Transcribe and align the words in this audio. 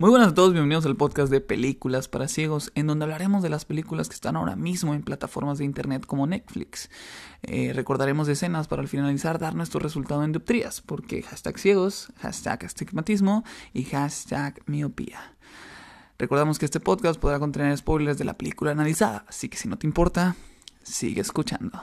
Muy 0.00 0.08
buenas 0.08 0.28
a 0.28 0.34
todos, 0.34 0.54
bienvenidos 0.54 0.86
al 0.86 0.96
podcast 0.96 1.30
de 1.30 1.42
Películas 1.42 2.08
para 2.08 2.26
Ciegos, 2.26 2.72
en 2.74 2.86
donde 2.86 3.04
hablaremos 3.04 3.42
de 3.42 3.50
las 3.50 3.66
películas 3.66 4.08
que 4.08 4.14
están 4.14 4.34
ahora 4.34 4.56
mismo 4.56 4.94
en 4.94 5.02
plataformas 5.02 5.58
de 5.58 5.66
internet 5.66 6.06
como 6.06 6.26
Netflix. 6.26 6.88
Eh, 7.42 7.72
recordaremos 7.74 8.26
escenas 8.26 8.66
para 8.66 8.80
al 8.80 8.88
finalizar 8.88 9.38
dar 9.38 9.54
nuestro 9.54 9.78
resultado 9.78 10.24
en 10.24 10.32
dioptrías, 10.32 10.80
porque 10.80 11.20
hashtag 11.20 11.58
ciegos, 11.58 12.14
hashtag 12.16 12.64
estigmatismo 12.64 13.44
y 13.74 13.84
hashtag 13.84 14.62
miopía. 14.64 15.34
Recordamos 16.18 16.58
que 16.58 16.64
este 16.64 16.80
podcast 16.80 17.20
podrá 17.20 17.38
contener 17.38 17.76
spoilers 17.76 18.16
de 18.16 18.24
la 18.24 18.38
película 18.38 18.70
analizada, 18.70 19.26
así 19.28 19.50
que 19.50 19.58
si 19.58 19.68
no 19.68 19.76
te 19.76 19.86
importa, 19.86 20.34
sigue 20.82 21.20
escuchando. 21.20 21.82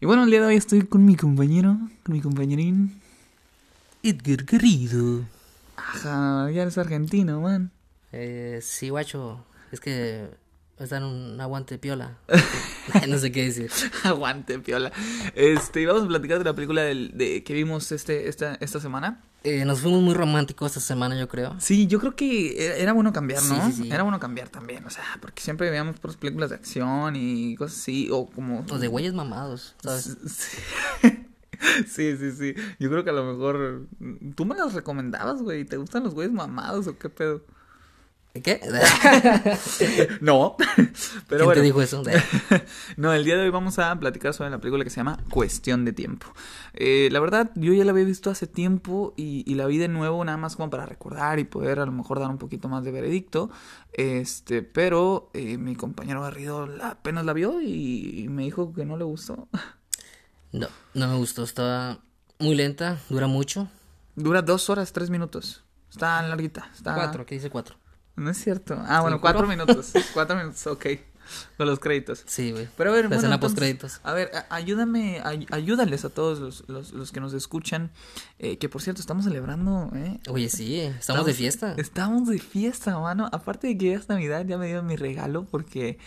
Y 0.00 0.06
bueno, 0.06 0.24
el 0.24 0.30
día 0.30 0.40
de 0.40 0.46
hoy 0.46 0.56
estoy 0.56 0.86
con 0.86 1.04
mi 1.04 1.14
compañero, 1.14 1.76
con 2.04 2.14
mi 2.14 2.22
compañerín. 2.22 3.02
Edgar 4.02 4.46
querido. 4.46 5.26
Ajá, 5.76 6.50
ya 6.50 6.62
eres 6.62 6.78
argentino, 6.78 7.40
man. 7.40 7.70
Eh, 8.12 8.60
sí, 8.62 8.88
guacho. 8.90 9.44
Es 9.72 9.80
que 9.80 10.28
está 10.78 10.96
en 10.98 11.04
un 11.04 11.40
aguante 11.40 11.78
piola. 11.78 12.18
no 13.08 13.18
sé 13.18 13.32
qué 13.32 13.44
decir. 13.44 13.70
Aguante, 14.04 14.58
piola. 14.58 14.92
Este, 15.34 15.84
vamos 15.86 16.04
a 16.04 16.08
platicar 16.08 16.38
de 16.38 16.44
la 16.44 16.54
película 16.54 16.82
del, 16.82 17.16
de, 17.16 17.42
que 17.42 17.54
vimos 17.54 17.90
este, 17.92 18.28
esta, 18.28 18.54
esta 18.56 18.80
semana. 18.80 19.22
Eh, 19.42 19.66
nos 19.66 19.80
fuimos 19.82 20.02
muy 20.02 20.14
románticos 20.14 20.68
esta 20.70 20.80
semana, 20.80 21.18
yo 21.18 21.28
creo. 21.28 21.54
Sí, 21.60 21.86
yo 21.86 22.00
creo 22.00 22.16
que 22.16 22.64
era- 22.66 22.76
era 22.76 22.92
bueno 22.94 23.12
cambiar, 23.12 23.42
¿no? 23.42 23.66
Sí, 23.66 23.72
sí, 23.76 23.82
sí. 23.82 23.90
Era 23.92 24.02
bueno 24.02 24.18
cambiar 24.18 24.48
también, 24.48 24.86
o 24.86 24.90
sea, 24.90 25.04
porque 25.20 25.42
siempre 25.42 25.68
veíamos 25.68 26.00
por 26.00 26.16
películas 26.16 26.48
de 26.48 26.56
acción 26.56 27.14
y 27.14 27.54
cosas 27.56 27.78
así, 27.78 28.08
o 28.10 28.24
como... 28.26 28.64
O 28.70 28.78
de 28.78 28.88
güeyes 28.88 29.12
mamados, 29.12 29.74
¿sabes? 29.82 30.16
Sí, 31.86 32.16
sí, 32.16 32.32
sí. 32.32 32.54
Yo 32.78 32.90
creo 32.90 33.04
que 33.04 33.10
a 33.10 33.14
lo 33.14 33.24
mejor 33.24 33.86
tú 34.34 34.44
me 34.44 34.54
las 34.54 34.74
recomendabas, 34.74 35.42
güey. 35.42 35.64
¿Te 35.64 35.76
gustan 35.76 36.04
los 36.04 36.14
güeyes 36.14 36.32
mamados 36.32 36.86
o 36.86 36.98
qué 36.98 37.08
pedo? 37.08 37.42
¿Qué? 38.42 38.60
No. 40.20 40.56
Pero 40.58 40.84
¿Quién 41.28 41.44
bueno. 41.44 41.52
te 41.54 41.60
dijo 41.62 41.80
eso? 41.82 42.02
no, 42.96 43.12
el 43.12 43.24
día 43.24 43.36
de 43.36 43.44
hoy 43.44 43.50
vamos 43.50 43.78
a 43.78 43.94
platicar 43.98 44.34
sobre 44.34 44.50
la 44.50 44.58
película 44.58 44.82
que 44.82 44.90
se 44.90 44.96
llama 44.96 45.18
Cuestión 45.30 45.84
de 45.84 45.92
Tiempo. 45.92 46.26
Eh, 46.72 47.08
la 47.12 47.20
verdad, 47.20 47.52
yo 47.54 47.72
ya 47.72 47.84
la 47.84 47.92
había 47.92 48.04
visto 48.04 48.30
hace 48.30 48.48
tiempo 48.48 49.14
y, 49.16 49.44
y 49.46 49.54
la 49.54 49.66
vi 49.66 49.78
de 49.78 49.86
nuevo 49.86 50.24
nada 50.24 50.36
más 50.36 50.56
como 50.56 50.68
para 50.68 50.84
recordar 50.86 51.38
y 51.38 51.44
poder 51.44 51.78
a 51.78 51.86
lo 51.86 51.92
mejor 51.92 52.18
dar 52.18 52.28
un 52.28 52.38
poquito 52.38 52.68
más 52.68 52.82
de 52.82 52.90
veredicto. 52.90 53.50
Este, 53.92 54.62
pero 54.62 55.30
eh, 55.32 55.56
mi 55.56 55.76
compañero 55.76 56.20
Garrido 56.22 56.66
la- 56.66 56.88
apenas 56.90 57.24
la 57.24 57.32
vio 57.34 57.60
y, 57.60 58.24
y 58.24 58.28
me 58.28 58.42
dijo 58.42 58.72
que 58.74 58.84
no 58.84 58.96
le 58.96 59.04
gustó. 59.04 59.48
No, 60.54 60.68
no 60.94 61.08
me 61.08 61.16
gustó. 61.16 61.42
Estaba 61.42 61.98
muy 62.38 62.54
lenta, 62.54 62.98
dura 63.08 63.26
mucho. 63.26 63.68
Dura 64.14 64.40
dos 64.42 64.70
horas, 64.70 64.92
tres 64.92 65.10
minutos. 65.10 65.64
Está 65.90 66.22
larguita. 66.22 66.70
Está... 66.74 66.94
Cuatro, 66.94 67.26
¿qué 67.26 67.34
dice 67.34 67.50
cuatro? 67.50 67.76
No 68.16 68.30
es 68.30 68.38
cierto. 68.38 68.80
Ah, 68.86 69.00
bueno, 69.00 69.20
cuatro 69.20 69.46
minutos. 69.48 69.92
Cuatro 70.14 70.36
minutos, 70.36 70.64
ok. 70.68 70.86
Con 71.56 71.66
los 71.66 71.80
créditos. 71.80 72.22
Sí, 72.26 72.52
güey. 72.52 72.68
Pero 72.76 72.90
a 72.90 72.92
ver, 72.92 73.08
bueno, 73.08 73.22
entonces, 73.24 73.40
postcréditos. 73.40 74.00
A 74.04 74.12
ver, 74.12 74.30
ayúdame, 74.50 75.20
ay- 75.24 75.46
ayúdales 75.50 76.04
a 76.04 76.10
todos 76.10 76.38
los, 76.38 76.68
los, 76.68 76.92
los 76.92 77.10
que 77.12 77.18
nos 77.20 77.32
escuchan. 77.32 77.90
eh, 78.38 78.58
que 78.58 78.68
por 78.68 78.82
cierto, 78.82 79.00
estamos 79.00 79.24
celebrando, 79.24 79.90
¿eh? 79.94 80.20
Oye, 80.28 80.48
sí, 80.50 80.78
estamos, 80.80 81.26
de 81.26 81.32
fiesta. 81.32 81.74
Estamos 81.78 82.28
de 82.28 82.38
fiesta, 82.38 82.96
mano. 83.00 83.28
Aparte 83.32 83.66
de 83.68 83.78
que 83.78 83.90
ya 83.90 83.96
es 83.98 84.08
Navidad, 84.08 84.44
ya 84.46 84.58
me 84.58 84.66
dieron 84.66 84.86
mi 84.86 84.94
regalo 84.96 85.44
porque 85.46 85.98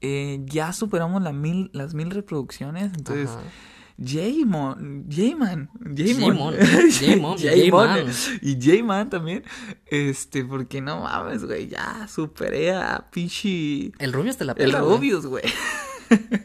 eh, 0.00 0.40
ya 0.46 0.72
superamos 0.72 1.22
la 1.22 1.32
mil, 1.32 1.70
las 1.74 1.94
mil 1.94 2.10
reproducciones. 2.10 2.92
Entonces, 2.96 3.28
Ajá. 3.30 3.40
J-Mon, 3.98 5.04
J-Man, 5.08 5.70
J-Mon, 5.96 6.54
J-Mon, 7.38 8.08
y 8.42 8.58
J-Man 8.60 9.10
también, 9.10 9.44
este, 9.86 10.44
porque 10.44 10.80
no 10.80 11.00
mames, 11.02 11.44
güey, 11.44 11.68
ya 11.68 12.06
superé 12.08 12.72
a 12.72 13.08
pinche, 13.10 13.92
El 13.98 14.12
Rubius 14.12 14.36
te 14.36 14.44
la 14.44 14.52
el 14.52 14.58
pela, 14.58 14.80
güey. 14.80 14.96
Rubius, 14.96 15.26
güey. 15.26 15.44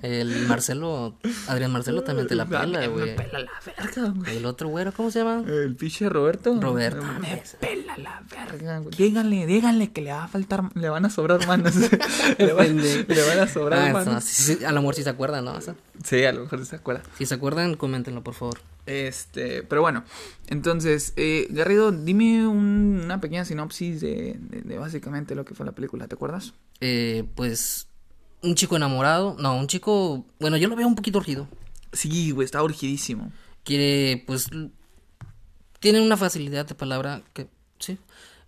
El 0.01 0.47
Marcelo, 0.47 1.17
Adrián 1.47 1.71
Marcelo 1.71 2.03
también 2.03 2.27
te 2.27 2.35
la 2.35 2.45
pela, 2.45 2.79
Me 2.79 2.87
güey. 2.87 3.15
pela 3.15 3.39
la 3.39 3.51
verga, 3.65 4.09
güey. 4.15 4.37
El 4.37 4.45
otro 4.45 4.69
güero, 4.69 4.91
¿cómo 4.93 5.11
se 5.11 5.19
llama? 5.19 5.43
El 5.47 5.75
pinche 5.75 6.09
Roberto. 6.09 6.55
Roberto, 6.59 7.01
Me 7.19 7.41
pela 7.59 7.97
la 7.97 8.23
verga, 8.29 8.79
güey. 8.79 8.95
Díganle, 8.95 9.45
díganle 9.45 9.91
que 9.91 10.01
le 10.01 10.11
va 10.11 10.23
a 10.25 10.27
faltar, 10.27 10.63
le 10.75 10.89
van 10.89 11.05
a 11.05 11.09
sobrar 11.09 11.45
manos. 11.47 11.73
le, 12.37 12.53
van, 12.53 12.67
Pendejo. 12.67 13.13
le 13.13 13.27
van 13.27 13.39
a 13.39 13.47
sobrar 13.47 13.89
Ah, 13.89 13.93
manos. 13.93 14.13
no, 14.13 14.21
sí, 14.21 14.55
sí, 14.57 14.63
a 14.65 14.71
lo 14.71 14.81
mejor 14.81 14.95
sí 14.95 15.03
se 15.03 15.09
acuerdan, 15.09 15.45
¿no? 15.45 15.53
O 15.53 15.61
sea, 15.61 15.75
Sí, 16.03 16.23
a 16.25 16.31
lo 16.31 16.41
mejor 16.41 16.65
se 16.65 16.75
acuerda. 16.75 17.01
si 17.17 17.25
se 17.25 17.33
acuerdan, 17.35 17.75
coméntenlo, 17.75 18.23
por 18.23 18.33
favor. 18.33 18.59
Este, 18.85 19.63
pero 19.63 19.81
bueno, 19.81 20.03
entonces, 20.47 21.11
eh, 21.17 21.47
Garrido, 21.49 21.91
dime 21.91 22.47
un- 22.47 23.01
una 23.03 23.19
pequeña 23.19 23.43
sinopsis 23.43 23.99
de, 23.99 24.37
de- 24.39 24.61
de 24.61 24.77
básicamente 24.77 25.35
lo 25.35 25.43
que 25.43 25.53
fue 25.55 25.65
la 25.65 25.73
película, 25.73 26.07
¿te 26.07 26.15
acuerdas? 26.15 26.53
Eh, 26.79 27.25
pues, 27.35 27.87
un 28.41 28.55
chico 28.55 28.75
enamorado, 28.75 29.35
no, 29.39 29.55
un 29.55 29.67
chico, 29.67 30.25
bueno, 30.39 30.57
yo 30.57 30.67
lo 30.67 30.75
veo 30.75 30.87
un 30.87 30.95
poquito 30.95 31.19
urgido. 31.19 31.47
Sí, 31.91 32.31
güey, 32.31 32.45
está 32.45 32.63
urgidísimo. 32.63 33.31
Quiere, 33.63 34.23
pues, 34.25 34.49
tiene 35.79 36.01
una 36.01 36.17
facilidad 36.17 36.65
de 36.65 36.75
palabra 36.75 37.23
que, 37.33 37.47
sí, 37.79 37.97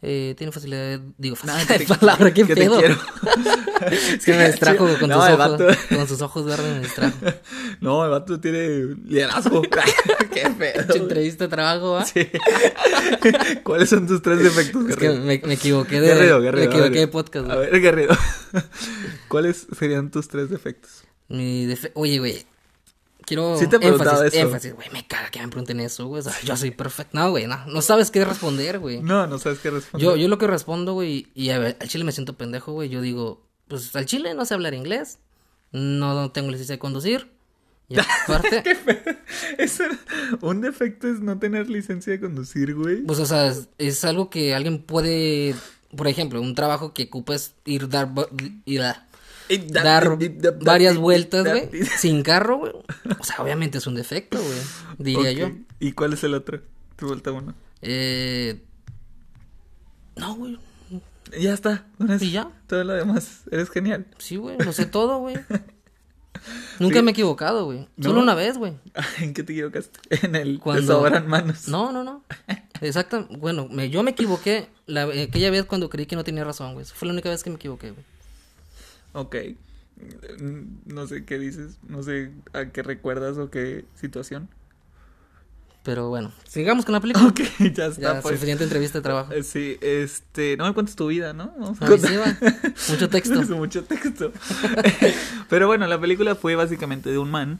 eh, 0.01 0.33
tiene 0.37 0.51
facilidad, 0.51 0.81
de- 0.81 1.01
digo, 1.17 1.35
facilidad 1.35 1.67
que 1.67 1.73
de 1.79 1.85
te- 1.85 1.95
palabra, 1.95 2.33
qué 2.33 2.45
pedo. 2.45 2.79
es 3.91 4.25
que 4.25 4.33
me 4.33 4.47
distrajo 4.47 4.87
con 4.99 5.09
No, 5.09 5.15
sus 5.21 5.29
ojos, 5.33 5.37
vato. 5.37 5.67
con 5.95 6.07
sus 6.07 6.21
ojos 6.21 6.45
verdes 6.45 6.73
me 6.73 6.79
distrajo. 6.81 7.17
No, 7.81 8.03
el 8.03 8.11
vato 8.11 8.39
tiene 8.39 8.95
liderazgo. 9.05 9.61
Qué 10.33 10.49
pedo. 10.57 10.95
Entrevista 10.95 11.45
de 11.45 11.49
trabajo, 11.49 11.91
¿va? 11.93 12.05
Sí. 12.05 12.27
¿Cuáles 13.63 13.89
son 13.89 14.05
tus 14.05 14.21
tres 14.21 14.43
defectos, 14.43 14.89
Es 14.89 14.95
que 14.97 15.09
me, 15.09 15.39
me 15.45 15.53
equivoqué 15.53 16.01
de, 16.01 16.09
Garrido, 16.09 16.41
Garrido, 16.41 16.69
me 16.69 16.75
equivoqué 16.75 16.99
de 16.99 17.07
podcast, 17.07 17.49
A 17.49 17.55
ver, 17.55 17.79
Garrido. 17.79 18.15
¿Cuáles 19.29 19.67
serían 19.77 20.11
tus 20.11 20.27
tres 20.27 20.49
defectos? 20.49 21.03
Mi 21.29 21.65
defe- 21.67 21.91
Oye, 21.93 22.19
güey. 22.19 22.45
Quiero 23.29 23.55
Sí 23.59 23.67
te 23.67 23.75
he 23.75 23.79
preguntado 23.79 24.23
énfasis, 24.23 24.39
eso. 24.39 24.47
énfasis, 24.47 24.73
güey, 24.73 24.89
me 24.91 25.05
caga 25.05 25.29
que 25.29 25.39
me 25.39 25.47
pregunten 25.49 25.79
eso, 25.81 26.07
güey. 26.07 26.21
O 26.21 26.23
sea, 26.23 26.33
yo 26.43 26.57
soy 26.57 26.71
perfecto. 26.71 27.11
No, 27.15 27.29
güey, 27.29 27.45
no, 27.45 27.63
no 27.67 27.81
sabes 27.83 28.09
qué 28.09 28.25
responder, 28.25 28.79
güey. 28.79 29.01
No, 29.03 29.27
no 29.27 29.37
sabes 29.37 29.59
qué 29.59 29.69
responder. 29.69 30.03
Yo, 30.03 30.15
yo 30.15 30.27
lo 30.27 30.39
que 30.39 30.47
respondo, 30.47 30.93
güey, 30.93 31.27
y 31.35 31.51
a 31.51 31.59
ver, 31.59 31.77
al 31.79 31.87
chile 31.87 32.03
me 32.03 32.11
siento 32.11 32.33
pendejo, 32.37 32.73
güey. 32.73 32.89
Yo 32.89 33.01
digo, 33.01 33.45
pues 33.67 33.95
al 33.95 34.07
chile 34.07 34.33
no 34.33 34.45
sé 34.45 34.55
hablar 34.55 34.73
inglés, 34.73 35.19
no 35.71 36.31
tengo 36.31 36.49
licencia 36.49 36.73
de 36.73 36.79
conducir. 36.79 37.29
Y 37.87 37.97
aparte, 38.23 38.63
un 40.41 40.61
defecto 40.61 41.07
es 41.07 41.19
no 41.19 41.37
tener 41.39 41.69
licencia 41.69 42.13
de 42.13 42.19
conducir, 42.19 42.75
güey. 42.75 43.03
pues, 43.03 43.19
o 43.19 43.25
sea, 43.25 43.47
es, 43.47 43.67
es 43.77 44.03
algo 44.05 44.29
que 44.29 44.53
alguien 44.55 44.81
puede, 44.81 45.55
por 45.95 46.07
ejemplo, 46.07 46.41
un 46.41 46.55
trabajo 46.55 46.93
que 46.93 47.03
ocupes 47.03 47.53
ir 47.65 47.89
dar, 47.89 48.09
ir 48.65 48.81
a- 48.81 49.05
dar 49.57 50.17
varias 50.61 50.97
vueltas, 50.97 51.45
güey, 51.47 51.69
sin 51.97 52.23
carro, 52.23 52.57
güey. 52.57 52.71
O 53.19 53.23
sea, 53.23 53.37
obviamente 53.39 53.77
es 53.79 53.87
un 53.87 53.95
defecto, 53.95 54.37
güey, 54.41 54.59
diría 54.97 55.31
yo. 55.31 55.51
¿Y 55.79 55.91
cuál 55.93 56.13
es 56.13 56.23
el 56.23 56.33
otro? 56.33 56.61
Tu 56.95 57.07
vuelta 57.07 57.31
uno. 57.31 57.53
Eh... 57.81 58.61
No, 60.15 60.35
güey. 60.35 60.59
Ya 61.39 61.53
está. 61.53 61.85
¿Y 62.19 62.31
ya? 62.31 62.51
Todo 62.67 62.83
lo 62.83 62.93
demás. 62.93 63.41
Eres 63.51 63.69
genial. 63.69 64.05
Sí, 64.17 64.35
güey, 64.35 64.57
lo 64.57 64.73
sé 64.73 64.85
todo, 64.85 65.19
güey. 65.19 65.35
Nunca 66.79 67.01
me 67.01 67.11
he 67.11 67.13
equivocado, 67.13 67.65
güey. 67.65 67.87
Solo 68.01 68.21
una 68.21 68.35
vez, 68.35 68.57
güey. 68.57 68.73
¿En 69.19 69.33
qué 69.33 69.43
te 69.43 69.53
equivocaste? 69.53 69.99
En 70.25 70.35
el 70.35 70.59
Cuando- 70.59 70.93
sobran 70.99 71.27
manos. 71.27 71.67
No, 71.67 71.91
no, 71.91 72.03
no. 72.03 72.23
Exacto. 72.81 73.27
Bueno, 73.37 73.67
me- 73.69 73.89
yo 73.89 74.03
me 74.03 74.11
equivoqué 74.11 74.69
la, 74.85 75.03
aquella 75.03 75.51
vez 75.51 75.65
cuando 75.65 75.89
creí 75.89 76.05
que 76.05 76.15
no 76.15 76.23
tenía 76.23 76.43
razón, 76.43 76.73
güey. 76.73 76.85
Fue 76.85 77.07
la 77.07 77.13
única 77.13 77.29
vez 77.29 77.43
que 77.43 77.49
me 77.49 77.57
equivoqué, 77.57 77.91
güey. 77.91 78.03
Ok. 79.13 79.35
Mm, 80.41 80.93
No 80.93 81.07
sé 81.07 81.25
qué 81.25 81.39
dices. 81.39 81.77
No 81.87 82.03
sé 82.03 82.31
a 82.53 82.65
qué 82.67 82.83
recuerdas 82.83 83.37
o 83.37 83.49
qué 83.49 83.85
situación. 83.95 84.49
Pero 85.83 86.09
bueno, 86.09 86.31
sigamos 86.47 86.85
con 86.85 86.93
la 86.93 86.99
película. 86.99 87.27
Ok, 87.27 87.39
ya 87.73 87.87
está. 87.87 88.01
Ya, 88.01 88.21
pues. 88.21 88.35
suficiente 88.35 88.63
entrevista 88.63 88.99
de 88.99 89.01
trabajo. 89.01 89.31
Eh, 89.33 89.43
Sí, 89.43 89.77
este. 89.81 90.57
No 90.57 90.65
me 90.67 90.73
cuentes 90.73 90.95
tu 90.95 91.07
vida, 91.07 91.33
¿no? 91.33 91.53
Vamos 91.57 91.81
a. 91.81 91.85
Mucho 92.89 93.09
texto. 93.09 93.41
Mucho 93.55 93.83
texto. 93.85 94.31
Pero 95.49 95.67
bueno, 95.67 95.87
la 95.87 95.99
película 95.99 96.35
fue 96.35 96.55
básicamente 96.55 97.09
de 97.09 97.17
un 97.17 97.31
man. 97.31 97.59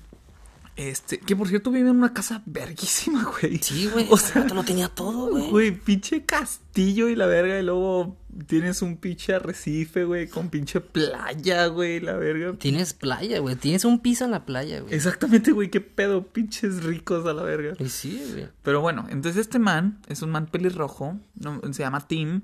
Este, 0.80 1.20
que 1.20 1.36
por 1.36 1.50
cierto 1.50 1.72
vive 1.72 1.90
en 1.90 1.98
una 1.98 2.14
casa 2.14 2.42
verguísima, 2.46 3.26
güey. 3.42 3.58
Sí, 3.58 3.90
güey. 3.92 4.08
O 4.10 4.16
sea, 4.16 4.44
sea, 4.48 4.54
lo 4.56 4.64
tenía 4.64 4.88
todo, 4.88 5.30
güey. 5.30 5.50
Güey, 5.50 5.72
pinche 5.72 6.24
castillo 6.24 7.10
y 7.10 7.18
la 7.18 7.26
verga. 7.26 7.60
Y 7.60 7.64
luego 7.64 8.16
tienes 8.48 8.82
un 8.82 8.96
pinche 8.96 9.34
arrecife, 9.34 10.06
güey, 10.06 10.28
con 10.30 10.50
pinche 10.50 10.80
playa, 10.80 11.66
güey, 11.68 12.00
la 12.00 12.14
verga. 12.16 12.54
Tienes 12.58 12.94
playa, 12.94 13.40
güey. 13.40 13.58
Tienes 13.58 13.84
un 13.84 14.00
piso 14.00 14.24
en 14.24 14.32
la 14.32 14.46
playa, 14.46 14.80
güey. 14.80 14.94
Exactamente, 14.94 15.52
güey, 15.52 15.70
qué 15.70 15.82
pedo, 15.82 16.26
pinches 16.28 16.82
ricos 16.86 17.26
a 17.26 17.34
la 17.34 17.44
verga. 17.44 17.74
Y 17.78 17.90
sí, 17.90 18.22
güey. 18.32 18.48
Pero 18.64 18.80
bueno, 18.80 19.06
entonces 19.10 19.42
este 19.42 19.60
man 19.60 20.00
es 20.08 20.22
un 20.22 20.30
man 20.30 20.46
pelirrojo, 20.48 21.20
no- 21.36 21.60
se 21.74 21.84
llama 21.84 22.08
Tim. 22.08 22.44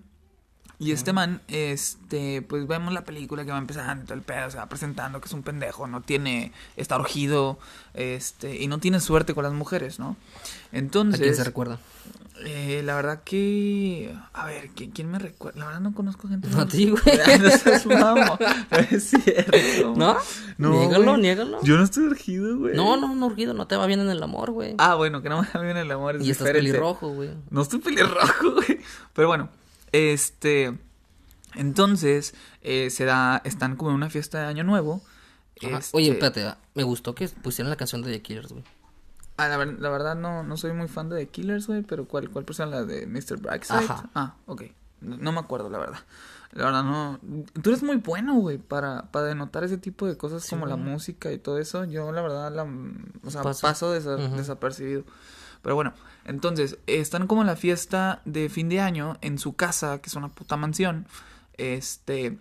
Y 0.79 0.91
este 0.91 1.13
man, 1.13 1.41
este, 1.47 2.41
pues 2.41 2.67
vemos 2.67 2.93
la 2.93 3.03
película 3.03 3.45
que 3.45 3.51
va 3.51 3.57
empezando, 3.57 4.13
el 4.13 4.21
pedo 4.21 4.51
se 4.51 4.57
va 4.57 4.67
presentando 4.67 5.21
que 5.21 5.27
es 5.27 5.33
un 5.33 5.43
pendejo, 5.43 5.87
no 5.87 6.01
tiene, 6.01 6.51
está 6.75 6.97
urgido, 6.97 7.57
este, 7.93 8.61
y 8.61 8.67
no 8.67 8.79
tiene 8.79 8.99
suerte 8.99 9.33
con 9.33 9.43
las 9.43 9.53
mujeres, 9.53 9.99
¿no? 9.99 10.17
Entonces... 10.71 11.19
¿A 11.21 11.23
quién 11.23 11.35
se 11.35 11.43
recuerda? 11.43 11.79
Eh, 12.43 12.81
la 12.83 12.95
verdad 12.95 13.23
que. 13.23 14.13
A 14.33 14.45
ver, 14.45 14.69
¿quién, 14.75 14.91
quién 14.91 15.09
me 15.09 15.19
recuerda? 15.19 15.59
La 15.59 15.65
verdad 15.67 15.79
no 15.79 15.93
conozco 15.93 16.27
gente. 16.27 16.49
No 16.49 16.61
a 16.61 16.67
ti, 16.67 16.89
güey. 16.89 17.17
no 17.41 17.49
seas 17.49 17.85
mamo. 17.85 18.37
No 18.71 18.77
es 18.77 19.09
cierto. 19.09 19.93
¿No? 19.95 20.17
No, 20.57 20.71
Niégalo, 20.71 21.11
güey. 21.11 21.21
niégalo. 21.21 21.63
Yo 21.63 21.77
no 21.77 21.83
estoy 21.83 22.03
urgido, 22.03 22.57
güey. 22.57 22.75
No, 22.75 22.97
no, 22.97 23.15
no, 23.15 23.25
urgido, 23.27 23.53
no 23.53 23.67
te 23.67 23.77
va 23.77 23.85
bien 23.85 24.01
en 24.01 24.09
el 24.09 24.21
amor, 24.21 24.51
güey. 24.51 24.75
Ah, 24.79 24.95
bueno, 24.95 25.21
que 25.21 25.29
no 25.29 25.41
me 25.41 25.47
va 25.47 25.61
bien 25.61 25.77
el 25.77 25.89
amor. 25.89 26.17
Es 26.17 26.25
y 26.25 26.31
estás 26.31 26.47
diferente. 26.47 26.71
pelirrojo, 26.71 27.09
güey. 27.09 27.29
No 27.49 27.61
estoy 27.61 27.79
pelirrojo, 27.79 28.51
güey. 28.55 28.79
Pero 29.13 29.29
bueno, 29.29 29.49
este. 29.91 30.77
Entonces, 31.55 32.33
eh, 32.61 32.89
se 32.89 33.05
da. 33.05 33.41
Están 33.45 33.75
como 33.75 33.91
en 33.91 33.95
una 33.97 34.09
fiesta 34.09 34.39
de 34.41 34.45
Año 34.47 34.63
Nuevo. 34.63 35.01
Ajá. 35.65 35.77
Este, 35.77 35.97
Oye, 35.97 36.11
espérate, 36.11 36.53
me 36.73 36.83
gustó 36.83 37.15
que 37.15 37.27
pusieran 37.29 37.69
la 37.69 37.77
canción 37.77 38.01
de 38.01 38.11
The 38.11 38.21
Killers, 38.21 38.51
güey. 38.51 38.63
Ah, 39.37 39.47
la, 39.47 39.57
ver- 39.57 39.79
la 39.79 39.89
verdad 39.89 40.15
no, 40.15 40.43
no 40.43 40.57
soy 40.57 40.73
muy 40.73 40.87
fan 40.87 41.09
de 41.09 41.17
The 41.17 41.27
Killers, 41.27 41.67
güey, 41.67 41.81
pero 41.81 42.05
¿cuál, 42.05 42.29
cuál 42.29 42.45
persona? 42.45 42.71
La 42.71 42.83
de 42.85 43.05
Mr. 43.07 43.37
Brightside. 43.37 43.77
Ajá. 43.85 44.09
Ah, 44.15 44.35
ok. 44.47 44.63
No, 45.01 45.17
no 45.17 45.31
me 45.31 45.39
acuerdo, 45.39 45.69
la 45.69 45.77
verdad. 45.77 45.99
La 46.51 46.65
verdad 46.65 46.83
no. 46.83 47.19
Tú 47.61 47.69
eres 47.69 47.83
muy 47.83 47.97
bueno, 47.97 48.35
güey, 48.35 48.57
para, 48.57 49.11
para 49.11 49.27
denotar 49.27 49.63
ese 49.65 49.77
tipo 49.77 50.07
de 50.07 50.17
cosas 50.17 50.43
Sí, 50.43 50.49
como 50.51 50.65
la 50.65 50.77
música 50.77 51.31
y 51.33 51.37
todo 51.37 51.57
eso. 51.59 51.83
Yo, 51.85 52.11
la 52.13 52.21
verdad, 52.21 52.53
la, 52.53 52.63
o 52.63 53.29
sea, 53.29 53.41
Paso. 53.43 53.61
paso 53.61 53.93
desa- 53.95 54.15
desapercibido. 54.35 55.03
Pero 55.65 55.73
bueno, 55.73 55.95
entonces, 56.25 56.77
están 56.85 57.25
como 57.25 57.41
en 57.41 57.47
la 57.47 57.55
fiesta 57.55 58.21
de 58.23 58.49
fin 58.49 58.69
de 58.69 58.81
año 58.81 59.17
en 59.21 59.39
su 59.39 59.55
casa, 59.55 59.99
que 59.99 60.09
es 60.09 60.15
una 60.15 60.29
puta 60.29 60.57
mansión. 60.57 61.07
Este. 61.57 62.37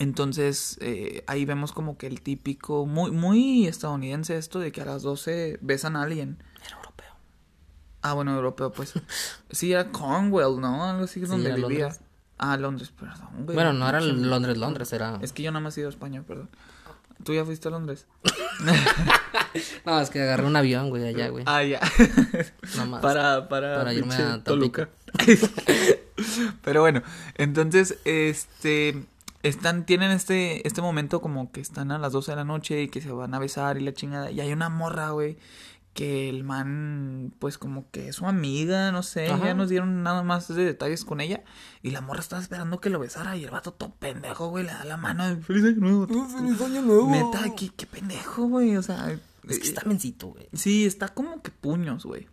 Entonces, 0.00 0.76
eh, 0.80 1.22
ahí 1.28 1.44
vemos 1.44 1.70
como 1.70 1.96
que 1.96 2.08
el 2.08 2.22
típico, 2.22 2.86
muy, 2.86 3.12
muy 3.12 3.68
estadounidense 3.68 4.36
esto 4.36 4.58
de 4.58 4.72
que 4.72 4.80
a 4.80 4.84
las 4.84 5.02
12 5.02 5.60
besan 5.60 5.94
a 5.94 6.02
alguien. 6.02 6.42
Era 6.66 6.74
europeo. 6.78 7.12
Ah, 8.02 8.14
bueno, 8.14 8.34
europeo, 8.34 8.72
pues. 8.72 8.94
Sí, 9.52 9.70
era 9.70 9.92
Cornwall, 9.92 10.60
¿no? 10.60 10.84
Algo 10.84 11.04
así 11.04 11.22
es 11.22 11.28
donde 11.28 11.52
vivía. 11.52 11.84
Londres. 11.84 12.00
Ah, 12.38 12.56
Londres, 12.56 12.90
perdón. 12.98 13.44
güey. 13.44 13.54
Bueno, 13.54 13.72
no 13.72 13.88
era 13.88 14.00
Londres, 14.00 14.58
Londres, 14.58 14.92
era... 14.92 15.20
Es 15.22 15.32
que 15.32 15.44
yo 15.44 15.52
nada 15.52 15.62
más 15.62 15.78
he 15.78 15.82
ido 15.82 15.88
a 15.88 15.92
España, 15.92 16.24
perdón. 16.26 16.50
¿Tú 17.24 17.34
ya 17.34 17.44
fuiste 17.44 17.68
a 17.68 17.70
Londres? 17.70 18.06
No, 19.84 20.00
es 20.00 20.10
que 20.10 20.20
agarré 20.20 20.46
un 20.46 20.56
avión, 20.56 20.88
güey, 20.88 21.06
allá, 21.06 21.28
güey. 21.28 21.44
Ah, 21.46 21.62
ya. 21.62 21.80
Nada 22.74 22.86
más. 22.86 23.00
para, 23.00 23.48
para, 23.48 23.76
Para 23.76 23.92
irme 23.92 24.14
a. 24.14 24.42
Toluca. 24.42 24.88
Pero 26.64 26.80
bueno, 26.80 27.02
entonces, 27.36 27.98
este, 28.04 29.04
están, 29.42 29.86
tienen 29.86 30.10
este, 30.10 30.66
este 30.66 30.82
momento 30.82 31.20
como 31.20 31.52
que 31.52 31.60
están 31.60 31.92
a 31.92 31.98
las 31.98 32.12
12 32.12 32.32
de 32.32 32.36
la 32.36 32.44
noche 32.44 32.82
y 32.82 32.88
que 32.88 33.00
se 33.00 33.12
van 33.12 33.34
a 33.34 33.38
besar 33.38 33.76
y 33.76 33.80
la 33.84 33.92
chingada. 33.92 34.30
Y 34.30 34.40
hay 34.40 34.52
una 34.52 34.68
morra, 34.68 35.10
güey, 35.10 35.36
que 35.94 36.28
el 36.28 36.44
man, 36.44 37.32
pues 37.38 37.56
como 37.56 37.90
que 37.90 38.08
es 38.08 38.16
su 38.16 38.26
amiga, 38.26 38.92
no 38.92 39.02
sé, 39.02 39.28
Ajá. 39.28 39.46
ya 39.46 39.54
nos 39.54 39.68
dieron 39.68 40.02
nada 40.02 40.22
más 40.22 40.48
de 40.48 40.64
detalles 40.64 41.04
con 41.04 41.20
ella. 41.20 41.42
Y 41.82 41.92
la 41.92 42.00
morra 42.00 42.20
estaba 42.20 42.42
esperando 42.42 42.80
que 42.80 42.90
lo 42.90 42.98
besara 42.98 43.36
y 43.36 43.44
el 43.44 43.50
vato 43.50 43.72
todo 43.72 43.94
pendejo, 43.94 44.48
güey, 44.48 44.64
le 44.64 44.72
da 44.72 44.84
la 44.84 44.96
mano. 44.96 45.40
Feliz 45.42 45.64
año 45.64 45.80
nuevo. 45.80 46.06
¡Feliz 46.28 46.60
año 46.60 46.82
nuevo! 46.82 47.10
Neta, 47.10 47.44
qué, 47.56 47.70
qué 47.74 47.86
pendejo, 47.86 48.48
güey, 48.48 48.76
o 48.76 48.82
sea. 48.82 49.18
Es 49.48 49.58
que 49.58 49.66
eh, 49.66 49.68
está 49.68 49.82
mencito, 49.86 50.28
güey. 50.28 50.48
Sí, 50.52 50.84
está 50.86 51.08
como 51.08 51.42
que 51.42 51.50
puños, 51.50 52.04
güey. 52.04 52.26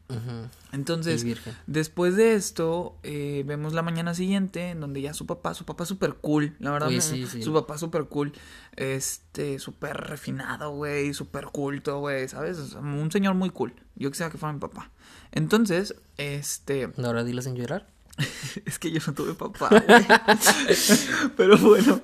Entonces, 0.72 1.24
después 1.68 2.16
de 2.16 2.36
esto, 2.36 2.98
eh, 3.04 3.44
vemos 3.46 3.74
la 3.74 3.82
mañana 3.82 4.14
siguiente, 4.14 4.70
en 4.70 4.80
donde 4.80 5.02
ya 5.02 5.14
su 5.14 5.26
papá, 5.26 5.54
su 5.54 5.66
papá 5.66 5.86
súper 5.86 6.16
cool, 6.16 6.56
la 6.60 6.72
verdad, 6.72 6.90
me- 6.90 7.02
sí, 7.02 7.26
sí. 7.28 7.44
su 7.44 7.54
papá 7.54 7.78
súper 7.78 8.06
cool, 8.06 8.32
este, 8.76 9.60
súper 9.60 9.98
refinado, 9.98 10.72
güey, 10.72 11.14
súper 11.14 11.46
culto, 11.46 12.00
güey, 12.00 12.28
¿sabes? 12.28 12.58
O 12.58 12.66
sea, 12.68 12.80
un 12.80 13.12
señor 13.12 13.36
muy 13.36 13.50
cool, 13.50 13.74
yo 13.96 14.10
quisiera 14.12 14.32
que 14.32 14.38
fuera 14.38 14.54
mi 14.54 14.60
papá. 14.60 14.92
Entonces, 15.32 15.96
este, 16.18 16.90
Ahora 17.04 17.24
diles 17.24 17.46
en 17.46 17.56
llorar. 17.56 17.88
es 18.66 18.80
que 18.80 18.92
yo 18.92 19.00
no 19.06 19.14
tuve 19.14 19.34
papá, 19.34 19.70
güey. 19.70 20.06
Pero 21.38 21.58
bueno, 21.58 22.02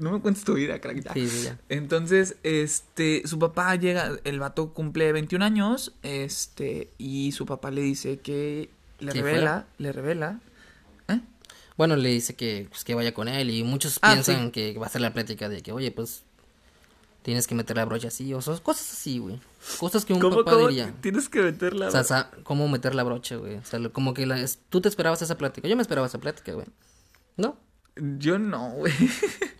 no 0.00 0.12
me 0.12 0.20
cuentes 0.20 0.44
tu 0.44 0.54
vida, 0.54 0.80
crack, 0.80 1.02
ya. 1.02 1.12
Sí, 1.12 1.28
sí, 1.28 1.42
ya. 1.44 1.58
Entonces, 1.68 2.36
este, 2.42 3.22
su 3.26 3.38
papá 3.38 3.74
llega, 3.76 4.12
el 4.24 4.40
vato 4.40 4.72
cumple 4.72 5.12
21 5.12 5.44
años, 5.44 5.94
este, 6.02 6.90
y 6.98 7.32
su 7.32 7.46
papá 7.46 7.70
le 7.70 7.82
dice 7.82 8.18
que 8.18 8.70
le 9.00 9.12
revela, 9.12 9.66
le 9.78 9.92
revela, 9.92 10.40
¿eh? 11.08 11.20
Bueno, 11.76 11.96
le 11.96 12.08
dice 12.08 12.34
que, 12.34 12.66
pues, 12.70 12.84
que 12.84 12.94
vaya 12.94 13.14
con 13.14 13.28
él 13.28 13.50
y 13.50 13.62
muchos 13.62 13.98
Ah, 14.02 14.12
piensan 14.12 14.46
sí. 14.46 14.50
que 14.52 14.78
va 14.78 14.86
a 14.86 14.90
ser 14.90 15.00
la 15.00 15.12
plática 15.14 15.48
de 15.48 15.62
que, 15.62 15.72
oye, 15.72 15.90
pues 15.92 16.24
tienes 17.28 17.46
que 17.46 17.54
meter 17.54 17.76
la 17.76 17.84
brocha 17.84 18.08
así, 18.08 18.32
o 18.32 18.40
sea, 18.40 18.56
cosas 18.56 18.90
así, 18.90 19.18
güey. 19.18 19.38
Cosas 19.78 20.06
que 20.06 20.14
un 20.14 20.18
¿Cómo, 20.20 20.36
papá 20.36 20.52
cómo 20.52 20.68
diría. 20.68 20.94
tienes 21.02 21.28
que 21.28 21.42
meterla? 21.42 21.88
O 21.88 22.02
sea, 22.02 22.30
cómo 22.42 22.66
meter 22.68 22.94
la 22.94 23.02
brocha, 23.02 23.36
güey. 23.36 23.56
O 23.56 23.64
sea, 23.66 23.86
como 23.90 24.14
que 24.14 24.24
la, 24.24 24.40
es- 24.40 24.60
tú 24.70 24.80
te 24.80 24.88
esperabas 24.88 25.20
esa 25.20 25.36
plática. 25.36 25.68
Yo 25.68 25.76
me 25.76 25.82
esperaba 25.82 26.06
esa 26.06 26.16
plática, 26.18 26.52
güey. 26.54 26.64
¿No? 27.36 27.58
Yo 27.96 28.38
no, 28.38 28.70
güey. 28.76 28.94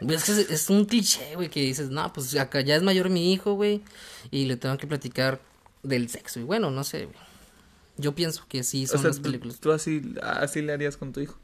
Es, 0.01 0.25
que 0.25 0.33
es, 0.33 0.39
es 0.51 0.71
un 0.71 0.87
cliché, 0.87 1.35
güey, 1.35 1.51
que 1.51 1.61
dices, 1.61 1.91
no, 1.91 2.11
pues 2.11 2.35
acá 2.37 2.63
ya 2.63 2.75
es 2.75 2.83
mayor 2.83 3.11
mi 3.11 3.35
hijo, 3.35 3.53
güey, 3.53 3.83
y 4.31 4.47
le 4.47 4.57
tengo 4.57 4.79
que 4.79 4.87
platicar 4.87 5.39
del 5.83 6.09
sexo. 6.09 6.41
Y 6.41 6.45
bueno, 6.45 6.71
no 6.71 6.85
sé, 6.85 7.05
güey. 7.05 7.19
Yo 7.99 8.15
pienso 8.15 8.47
que 8.49 8.63
sí 8.63 8.85
O 8.85 8.89
son 8.89 9.01
sea, 9.01 9.09
las 9.09 9.17
tú, 9.19 9.25
películas. 9.25 9.61
tú 9.61 9.73
así, 9.73 10.01
así 10.23 10.63
le 10.63 10.73
harías 10.73 10.97
con 10.97 11.13
tu 11.13 11.21
hijo. 11.21 11.39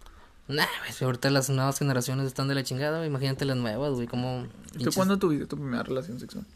Nah, 0.46 0.66
si 0.92 1.04
ahorita 1.04 1.30
las 1.30 1.48
nuevas 1.48 1.78
generaciones 1.78 2.26
están 2.26 2.48
de 2.48 2.54
la 2.54 2.62
chingada. 2.62 3.06
Imagínate 3.06 3.44
las 3.44 3.56
nuevas, 3.56 3.92
güey, 3.92 4.06
como... 4.06 4.46
¿Tú 4.82 4.90
cuándo 4.94 5.18
tuviste 5.18 5.46
tu 5.46 5.56
primera 5.56 5.82
relación 5.82 6.20
sexual? 6.20 6.46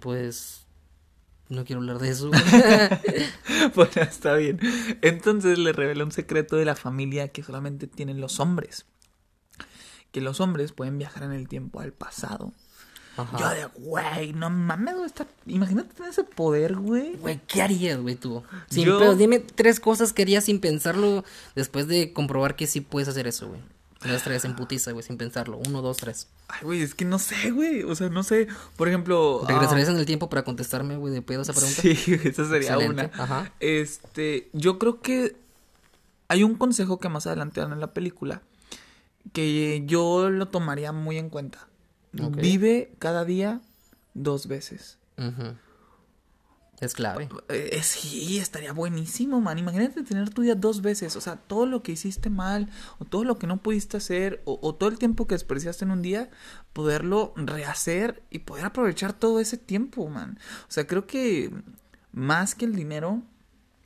Pues... 0.00 0.60
No 1.48 1.64
quiero 1.64 1.80
hablar 1.80 1.98
de 1.98 2.08
eso, 2.08 2.30
bueno, 3.74 3.92
está 3.96 4.34
bien. 4.34 4.58
Entonces 5.02 5.58
le 5.58 5.72
revela 5.72 6.02
un 6.02 6.10
secreto 6.10 6.56
de 6.56 6.64
la 6.64 6.74
familia 6.74 7.28
que 7.28 7.42
solamente 7.42 7.86
tienen 7.86 8.18
los 8.18 8.40
hombres. 8.40 8.86
Que 10.10 10.22
los 10.22 10.40
hombres 10.40 10.72
pueden 10.72 10.96
viajar 10.96 11.24
en 11.24 11.32
el 11.32 11.46
tiempo 11.46 11.80
al 11.80 11.92
pasado. 11.92 12.54
Ajá. 13.16 13.38
Yo 13.38 13.48
de, 13.50 13.66
güey, 13.84 14.32
no 14.32 14.50
mames, 14.50 14.94
güey, 14.94 15.06
está... 15.06 15.26
imagínate 15.46 15.94
tener 15.94 16.10
ese 16.10 16.24
poder, 16.24 16.74
güey. 16.76 17.14
Güey, 17.16 17.40
¿qué 17.46 17.62
harías, 17.62 17.98
güey, 18.00 18.14
tú? 18.16 18.42
Sin 18.70 18.84
Yo- 18.84 18.98
pedos, 18.98 19.18
dime 19.18 19.38
tres 19.40 19.78
cosas 19.80 20.12
que 20.12 20.22
harías 20.22 20.44
sin 20.44 20.60
pensarlo 20.60 21.24
después 21.54 21.86
de 21.86 22.12
comprobar 22.12 22.56
que 22.56 22.66
sí 22.66 22.80
puedes 22.80 23.08
hacer 23.08 23.26
eso, 23.26 23.48
güey. 23.48 23.60
Te 24.00 24.08
las 24.10 24.22
traes 24.22 24.44
en 24.44 24.54
putiza, 24.54 24.92
güey, 24.92 25.02
sin 25.02 25.16
pensarlo. 25.16 25.58
Uno, 25.66 25.80
dos, 25.80 25.96
tres. 25.96 26.28
Ay, 26.48 26.58
güey, 26.62 26.82
es 26.82 26.94
que 26.94 27.06
no 27.06 27.18
sé, 27.18 27.50
güey. 27.52 27.84
O 27.84 27.94
sea, 27.94 28.10
no 28.10 28.22
sé. 28.22 28.48
Por 28.76 28.86
ejemplo. 28.86 29.40
ah, 29.44 29.48
¿Regresarías 29.48 29.88
en 29.88 29.96
el 29.96 30.04
tiempo 30.04 30.28
para 30.28 30.42
contestarme, 30.44 30.96
güey, 30.98 31.10
de 31.14 31.22
pedo 31.22 31.40
esa 31.40 31.54
pregunta? 31.54 31.80
Sí, 31.80 31.96
esa 32.22 32.46
sería 32.46 32.74
Excelente, 32.74 33.10
una. 33.14 33.24
ajá. 33.24 33.52
Este, 33.60 34.50
yo 34.52 34.78
creo 34.78 35.00
que 35.00 35.36
hay 36.28 36.42
un 36.42 36.56
consejo 36.56 36.98
que 37.00 37.08
más 37.08 37.26
adelante 37.26 37.62
dan 37.62 37.72
en 37.72 37.80
la 37.80 37.94
película 37.94 38.42
que 39.32 39.82
yo 39.86 40.28
lo 40.28 40.48
tomaría 40.48 40.92
muy 40.92 41.16
en 41.16 41.30
cuenta. 41.30 41.66
Vive 42.14 42.92
cada 42.98 43.24
día 43.24 43.60
dos 44.14 44.46
veces. 44.46 44.98
Es 46.80 46.92
clave. 46.92 47.28
Eh, 47.48 47.80
sí, 47.82 48.38
estaría 48.38 48.72
buenísimo, 48.72 49.40
man. 49.40 49.58
Imagínate 49.58 50.02
tener 50.02 50.30
tu 50.30 50.42
día 50.42 50.54
dos 50.56 50.82
veces. 50.82 51.14
O 51.16 51.20
sea, 51.20 51.36
todo 51.36 51.66
lo 51.66 51.82
que 51.82 51.92
hiciste 51.92 52.30
mal, 52.30 52.68
o 52.98 53.04
todo 53.04 53.24
lo 53.24 53.38
que 53.38 53.46
no 53.46 53.58
pudiste 53.62 53.96
hacer, 53.96 54.42
o, 54.44 54.58
o 54.60 54.74
todo 54.74 54.88
el 54.90 54.98
tiempo 54.98 55.26
que 55.26 55.36
desperdiciaste 55.36 55.84
en 55.84 55.92
un 55.92 56.02
día, 56.02 56.30
poderlo 56.72 57.32
rehacer 57.36 58.22
y 58.30 58.40
poder 58.40 58.64
aprovechar 58.66 59.12
todo 59.12 59.38
ese 59.40 59.56
tiempo, 59.56 60.08
man. 60.08 60.38
O 60.68 60.70
sea, 60.72 60.86
creo 60.86 61.06
que 61.06 61.50
más 62.12 62.54
que 62.56 62.64
el 62.64 62.74
dinero, 62.74 63.22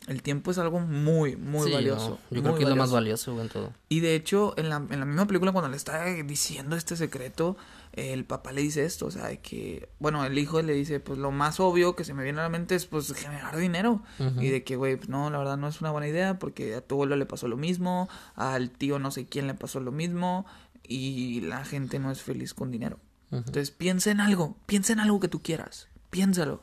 el 0.06 0.22
tiempo 0.22 0.50
es 0.50 0.56
algo 0.58 0.80
muy, 0.80 1.36
muy 1.36 1.68
Sí, 1.68 1.74
valioso. 1.74 2.18
no, 2.30 2.36
Yo 2.36 2.42
creo 2.42 2.54
que 2.56 2.62
es 2.64 2.68
lo 2.70 2.76
más 2.76 2.90
valioso. 2.90 3.38
en 3.40 3.48
todo. 3.50 3.72
Y 3.90 4.00
de 4.00 4.14
hecho, 4.14 4.54
en 4.56 4.70
la, 4.70 4.76
en 4.76 4.98
la 4.98 5.04
misma 5.04 5.26
película, 5.26 5.52
cuando 5.52 5.68
le 5.70 5.76
está 5.76 6.04
diciendo 6.24 6.74
este 6.74 6.96
secreto, 6.96 7.58
el 7.98 8.24
papá 8.24 8.52
le 8.52 8.62
dice 8.62 8.84
esto, 8.84 9.06
o 9.06 9.10
sea, 9.10 9.26
de 9.26 9.40
que, 9.40 9.88
bueno, 9.98 10.24
el 10.24 10.38
hijo 10.38 10.62
le 10.62 10.72
dice, 10.74 11.00
pues 11.00 11.18
lo 11.18 11.30
más 11.30 11.60
obvio 11.60 11.96
que 11.96 12.04
se 12.04 12.14
me 12.14 12.22
viene 12.22 12.40
a 12.40 12.44
la 12.44 12.48
mente 12.48 12.74
es, 12.74 12.86
pues, 12.86 13.12
generar 13.12 13.56
dinero. 13.56 14.02
Y 14.38 14.48
de 14.48 14.64
que, 14.64 14.76
güey, 14.76 14.96
pues, 14.96 15.08
no, 15.08 15.30
la 15.30 15.38
verdad 15.38 15.56
no 15.56 15.68
es 15.68 15.80
una 15.80 15.90
buena 15.90 16.08
idea, 16.08 16.38
porque 16.38 16.74
a 16.74 16.80
tu 16.80 16.94
abuelo 16.94 17.16
le 17.16 17.26
pasó 17.26 17.48
lo 17.48 17.56
mismo, 17.56 18.08
al 18.34 18.70
tío 18.70 18.98
no 18.98 19.10
sé 19.10 19.26
quién 19.26 19.46
le 19.46 19.54
pasó 19.54 19.80
lo 19.80 19.92
mismo, 19.92 20.46
y 20.82 21.40
la 21.42 21.64
gente 21.64 21.98
no 21.98 22.10
es 22.10 22.22
feliz 22.22 22.54
con 22.54 22.70
dinero. 22.70 22.98
Entonces, 23.30 23.70
piensa 23.70 24.10
en 24.10 24.20
algo, 24.20 24.56
piensa 24.66 24.92
en 24.92 25.00
algo 25.00 25.20
que 25.20 25.28
tú 25.28 25.42
quieras, 25.42 25.88
piénsalo. 26.10 26.62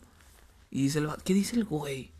Y 0.72 0.84
dice, 0.84 1.00
el 1.00 1.10
¿qué 1.24 1.34
dice 1.34 1.56
el 1.56 1.66
güey? 1.66 2.12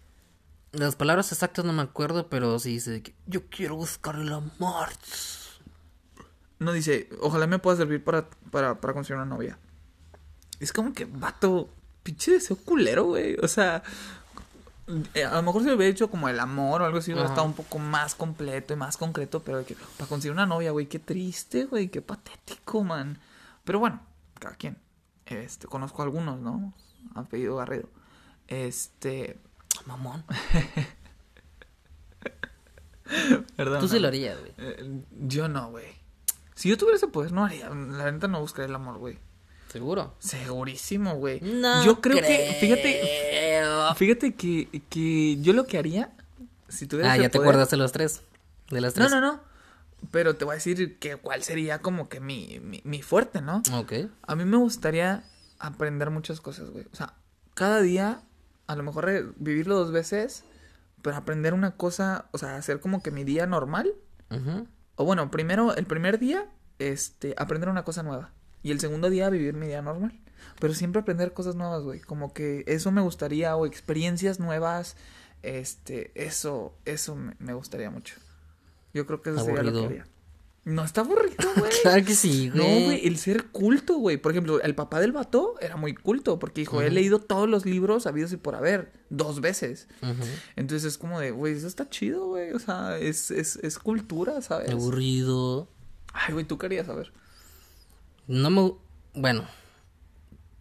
Las 0.72 0.96
palabras 0.96 1.32
exactas 1.32 1.66
no 1.66 1.74
me 1.74 1.82
acuerdo, 1.82 2.30
pero 2.30 2.60
sí 2.60 2.72
dice 2.72 3.02
que 3.02 3.16
yo 3.26 3.48
quiero 3.50 3.76
buscar 3.76 4.16
el 4.16 4.32
amor. 4.32 4.90
No 6.60 6.72
dice, 6.72 7.10
ojalá 7.22 7.48
me 7.48 7.60
pueda 7.60 7.78
servir 7.78 8.04
para, 8.04 8.30
para, 8.52 8.80
para 8.80 8.94
conseguir 8.94 9.18
una 9.18 9.26
novia. 9.26 9.58
Es 10.60 10.72
como 10.72 10.94
que, 10.94 11.06
vato, 11.06 11.70
pinche 12.04 12.32
deseo 12.32 12.56
culero, 12.56 13.06
güey. 13.06 13.36
O 13.42 13.48
sea, 13.48 13.84
eh, 15.14 15.26
a 15.26 15.36
lo 15.36 15.42
mejor 15.44 15.64
se 15.64 15.74
hubiera 15.74 15.92
hecho 15.92 16.10
como 16.10 16.30
el 16.30 16.40
amor 16.40 16.82
o 16.82 16.86
algo 16.86 17.00
así, 17.00 17.12
hubiera 17.12 17.28
estado 17.28 17.48
un 17.48 17.54
poco 17.54 17.80
más 17.80 18.14
completo 18.14 18.74
y 18.74 18.78
más 18.78 18.98
concreto, 18.98 19.42
pero 19.44 19.66
que, 19.66 19.76
para 19.98 20.08
conseguir 20.08 20.32
una 20.34 20.46
novia, 20.46 20.72
güey, 20.72 20.86
qué 20.86 21.00
triste, 21.00 21.66
güey, 21.66 21.90
qué 21.90 22.02
patético, 22.02 22.84
man. 22.84 23.18
Pero 23.64 23.80
bueno, 23.80 24.02
cada 24.40 24.56
quien. 24.56 24.78
Este, 25.26 25.68
conozco 25.68 26.04
a 26.04 26.06
algunos, 26.06 26.40
¿no? 26.40 26.74
Apellido 27.16 27.56
Garrido. 27.56 27.90
Este. 28.48 29.40
Mamón. 29.88 30.24
Perdón. 33.56 33.82
Tú 33.82 33.88
sí 33.88 34.00
lo 34.00 34.08
harías, 34.08 34.40
güey. 34.40 34.54
Eh, 34.58 35.02
yo 35.28 35.48
no, 35.48 35.72
güey. 35.72 36.05
Si 36.56 36.70
yo 36.70 36.78
tuviera 36.78 36.98
ese 36.98 37.08
poder, 37.08 37.32
no 37.32 37.46
haría. 37.46 37.70
La 37.70 38.12
neta 38.12 38.28
no 38.28 38.40
buscaría 38.40 38.68
el 38.70 38.76
amor, 38.76 38.98
güey. 38.98 39.20
¿Seguro? 39.68 40.16
Segurísimo, 40.20 41.16
güey. 41.16 41.42
No 41.42 41.84
yo 41.84 42.00
creo, 42.00 42.16
que, 42.18 42.58
fíjate, 42.62 43.02
fíjate 43.98 44.34
que, 44.36 44.82
que 44.90 45.38
yo 45.42 45.52
lo 45.52 45.66
que 45.66 45.78
haría, 45.78 46.14
si 46.70 46.88
tuviera 46.88 47.12
Ah, 47.12 47.18
ya 47.18 47.30
te 47.30 47.38
acuerdas 47.40 47.70
de 47.70 47.78
los 47.78 47.92
tres, 47.92 48.22
de 48.70 48.80
las 48.80 48.94
tres. 48.94 49.12
No, 49.12 49.20
no, 49.20 49.34
no. 49.34 49.42
Pero 50.12 50.38
te 50.38 50.46
voy 50.46 50.54
a 50.54 50.56
decir 50.56 50.98
que 50.98 51.18
cuál 51.18 51.44
sería 51.44 51.80
como 51.80 52.08
que 52.08 52.22
mi, 52.22 52.60
mi, 52.62 52.82
mi 52.86 53.02
fuerte, 53.02 53.42
¿no? 53.42 53.64
Ok. 53.74 53.94
A 54.22 54.36
mí 54.36 54.46
me 54.46 54.58
gustaría 54.58 55.24
aprender 55.60 56.10
muchas 56.10 56.40
cosas, 56.40 56.70
güey. 56.70 56.86
O 56.94 56.96
sea, 56.96 57.14
cada 57.54 57.82
día, 57.82 58.22
a 58.68 58.76
lo 58.76 58.84
mejor 58.84 59.34
vivirlo 59.38 59.76
dos 59.76 59.92
veces, 59.92 60.44
pero 61.02 61.18
aprender 61.18 61.54
una 61.54 61.72
cosa, 61.72 62.26
o 62.32 62.38
sea, 62.38 62.56
hacer 62.56 62.80
como 62.80 63.04
que 63.04 63.12
mi 63.12 63.24
día 63.24 63.46
normal. 63.46 63.94
O 64.96 65.06
bueno, 65.06 65.30
primero, 65.32 65.76
el 65.76 65.86
primer 65.86 66.20
día, 66.20 66.50
este, 66.80 67.36
aprender 67.38 67.70
una 67.70 67.84
cosa 67.84 68.04
nueva. 68.04 68.32
Y 68.64 68.72
el 68.72 68.80
segundo 68.80 69.10
día, 69.10 69.30
vivir 69.30 69.54
mi 69.54 69.68
día 69.68 69.82
normal. 69.82 70.20
Pero 70.60 70.74
siempre 70.74 71.02
aprender 71.02 71.34
cosas 71.34 71.56
nuevas, 71.56 71.84
güey. 71.84 72.00
Como 72.00 72.34
que 72.34 72.64
eso 72.68 72.92
me 72.92 73.02
gustaría, 73.02 73.56
o 73.56 73.66
experiencias 73.66 74.40
nuevas. 74.40 74.96
Este, 75.44 76.12
eso, 76.16 76.74
eso 76.86 77.16
me 77.40 77.54
gustaría 77.54 77.90
mucho. 77.92 78.16
Yo 78.94 79.06
creo 79.06 79.22
que 79.22 79.32
eso 79.32 79.44
sería 79.44 79.64
lo 79.64 79.72
que 79.72 79.86
haría. 79.86 80.08
No 80.66 80.84
está 80.84 81.02
aburrido, 81.02 81.48
güey. 81.58 81.72
claro 81.84 82.04
que 82.04 82.16
sí, 82.16 82.50
güey. 82.50 82.58
No, 82.58 82.86
güey, 82.86 83.08
el 83.08 83.18
ser 83.20 83.46
culto, 83.46 83.98
güey. 83.98 84.18
Por 84.18 84.32
ejemplo, 84.32 84.60
el 84.62 84.74
papá 84.74 85.00
del 85.00 85.12
vato 85.12 85.56
era 85.62 85.78
muy 85.78 85.94
culto 85.94 86.40
porque 86.40 86.62
dijo, 86.62 86.82
he 86.82 86.90
leído 86.90 87.20
todos 87.20 87.48
los 87.48 87.66
libros 87.68 88.08
habidos 88.08 88.34
y 88.34 88.38
por 88.38 88.56
haber, 88.56 88.92
dos 89.12 89.42
veces. 89.42 89.88
Entonces 90.56 90.94
es 90.94 90.98
como 90.98 91.20
de, 91.20 91.30
güey, 91.30 91.54
eso 91.54 91.68
está 91.68 91.88
chido, 91.88 92.30
güey. 92.30 92.52
O 92.52 92.60
sea, 92.60 92.98
es, 92.98 93.30
es, 93.30 93.58
es 93.58 93.78
cultura, 93.78 94.42
¿sabes? 94.42 94.72
Aburrido. 94.72 95.70
Ay, 96.12 96.34
güey, 96.34 96.46
tú 96.46 96.58
querías 96.58 96.88
saber. 96.88 97.14
No 98.28 98.50
me. 98.50 98.74
Bueno. 99.14 99.48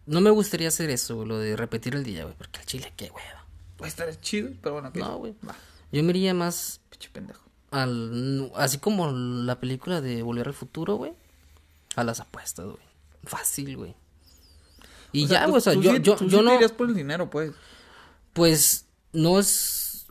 No 0.05 0.21
me 0.21 0.29
gustaría 0.29 0.67
hacer 0.67 0.91
eso, 0.91 1.25
lo 1.25 1.39
de 1.39 1.55
repetir 1.55 1.95
el 1.95 2.03
día, 2.03 2.25
güey, 2.25 2.35
porque 2.37 2.59
el 2.59 2.65
chile, 2.67 2.93
qué 2.95 3.05
hueva. 3.05 3.47
Puede 3.75 3.89
estar 3.89 4.21
chido, 4.21 4.51
pero 4.61 4.73
bueno, 4.73 4.93
¿qué? 4.93 4.99
No, 4.99 5.17
güey. 5.17 5.33
Yo 5.91 6.03
me 6.03 6.11
iría 6.11 6.35
más. 6.35 6.79
Picho 6.91 7.09
pendejo 7.11 7.44
al, 7.75 8.51
así 8.55 8.77
como 8.77 9.11
la 9.11 9.59
película 9.59 9.99
de 9.99 10.23
Volver 10.23 10.47
al 10.47 10.53
Futuro, 10.53 10.95
güey, 10.95 11.13
a 11.95 12.03
las 12.03 12.19
apuestas, 12.19 12.65
güey. 12.65 12.83
Fácil, 13.23 13.75
güey. 13.75 13.95
Y 15.11 15.27
ya, 15.27 15.45
güey, 15.45 15.57
o 15.57 15.61
sea, 15.61 15.73
yo, 15.73 15.97
yo, 15.97 16.17
yo 16.17 16.41
no... 16.41 16.57
por 16.77 16.89
el 16.89 16.95
dinero, 16.95 17.29
pues. 17.29 17.51
Pues, 18.33 18.85
no 19.13 19.39
es... 19.39 20.07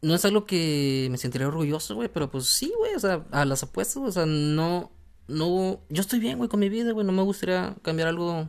No 0.00 0.14
es 0.14 0.24
algo 0.24 0.46
que 0.46 1.08
me 1.10 1.18
sentiría 1.18 1.48
orgulloso, 1.48 1.96
güey, 1.96 2.08
pero 2.08 2.30
pues 2.30 2.46
sí, 2.46 2.72
güey, 2.78 2.94
o 2.94 3.00
sea, 3.00 3.24
a 3.32 3.44
las 3.44 3.62
apuestas, 3.62 3.96
o 3.96 4.12
sea, 4.12 4.26
no... 4.26 4.90
No... 5.26 5.80
Yo 5.88 6.00
estoy 6.02 6.18
bien, 6.20 6.38
güey, 6.38 6.48
con 6.48 6.60
mi 6.60 6.68
vida, 6.68 6.92
güey, 6.92 7.06
no 7.06 7.12
me 7.12 7.22
gustaría 7.22 7.74
cambiar 7.82 8.08
algo 8.08 8.48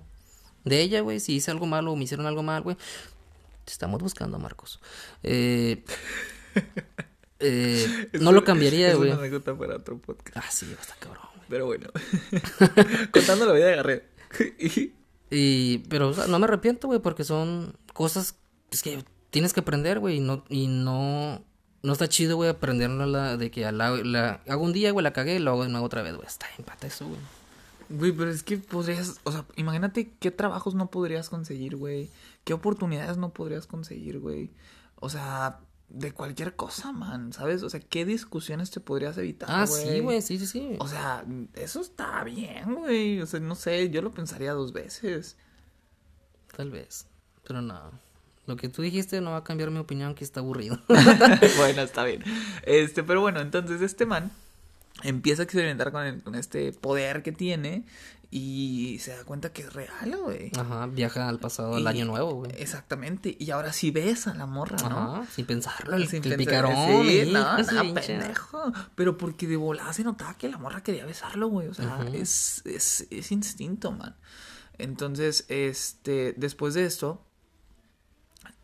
de 0.63 0.81
ella, 0.81 1.01
güey. 1.01 1.19
Si 1.19 1.35
hice 1.35 1.51
algo 1.51 1.65
malo 1.65 1.91
o 1.91 1.95
me 1.95 2.03
hicieron 2.03 2.27
algo 2.27 2.43
mal, 2.43 2.61
güey. 2.61 2.77
Te 3.65 3.71
estamos 3.71 4.01
buscando, 4.01 4.37
Marcos. 4.37 4.79
Eh... 5.23 5.83
Eh, 7.39 8.09
no 8.19 8.31
lo 8.31 8.43
cambiaría, 8.43 8.95
güey. 8.95 9.09
Es 9.09 9.15
una 9.15 9.23
anécdota 9.23 9.57
para 9.57 9.77
otro 9.77 9.97
podcast. 9.97 10.37
Ah, 10.37 10.51
sí, 10.51 10.67
está 10.79 10.95
cabrón, 10.99 11.25
güey. 11.35 11.47
Pero 11.49 11.65
bueno. 11.65 11.87
Contando 13.11 13.45
la 13.45 13.53
vida 13.53 13.67
de 13.67 13.75
Garrett. 13.75 14.03
y, 15.31 15.77
pero, 15.89 16.09
o 16.09 16.13
sea, 16.13 16.27
no 16.27 16.39
me 16.39 16.45
arrepiento, 16.45 16.87
güey, 16.87 16.99
porque 16.99 17.23
son 17.23 17.75
cosas 17.93 18.35
es 18.71 18.83
que 18.83 19.03
tienes 19.29 19.53
que 19.53 19.61
aprender, 19.61 19.99
güey, 19.99 20.17
y 20.17 20.19
no, 20.19 20.43
y 20.49 20.67
no, 20.67 21.43
no 21.81 21.93
está 21.93 22.07
chido, 22.07 22.35
güey, 22.35 22.49
aprenderlo 22.49 23.05
la, 23.05 23.37
de 23.37 23.51
que 23.51 23.71
la, 23.71 23.89
la, 23.91 24.41
hago 24.47 24.63
un 24.63 24.73
día, 24.73 24.91
güey, 24.91 25.03
la 25.03 25.13
cagué 25.13 25.35
y 25.35 25.39
lo 25.39 25.51
hago 25.51 25.63
de 25.63 25.69
nuevo 25.69 25.85
otra 25.85 26.01
vez, 26.01 26.15
güey. 26.15 26.27
Está 26.27 26.47
empate 26.57 26.87
eso, 26.87 27.07
güey. 27.07 27.19
Güey, 27.89 28.11
pero 28.11 28.29
es 28.29 28.43
que 28.43 28.57
podrías, 28.57 29.19
o 29.23 29.31
sea, 29.31 29.45
imagínate 29.55 30.13
qué 30.19 30.29
trabajos 30.29 30.75
no 30.75 30.91
podrías 30.91 31.29
conseguir, 31.29 31.75
güey. 31.75 32.09
Qué 32.43 32.53
oportunidades 32.53 33.17
no 33.17 33.33
podrías 33.33 33.65
conseguir, 33.65 34.19
güey. 34.19 34.51
O 34.95 35.09
sea, 35.09 35.59
de 35.89 36.11
cualquier 36.11 36.55
cosa, 36.55 36.91
man, 36.91 37.33
¿sabes? 37.33 37.63
O 37.63 37.69
sea, 37.69 37.79
¿qué 37.79 38.05
discusiones 38.05 38.69
te 38.69 38.79
podrías 38.79 39.17
evitar? 39.17 39.49
Ah, 39.51 39.67
sí, 39.67 39.99
güey, 39.99 40.21
sí, 40.21 40.37
sí, 40.37 40.45
sí. 40.45 40.75
O 40.79 40.87
sea, 40.87 41.25
eso 41.55 41.81
está 41.81 42.23
bien, 42.23 42.75
güey. 42.75 43.21
O 43.21 43.25
sea, 43.25 43.39
no 43.39 43.55
sé, 43.55 43.89
yo 43.89 44.01
lo 44.01 44.11
pensaría 44.11 44.53
dos 44.53 44.71
veces. 44.71 45.35
Tal 46.55 46.69
vez, 46.69 47.07
pero 47.47 47.61
no. 47.61 47.91
Lo 48.45 48.55
que 48.55 48.69
tú 48.69 48.81
dijiste 48.81 49.21
no 49.21 49.31
va 49.31 49.37
a 49.37 49.43
cambiar 49.43 49.71
mi 49.71 49.79
opinión, 49.79 50.15
que 50.15 50.23
está 50.23 50.39
aburrido. 50.39 50.79
bueno, 51.57 51.81
está 51.81 52.03
bien. 52.03 52.23
Este, 52.63 53.03
pero 53.03 53.21
bueno, 53.21 53.41
entonces 53.41 53.81
este 53.81 54.05
man 54.05 54.31
empieza 55.03 55.41
a 55.41 55.45
experimentar 55.45 55.91
con, 55.91 56.19
con 56.21 56.35
este 56.35 56.71
poder 56.73 57.23
que 57.23 57.31
tiene 57.31 57.83
y 58.31 58.99
se 58.99 59.15
da 59.15 59.23
cuenta 59.23 59.51
que 59.51 59.63
es 59.63 59.73
real, 59.73 60.15
güey. 60.17 60.51
Ajá, 60.55 60.85
viaja 60.85 61.27
al 61.27 61.39
pasado, 61.39 61.75
al 61.75 61.87
año 61.87 62.05
nuevo, 62.05 62.33
güey. 62.35 62.51
Exactamente. 62.57 63.35
Y 63.39 63.49
ahora 63.49 63.73
sí 63.73 63.89
ves 63.89 64.27
a 64.27 64.35
la 64.35 64.45
morra, 64.45 64.77
¿no? 64.87 65.15
Ajá, 65.15 65.25
sin 65.31 65.47
pensarlo, 65.47 65.95
el, 65.95 66.07
sin 66.07 66.21
picarón. 66.21 66.75
Sí, 67.05 67.31
no, 67.31 67.57
no, 67.57 67.93
pendejo. 67.95 68.71
Pero 68.93 69.17
porque 69.17 69.47
de 69.47 69.57
volada 69.57 69.93
se 69.93 70.03
notaba 70.03 70.35
que 70.35 70.47
la 70.47 70.59
morra 70.59 70.83
quería 70.83 71.05
besarlo, 71.05 71.47
güey. 71.47 71.69
O 71.69 71.73
sea, 71.73 72.05
es, 72.13 72.61
es, 72.65 73.07
es 73.09 73.31
instinto, 73.31 73.91
man. 73.91 74.15
Entonces, 74.77 75.45
este, 75.47 76.33
después 76.37 76.75
de 76.75 76.85
esto, 76.85 77.25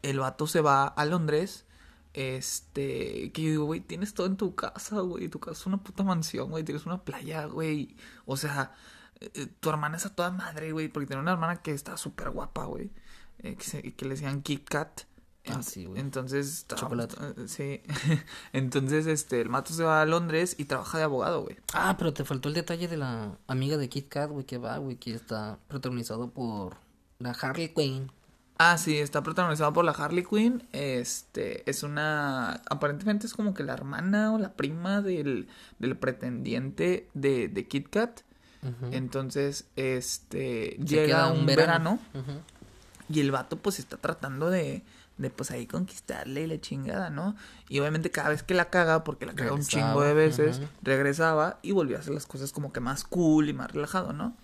el 0.03 0.19
vato 0.19 0.45
se 0.45 0.61
va 0.61 0.85
a 0.85 1.05
Londres. 1.05 1.65
Este, 2.13 3.31
que 3.33 3.41
yo 3.41 3.49
digo, 3.49 3.65
güey, 3.65 3.81
tienes 3.81 4.13
todo 4.13 4.27
en 4.27 4.37
tu 4.37 4.53
casa, 4.53 4.99
güey. 4.99 5.27
Tu 5.27 5.39
casa 5.39 5.59
es 5.59 5.65
una 5.65 5.83
puta 5.83 6.03
mansión, 6.03 6.51
güey. 6.51 6.63
Tienes 6.63 6.85
una 6.85 7.03
playa, 7.03 7.45
güey. 7.45 7.97
O 8.25 8.37
sea, 8.37 8.73
eh, 9.19 9.47
tu 9.59 9.69
hermana 9.69 9.97
es 9.97 10.05
a 10.05 10.15
toda 10.15 10.31
madre, 10.31 10.71
güey, 10.71 10.87
porque 10.87 11.07
tiene 11.07 11.21
una 11.21 11.31
hermana 11.31 11.57
que 11.57 11.71
está 11.71 11.97
súper 11.97 12.29
guapa, 12.31 12.65
güey, 12.65 12.91
eh, 13.39 13.55
que, 13.55 14.05
le 14.05 14.11
decían 14.11 14.41
Kit 14.41 14.67
Kat. 14.67 15.01
Ah, 15.47 15.61
sí, 15.61 15.85
güey. 15.85 16.01
Entonces, 16.01 16.65
Chocolate. 16.67 17.15
Eh, 17.19 17.47
sí. 17.47 17.81
Entonces, 18.53 19.05
este, 19.05 19.41
el 19.41 19.49
mato 19.49 19.73
se 19.73 19.83
va 19.83 20.01
a 20.01 20.05
Londres 20.05 20.55
y 20.57 20.65
trabaja 20.65 20.97
de 20.97 21.03
abogado, 21.03 21.43
güey. 21.43 21.57
Ah, 21.73 21.95
pero 21.97 22.13
te 22.13 22.25
faltó 22.25 22.49
el 22.49 22.55
detalle 22.55 22.87
de 22.87 22.97
la 22.97 23.37
amiga 23.47 23.77
de 23.77 23.87
Kit 23.87 24.09
Kat, 24.09 24.29
güey, 24.29 24.45
que 24.45 24.57
va, 24.57 24.77
güey, 24.79 24.97
que 24.97 25.13
está 25.13 25.59
protagonizado 25.67 26.31
por 26.31 26.77
la 27.19 27.31
Harley 27.31 27.73
Quinn. 27.73 28.11
Ah, 28.57 28.77
sí, 28.77 28.97
está 28.97 29.21
protagonizado 29.21 29.73
por 29.73 29.85
la 29.85 29.91
Harley 29.91 30.23
Quinn. 30.23 30.63
Este, 30.71 31.69
es 31.69 31.83
una. 31.83 32.61
Aparentemente 32.69 33.27
es 33.27 33.33
como 33.33 33.53
que 33.53 33.63
la 33.63 33.73
hermana 33.73 34.33
o 34.33 34.39
la 34.39 34.53
prima 34.53 35.01
del, 35.01 35.47
del 35.77 35.97
pretendiente 35.97 37.09
de, 37.13 37.49
de 37.49 37.67
Kit 37.67 37.89
Kat. 37.89 38.21
Entonces, 38.91 39.65
este, 39.75 40.77
llega 40.83 41.31
un 41.31 41.45
verano, 41.45 41.99
y 43.09 43.19
el 43.19 43.31
vato 43.31 43.57
pues 43.57 43.79
está 43.79 43.97
tratando 43.97 44.49
de, 44.49 44.83
de 45.17 45.29
pues 45.29 45.51
ahí 45.51 45.65
conquistarle 45.67 46.43
y 46.43 46.47
la 46.47 46.59
chingada, 46.59 47.09
¿no? 47.09 47.35
Y 47.69 47.79
obviamente 47.79 48.11
cada 48.11 48.29
vez 48.29 48.43
que 48.43 48.53
la 48.53 48.69
caga, 48.69 49.03
porque 49.03 49.25
la 49.25 49.33
caga 49.33 49.53
un 49.53 49.65
chingo 49.65 50.01
de 50.01 50.13
veces, 50.13 50.61
regresaba 50.81 51.59
y 51.61 51.71
volvió 51.71 51.97
a 51.97 51.99
hacer 51.99 52.13
las 52.13 52.25
cosas 52.25 52.51
como 52.51 52.73
que 52.73 52.79
más 52.79 53.03
cool 53.03 53.49
y 53.49 53.53
más 53.53 53.71
relajado, 53.71 54.13
¿no? 54.13 54.35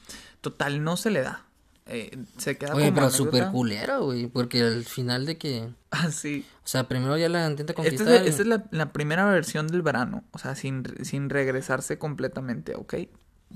Total, 0.41 0.83
no 0.83 0.97
se 0.97 1.11
le 1.11 1.21
da. 1.21 1.45
Eh, 1.87 2.17
se 2.37 2.57
queda 2.57 2.75
Oye, 2.75 2.91
pero 2.91 3.09
súper 3.09 3.49
culero, 3.51 4.05
güey, 4.05 4.27
porque 4.27 4.61
al 4.61 4.85
final 4.85 5.25
de 5.25 5.37
que... 5.37 5.69
Ah, 5.93 6.09
sí. 6.09 6.45
O 6.63 6.67
sea, 6.67 6.87
primero 6.87 7.17
ya 7.17 7.27
la 7.27 7.49
intenta 7.49 7.73
conquistar. 7.73 8.07
Esta 8.07 8.43
es, 8.43 8.47
la, 8.47 8.63
la, 8.71 8.93
primera 8.93 9.25
versión 9.25 9.67
del 9.67 9.81
verano, 9.81 10.23
o 10.31 10.37
sea, 10.37 10.55
sin, 10.55 10.85
sin 11.03 11.29
regresarse 11.29 11.97
completamente, 11.97 12.75
¿ok? 12.75 12.93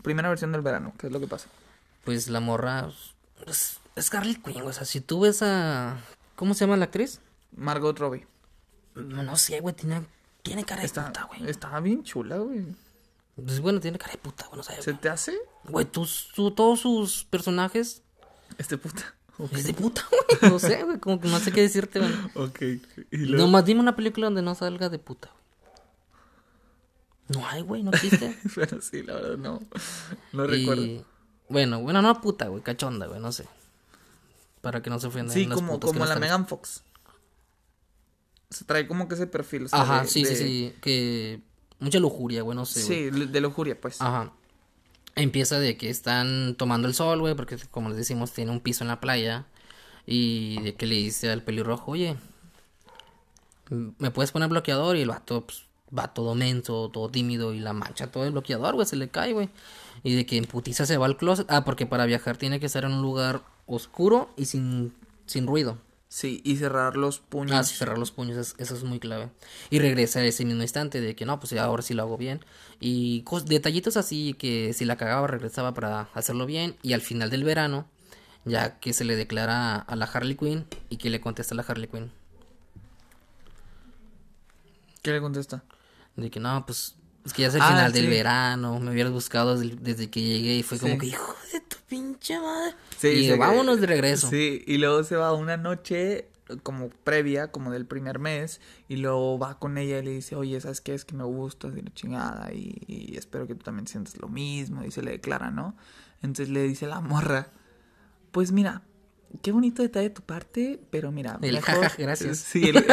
Primera 0.01 0.29
versión 0.29 0.51
del 0.51 0.61
verano, 0.61 0.93
¿qué 0.97 1.07
es 1.07 1.13
lo 1.13 1.19
que 1.19 1.27
pasa? 1.27 1.47
Pues 2.03 2.29
la 2.29 2.39
morra 2.39 2.89
es, 3.47 3.79
Scarlett 3.99 4.43
Quinn, 4.43 4.61
o 4.61 4.73
sea, 4.73 4.85
si 4.85 5.01
tú 5.01 5.21
ves 5.21 5.41
a 5.41 5.97
¿cómo 6.35 6.53
se 6.53 6.65
llama 6.65 6.77
la 6.77 6.85
actriz? 6.85 7.19
Margot 7.55 7.97
Robbie. 7.97 8.27
No, 8.95 9.23
no 9.23 9.35
sé, 9.37 9.59
güey, 9.59 9.75
tiene 9.75 10.01
tiene 10.45 10.63
cara 10.63 10.83
de 10.83 10.89
puta, 10.89 11.23
güey. 11.23 11.49
Está 11.49 11.79
bien 11.79 12.03
chula, 12.03 12.37
güey. 12.37 12.65
Pues 13.35 13.59
bueno, 13.59 13.79
tiene 13.79 13.97
cara 13.97 14.11
de 14.13 14.19
puta, 14.19 14.45
güey, 14.47 14.57
no 14.57 14.63
¿Se 14.63 14.93
te 14.93 15.09
hace? 15.09 15.33
Güey, 15.63 15.85
tú, 15.85 16.07
todos 16.51 16.79
sus 16.79 17.25
personajes 17.25 18.03
este 18.57 18.77
puta. 18.77 19.15
Es 19.51 19.65
de 19.65 19.73
puta, 19.73 20.05
güey. 20.09 20.51
No 20.51 20.59
sé, 20.59 20.83
güey. 20.83 20.99
Como 20.99 21.19
que 21.19 21.27
no 21.27 21.39
sé 21.39 21.51
qué 21.51 21.61
decirte, 21.61 21.99
güey. 21.99 22.13
Ok. 22.35 22.61
¿Y 23.11 23.17
Nomás 23.17 23.65
dime 23.65 23.81
una 23.81 23.95
película 23.95 24.27
donde 24.27 24.41
no 24.41 24.55
salga 24.55 24.87
de 24.87 24.99
puta, 24.99 25.29
güey. 25.31 25.44
No 27.27 27.48
hay, 27.48 27.62
güey, 27.62 27.84
no 27.84 27.91
existe. 27.91 28.38
Pero 28.55 28.82
sí, 28.82 29.03
la 29.03 29.15
verdad, 29.15 29.38
no. 29.38 29.62
No 30.32 30.48
recuerdo. 30.48 31.05
Bueno, 31.50 31.79
bueno, 31.82 32.01
no 32.01 32.22
puta, 32.22 32.48
güey, 32.48 32.63
cachonda, 32.63 33.08
güey, 33.08 33.20
no 33.20 33.32
sé. 33.32 33.48
Para 34.62 34.82
que 34.82 34.89
no 34.89 35.00
se 35.00 35.08
ofendan. 35.08 35.34
Sí, 35.34 35.48
como, 35.48 35.79
como 35.79 36.05
la 36.05 36.15
Megan 36.15 36.48
Fox. 36.48 36.84
Se 38.50 38.65
trae 38.65 38.88
como 38.88 39.08
que 39.08 39.15
ese 39.15 39.27
perfil. 39.27 39.67
Ajá, 39.72 40.05
sí, 40.05 40.25
sí, 40.25 40.36
sí. 40.36 40.74
Que 40.82 41.41
mucha 41.79 42.00
lujuria, 42.00 42.41
güey, 42.41 42.55
no 42.55 42.65
sé. 42.65 42.82
Sí, 42.82 43.10
de 43.10 43.41
lujuria, 43.41 43.79
pues. 43.79 44.01
Ajá. 44.01 44.32
Empieza 45.15 45.60
de 45.60 45.77
que 45.77 45.89
están 45.89 46.55
tomando 46.55 46.88
el 46.88 46.94
sol, 46.94 47.20
güey, 47.20 47.36
porque 47.36 47.58
como 47.72 47.89
les 47.89 47.98
decimos, 47.98 48.34
tiene 48.34 48.51
un 48.51 48.60
piso 48.60 48.84
en 48.84 48.88
la 48.89 49.00
playa. 49.00 49.46
Y 50.05 50.62
de 50.62 50.75
que 50.75 50.86
le 50.86 50.96
dice 50.96 51.32
al 51.32 51.44
pelirrojo, 51.44 51.91
oye, 51.91 52.15
¿me 53.70 54.12
puedes 54.12 54.32
poner 54.32 54.50
bloqueador? 54.50 54.98
Y 54.98 55.01
el 55.01 55.10
vato, 55.10 55.46
pues, 55.46 55.64
va 55.98 56.13
todo 56.13 56.36
menso, 56.36 56.89
todo 56.89 57.10
tímido 57.10 57.54
y 57.54 57.60
la 57.60 57.74
mancha 57.74 58.12
todo 58.12 58.25
el 58.25 58.32
bloqueador, 58.32 58.75
güey, 58.75 58.88
se 58.88 58.96
le 58.96 59.10
cae, 59.10 59.34
güey. 59.34 59.50
Y 60.04 60.15
de 60.15 60.25
que 60.25 60.38
en 60.38 60.46
putiza 60.46 60.86
se 60.86 60.98
va 60.98 61.06
al 61.06 61.18
closet. 61.18 61.48
Ah, 61.50 61.65
porque 61.65 61.86
para 61.86 62.06
viajar 62.06 62.38
tiene 62.38 62.60
que 62.60 62.65
estar 62.65 62.84
en 62.84 62.94
un 62.94 63.01
lugar 63.01 63.44
oscuro 63.65 64.30
y 64.38 64.46
sin, 64.46 64.94
sin 65.25 65.48
ruido. 65.48 65.77
Sí, 66.08 66.42
y 66.46 66.56
cerrar 66.56 66.96
los 66.96 67.20
puños. 67.20 67.58
Ah, 67.58 67.63
sí, 67.63 67.75
cerrar 67.75 67.98
los 67.98 68.12
puños, 68.12 68.56
eso 68.58 68.75
es 68.75 68.84
muy 68.84 69.00
clave. 69.00 69.30
Y 69.70 69.80
regresa 69.80 70.24
ese 70.24 70.46
mismo 70.46 70.62
instante 70.62 71.01
de 71.01 71.15
que 71.15 71.25
no, 71.25 71.39
pues 71.39 71.51
ahora 71.54 71.82
sí 71.82 71.94
lo 71.94 72.04
hago 72.04 72.18
bien. 72.18 72.46
Y 72.80 73.25
detallitos 73.46 73.98
así 73.98 74.34
que 74.34 74.74
si 74.74 74.86
la 74.86 74.96
cagaba 74.96 75.27
regresaba 75.27 75.74
para 75.74 76.10
hacerlo 76.13 76.46
bien. 76.46 76.77
Y 76.84 76.94
al 76.94 77.01
final 77.01 77.30
del 77.30 77.44
verano, 77.44 77.86
ya 78.46 78.80
que 78.80 78.94
se 78.94 79.04
le 79.04 79.15
declara 79.15 79.77
a 79.77 79.96
la 79.96 80.06
Harley 80.06 80.36
Quinn 80.36 80.65
y 80.89 80.98
que 80.98 81.10
le 81.10 81.20
contesta 81.20 81.54
a 81.54 81.58
la 81.58 81.63
Harley 81.63 81.88
Quinn. 81.88 82.12
¿Qué 85.01 85.12
le 85.12 85.22
contesta? 85.22 85.63
De 86.15 86.29
que 86.29 86.39
no, 86.39 86.65
pues 86.65 86.95
es 87.25 87.34
que 87.34 87.41
ya 87.41 87.48
es 87.48 87.55
el 87.55 87.62
ah, 87.62 87.67
final 87.67 87.91
del 87.91 88.07
verano, 88.07 88.79
me 88.79 88.91
hubieras 88.91 89.12
buscado 89.12 89.57
desde, 89.57 90.10
que 90.10 90.22
llegué 90.22 90.57
y 90.57 90.63
fue 90.63 90.77
como 90.77 90.98
que, 90.98 91.07
hijo 91.07 91.36
de 91.51 91.60
tu 91.60 91.77
pinche 91.88 92.39
madre. 92.39 92.75
Sí, 92.98 93.07
y 93.07 93.38
vámonos 93.38 93.81
de 93.81 93.88
regreso. 93.88 94.29
Sí, 94.29 94.63
y 94.67 94.77
luego 94.77 95.03
se 95.03 95.15
va 95.15 95.34
una 95.34 95.57
noche 95.57 96.29
como 96.62 96.89
previa, 96.89 97.51
como 97.51 97.72
del 97.72 97.88
primer 97.88 98.19
mes, 98.19 98.62
y 98.88 98.98
luego 98.98 99.39
va 99.39 99.57
con 99.57 99.79
ella 99.79 99.98
y 99.98 100.05
le 100.05 100.12
dice, 100.12 100.36
oye, 100.36 100.62
¿sabes 100.62 100.81
qué? 100.81 100.93
Es 100.93 101.03
que 101.03 101.15
me 101.15 101.24
gusta 101.24 101.69
de 101.69 101.81
la 101.81 101.91
chingada 101.93 102.53
y, 102.53 102.84
y 102.86 103.17
espero 103.17 103.48
que 103.48 103.55
tú 103.55 103.63
también 103.63 103.88
sientas 103.88 104.17
lo 104.17 104.27
mismo, 104.27 104.84
y 104.84 104.91
se 104.91 105.01
le 105.01 105.12
declara, 105.12 105.50
¿no? 105.50 105.75
Entonces 106.22 106.50
le 106.50 106.62
dice 106.62 106.86
la 106.86 107.01
morra, 107.01 107.50
pues 108.31 108.51
mira, 108.51 108.84
qué 109.41 109.51
bonito 109.51 109.82
detalle 109.82 110.10
de 110.10 110.15
tu 110.15 110.22
parte, 110.22 110.79
pero 110.89 111.12
mira. 111.12 111.38
El 111.41 111.60
jaja, 111.60 111.91
gracias. 111.98 112.38
Sí, 112.55 112.70
el, 112.70 112.86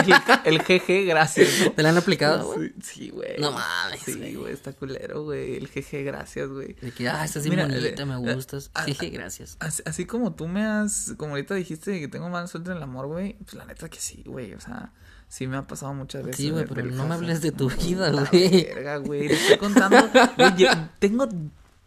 el, 0.44 0.62
jeje, 0.62 1.04
gracias. 1.04 1.48
¿Te 1.74 1.82
lo 1.82 1.88
han 1.88 1.96
aplicado, 1.96 2.54
güey? 2.54 2.72
Sí, 2.82 3.10
güey. 3.10 3.38
No 3.38 3.52
mames. 3.52 4.00
Sí, 4.00 4.34
güey, 4.34 4.52
está 4.52 4.72
culero, 4.72 5.24
güey. 5.24 5.56
El 5.56 5.68
jeje, 5.68 6.02
gracias, 6.02 6.48
güey. 6.48 6.74
De 6.74 6.90
que, 6.90 7.08
ah, 7.08 7.24
estás 7.24 7.48
bien 7.48 7.68
bonita, 7.68 8.06
me 8.06 8.34
gustas. 8.34 8.70
Jeje, 8.84 9.10
gracias. 9.10 9.56
Así, 9.60 10.06
como 10.06 10.34
tú 10.34 10.48
me 10.48 10.64
has, 10.64 11.14
como 11.16 11.32
ahorita 11.32 11.54
dijiste 11.54 12.00
que 12.00 12.08
tengo 12.08 12.28
mala 12.28 12.46
suerte 12.46 12.70
en 12.70 12.78
el 12.78 12.82
amor, 12.82 13.06
güey, 13.06 13.34
pues 13.44 13.54
la 13.54 13.64
neta 13.64 13.88
que 13.88 13.98
sí, 14.00 14.22
güey, 14.26 14.54
o 14.54 14.60
sea. 14.60 14.92
Sí 15.28 15.46
me 15.46 15.56
ha 15.56 15.66
pasado 15.66 15.94
muchas 15.94 16.24
veces. 16.24 16.36
Sí, 16.36 16.50
güey, 16.50 16.66
pero 16.66 16.84
no 16.84 17.06
me 17.06 17.14
hables 17.14 17.40
de 17.40 17.52
tu 17.52 17.70
vida, 17.70 18.10
güey. 18.10 18.64
Verga, 18.64 18.98
güey. 18.98 19.28
Te 19.28 19.34
estoy 19.34 19.56
contando. 19.56 20.10
Güey, 20.36 20.68
tengo 20.98 21.26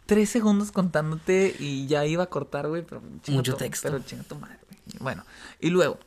tres 0.06 0.30
segundos 0.30 0.72
contándote 0.72 1.54
y 1.58 1.86
ya 1.86 2.06
iba 2.06 2.24
a 2.24 2.30
cortar, 2.30 2.68
güey, 2.68 2.82
pero... 2.82 3.02
Mucho 3.28 3.54
texto. 3.54 3.88
Pero 3.90 4.02
chinga 4.04 4.22
tu 4.22 4.36
madre. 4.36 4.58
Bueno, 5.00 5.24
y 5.60 5.70
luego, 5.70 5.98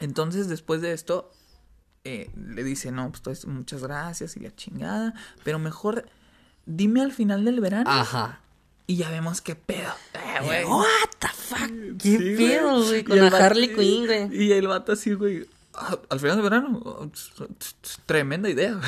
entonces 0.00 0.48
después 0.48 0.80
de 0.82 0.92
esto, 0.92 1.30
eh, 2.04 2.30
le 2.34 2.64
dice, 2.64 2.90
no, 2.90 3.12
pues 3.22 3.46
muchas 3.46 3.82
gracias 3.82 4.36
y 4.36 4.40
la 4.40 4.54
chingada, 4.54 5.14
pero 5.44 5.58
mejor 5.60 6.04
dime 6.66 7.00
al 7.00 7.12
final 7.12 7.44
del 7.44 7.60
verano. 7.60 7.88
Ajá. 7.88 8.40
Y 8.88 8.96
ya 8.96 9.10
vemos 9.10 9.40
qué 9.40 9.54
pedo. 9.54 9.92
Eh, 10.14 10.44
güey. 10.44 10.64
What 10.64 10.86
the 11.20 11.28
fuck? 11.28 11.70
¿Qué 11.98 12.34
pedo, 12.36 12.84
güey? 12.84 13.04
Con 13.04 13.18
la 13.18 13.28
Harley 13.28 13.72
Quinn, 13.72 14.06
güey. 14.06 14.44
Y 14.44 14.52
el 14.52 14.66
vato 14.66 14.92
así, 14.92 15.14
güey. 15.14 15.48
Al 16.10 16.20
final 16.20 16.36
del 16.36 16.42
verano, 16.42 17.10
tremenda 18.06 18.48
idea. 18.48 18.78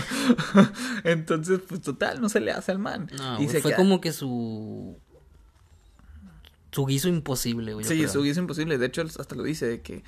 Entonces, 1.04 1.60
pues 1.68 1.80
total, 1.80 2.20
no 2.20 2.28
se 2.28 2.40
le 2.40 2.52
hace 2.52 2.72
al 2.72 2.78
man. 2.78 3.10
y 3.38 3.48
se 3.48 3.60
fue 3.60 3.74
como 3.74 4.00
que 4.00 4.12
su 4.12 4.98
su 6.72 6.86
guiso 6.86 7.08
imposible, 7.08 7.74
güey. 7.74 7.84
Sí, 7.84 8.06
su 8.06 8.22
guiso 8.22 8.40
imposible. 8.40 8.78
De 8.78 8.86
hecho, 8.86 9.02
hasta 9.02 9.34
lo 9.34 9.42
dice 9.42 9.66
de 9.66 9.82
que 9.82 10.04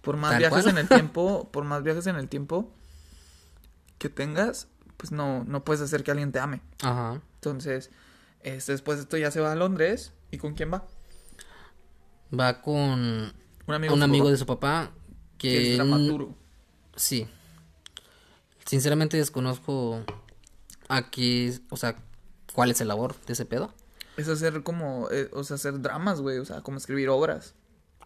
por 0.00 0.16
más 0.16 0.36
viajes 0.38 0.66
en 0.66 0.78
el 0.78 0.88
tiempo, 0.88 1.48
por 1.52 1.64
más 1.64 1.82
viajes 1.82 2.06
en 2.08 2.16
el 2.16 2.28
tiempo 2.28 2.72
que 3.98 4.08
tengas, 4.08 4.66
pues 4.96 5.12
no, 5.12 5.44
no 5.44 5.62
puedes 5.62 5.80
hacer 5.80 6.02
que 6.02 6.10
alguien 6.10 6.32
te 6.32 6.40
ame. 6.40 6.62
Ajá. 6.82 7.20
Entonces, 7.34 7.90
este, 8.42 8.72
después 8.72 8.98
de 8.98 9.02
esto 9.02 9.16
ya 9.16 9.30
se 9.30 9.40
va 9.40 9.52
a 9.52 9.54
Londres. 9.54 10.12
¿Y 10.32 10.38
con 10.38 10.54
quién 10.54 10.72
va? 10.72 10.84
Va 12.38 12.60
con 12.62 13.32
un 13.66 13.74
amigo, 13.74 13.94
un 13.94 14.02
amigo 14.02 14.30
de 14.30 14.36
su 14.36 14.46
papá 14.46 14.90
que, 15.40 15.72
es 15.72 15.76
dramaturgo. 15.78 16.34
Sí. 16.94 17.26
Sinceramente 18.66 19.16
desconozco 19.16 20.04
a 20.88 21.10
qué, 21.10 21.58
o 21.70 21.76
sea, 21.76 21.96
cuál 22.52 22.70
es 22.70 22.80
el 22.80 22.88
labor 22.88 23.16
de 23.26 23.32
ese 23.32 23.46
pedo. 23.46 23.72
Es 24.16 24.28
hacer 24.28 24.62
como, 24.62 25.08
eh, 25.10 25.30
o 25.32 25.42
sea, 25.42 25.56
hacer 25.56 25.80
dramas, 25.80 26.20
güey, 26.20 26.38
o 26.38 26.44
sea, 26.44 26.60
como 26.60 26.76
escribir 26.76 27.08
obras. 27.08 27.54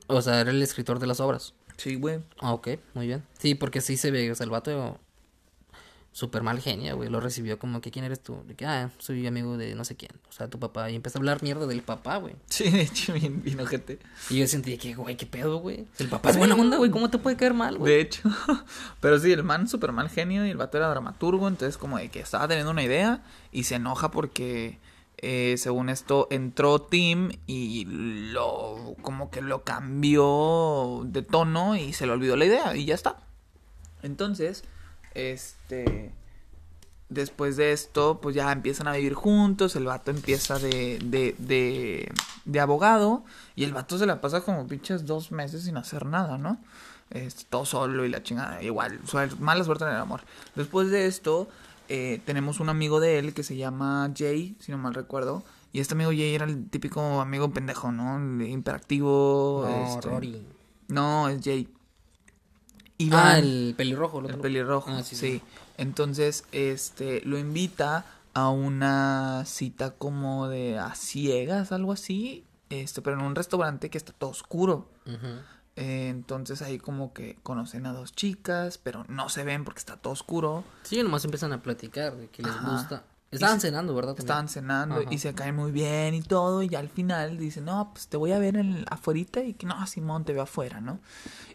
O 0.07 0.23
sea, 0.23 0.41
era 0.41 0.51
el 0.51 0.63
escritor 0.63 1.01
de 1.01 1.09
las 1.09 1.19
obras. 1.19 1.55
Sí, 1.77 1.97
güey. 1.97 2.21
Ah, 2.39 2.53
ok, 2.53 2.69
muy 2.95 3.09
bien. 3.09 3.25
Sí, 3.39 3.57
porque 3.57 3.81
sí 3.81 3.97
se 3.97 4.13
ve, 4.13 4.31
o 4.31 4.35
sea, 4.35 4.45
el 4.45 4.51
vato 4.51 5.01
súper 6.15 6.45
mal 6.45 6.61
genio, 6.61 6.97
güey. 6.97 7.11
Lo 7.11 7.19
recibió 7.19 7.59
como 7.59 7.81
que, 7.81 7.91
¿quién 7.91 8.05
eres 8.05 8.21
tú? 8.21 8.39
De 8.47 8.55
que, 8.55 8.65
ah, 8.65 8.89
soy 8.99 9.27
amigo 9.27 9.57
de 9.57 9.75
no 9.75 9.85
sé 9.85 9.97
quién. 9.97 10.13
O 10.29 10.33
sea, 10.33 10.49
tu 10.49 10.61
papá. 10.61 10.89
Y 10.89 10.95
empezó 10.95 11.19
a 11.19 11.21
hablar 11.21 11.43
mierda 11.43 11.67
del 11.67 11.83
papá, 11.83 12.19
güey. 12.19 12.37
Sí, 12.49 12.71
de 12.71 12.83
hecho, 12.83 13.13
bien, 13.13 13.43
bien 13.43 13.67
gente. 13.67 13.99
Y 14.31 14.39
yo 14.39 14.47
sentí 14.47 14.79
que, 14.79 14.95
güey, 14.95 15.17
¿qué 15.17 15.27
pedo, 15.27 15.59
güey? 15.59 15.87
El 15.99 16.09
papá 16.09 16.31
es 16.31 16.39
buena 16.39 16.55
onda, 16.55 16.77
güey. 16.77 16.91
¿Cómo 16.91 17.11
te 17.11 17.19
puede 17.19 17.37
caer 17.37 17.53
mal, 17.53 17.77
güey? 17.79 17.93
De 17.93 18.01
hecho. 18.01 18.23
Pero 19.01 19.19
sí, 19.19 19.33
el 19.33 19.43
man 19.43 19.67
súper 19.67 19.91
mal 19.91 20.09
genio 20.09 20.47
y 20.47 20.51
el 20.51 20.57
vato 20.57 20.79
era 20.79 20.89
dramaturgo. 20.89 21.49
Entonces, 21.49 21.77
como 21.77 21.99
de 21.99 22.09
que 22.11 22.21
estaba 22.21 22.47
teniendo 22.47 22.71
una 22.71 22.85
idea 22.85 23.25
y 23.51 23.65
se 23.65 23.75
enoja 23.75 24.13
porque 24.13 24.79
eh, 25.19 25.57
según 25.59 25.89
esto 25.89 26.29
entró 26.31 26.81
Tim 26.81 27.31
y 27.49 27.87
lo 27.87 28.95
como 29.03 29.33
que 29.33 29.43
lo 29.43 29.65
cambió 29.65 31.03
de 31.07 31.23
tono 31.23 31.75
y 31.75 31.93
se 31.93 32.07
le 32.07 32.13
olvidó 32.13 32.37
la 32.37 32.45
idea 32.45 32.77
y 32.77 32.85
ya 32.85 32.95
está. 32.95 33.19
Entonces, 34.03 34.63
este 35.15 36.13
después 37.09 37.57
de 37.57 37.73
esto, 37.73 38.21
pues 38.21 38.35
ya 38.35 38.51
empiezan 38.51 38.89
a 38.89 38.93
vivir 38.93 39.15
juntos, 39.15 39.77
el 39.77 39.85
vato 39.85 40.11
empieza 40.11 40.59
de, 40.59 40.99
de, 41.05 41.35
de, 41.39 42.13
de 42.45 42.61
abogado 42.61 43.25
y 43.55 43.65
el 43.65 43.73
vato 43.73 43.99
se 43.99 44.07
la 44.07 44.21
pasa 44.21 44.41
como 44.41 44.67
pinches 44.67 45.07
dos 45.07 45.31
meses 45.31 45.65
sin 45.65 45.77
hacer 45.77 46.07
nada, 46.07 46.39
¿no? 46.39 46.59
Este, 47.11 47.45
todo 47.49 47.65
solo 47.65 48.05
y 48.05 48.09
la 48.09 48.23
chingada, 48.23 48.63
igual, 48.63 49.01
mala 49.39 49.65
suerte 49.65 49.85
en 49.85 49.91
el 49.91 49.97
amor. 49.97 50.23
Después 50.57 50.91
de 50.91 51.07
esto, 51.07 51.49
eh, 51.89 52.21
tenemos 52.25 52.61
un 52.61 52.69
amigo 52.69 52.99
de 52.99 53.19
él 53.19 53.35
que 53.35 53.43
se 53.43 53.57
llama 53.57 54.11
Jay, 54.17 54.57
si 54.59 54.73
no 54.73 54.79
mal 54.79 54.95
recuerdo. 54.95 55.45
Y 55.73 55.81
este 55.81 55.95
amigo 55.95 56.11
Jay 56.11 56.35
era 56.35 56.47
el 56.47 56.69
típico 56.71 57.21
amigo 57.21 57.53
pendejo, 57.53 57.93
¿no? 57.93 58.45
Imperactivo. 58.45 59.67
No, 59.69 59.95
este... 59.95 60.09
Rory. 60.09 60.47
No, 60.89 61.29
es 61.29 61.43
Jay. 61.45 61.69
Ah, 63.13 63.39
el 63.39 63.75
pelirrojo. 63.77 64.21
El, 64.21 64.39
pelirrojo, 64.39 64.91
ah, 64.91 65.03
sí, 65.03 65.17
sí. 65.17 65.43
Entonces, 65.77 66.45
este, 66.53 67.21
lo 67.25 67.39
invita 67.39 68.05
a 68.35 68.51
una 68.51 69.45
cita 69.47 69.93
como 69.93 70.49
de 70.49 70.79
a 70.79 70.95
ciegas, 70.95 71.73
algo 71.73 71.93
así. 71.93 72.45
Este, 72.71 73.03
pero 73.03 73.19
en 73.19 73.25
un 73.25 73.35
restaurante 73.35 73.91
que 73.91 73.99
está 73.99 74.13
todo 74.13 74.31
oscuro. 74.31 74.89
Eh, 75.77 76.09
entonces 76.09 76.63
ahí 76.63 76.79
como 76.79 77.13
que 77.13 77.37
conocen 77.43 77.87
a 77.87 77.93
dos 77.93 78.13
chicas, 78.13 78.79
pero 78.79 79.05
no 79.09 79.29
se 79.29 79.45
ven 79.45 79.65
porque 79.65 79.79
está 79.79 79.97
todo 79.97 80.13
oscuro. 80.13 80.65
Sí, 80.83 81.03
nomás 81.03 81.25
empiezan 81.25 81.53
a 81.53 81.63
platicar 81.63 82.17
de 82.17 82.29
que 82.29 82.43
les 82.43 82.55
gusta. 82.63 83.05
Estaban 83.35 83.61
cenando, 83.61 83.95
¿verdad? 83.95 84.15
Estaban 84.19 84.49
cenando 84.49 85.03
y 85.11 85.19
se 85.19 85.35
caen 85.35 85.57
muy 85.57 85.73
bien 85.73 86.15
y 86.15 86.23
todo. 86.23 86.63
Y 86.63 86.75
al 86.75 86.89
final 86.89 87.39
dicen, 87.39 87.67
no, 87.67 87.91
pues 87.93 88.09
te 88.09 88.17
voy 88.17 88.33
a 88.33 88.39
ver 88.39 88.57
en 88.57 88.85
afuerita 88.89 89.43
y 89.43 89.55
que 89.55 89.67
no, 89.67 89.87
Simón 89.87 90.25
te 90.25 90.33
ve 90.33 90.41
afuera, 90.41 90.81
¿no? 90.81 91.01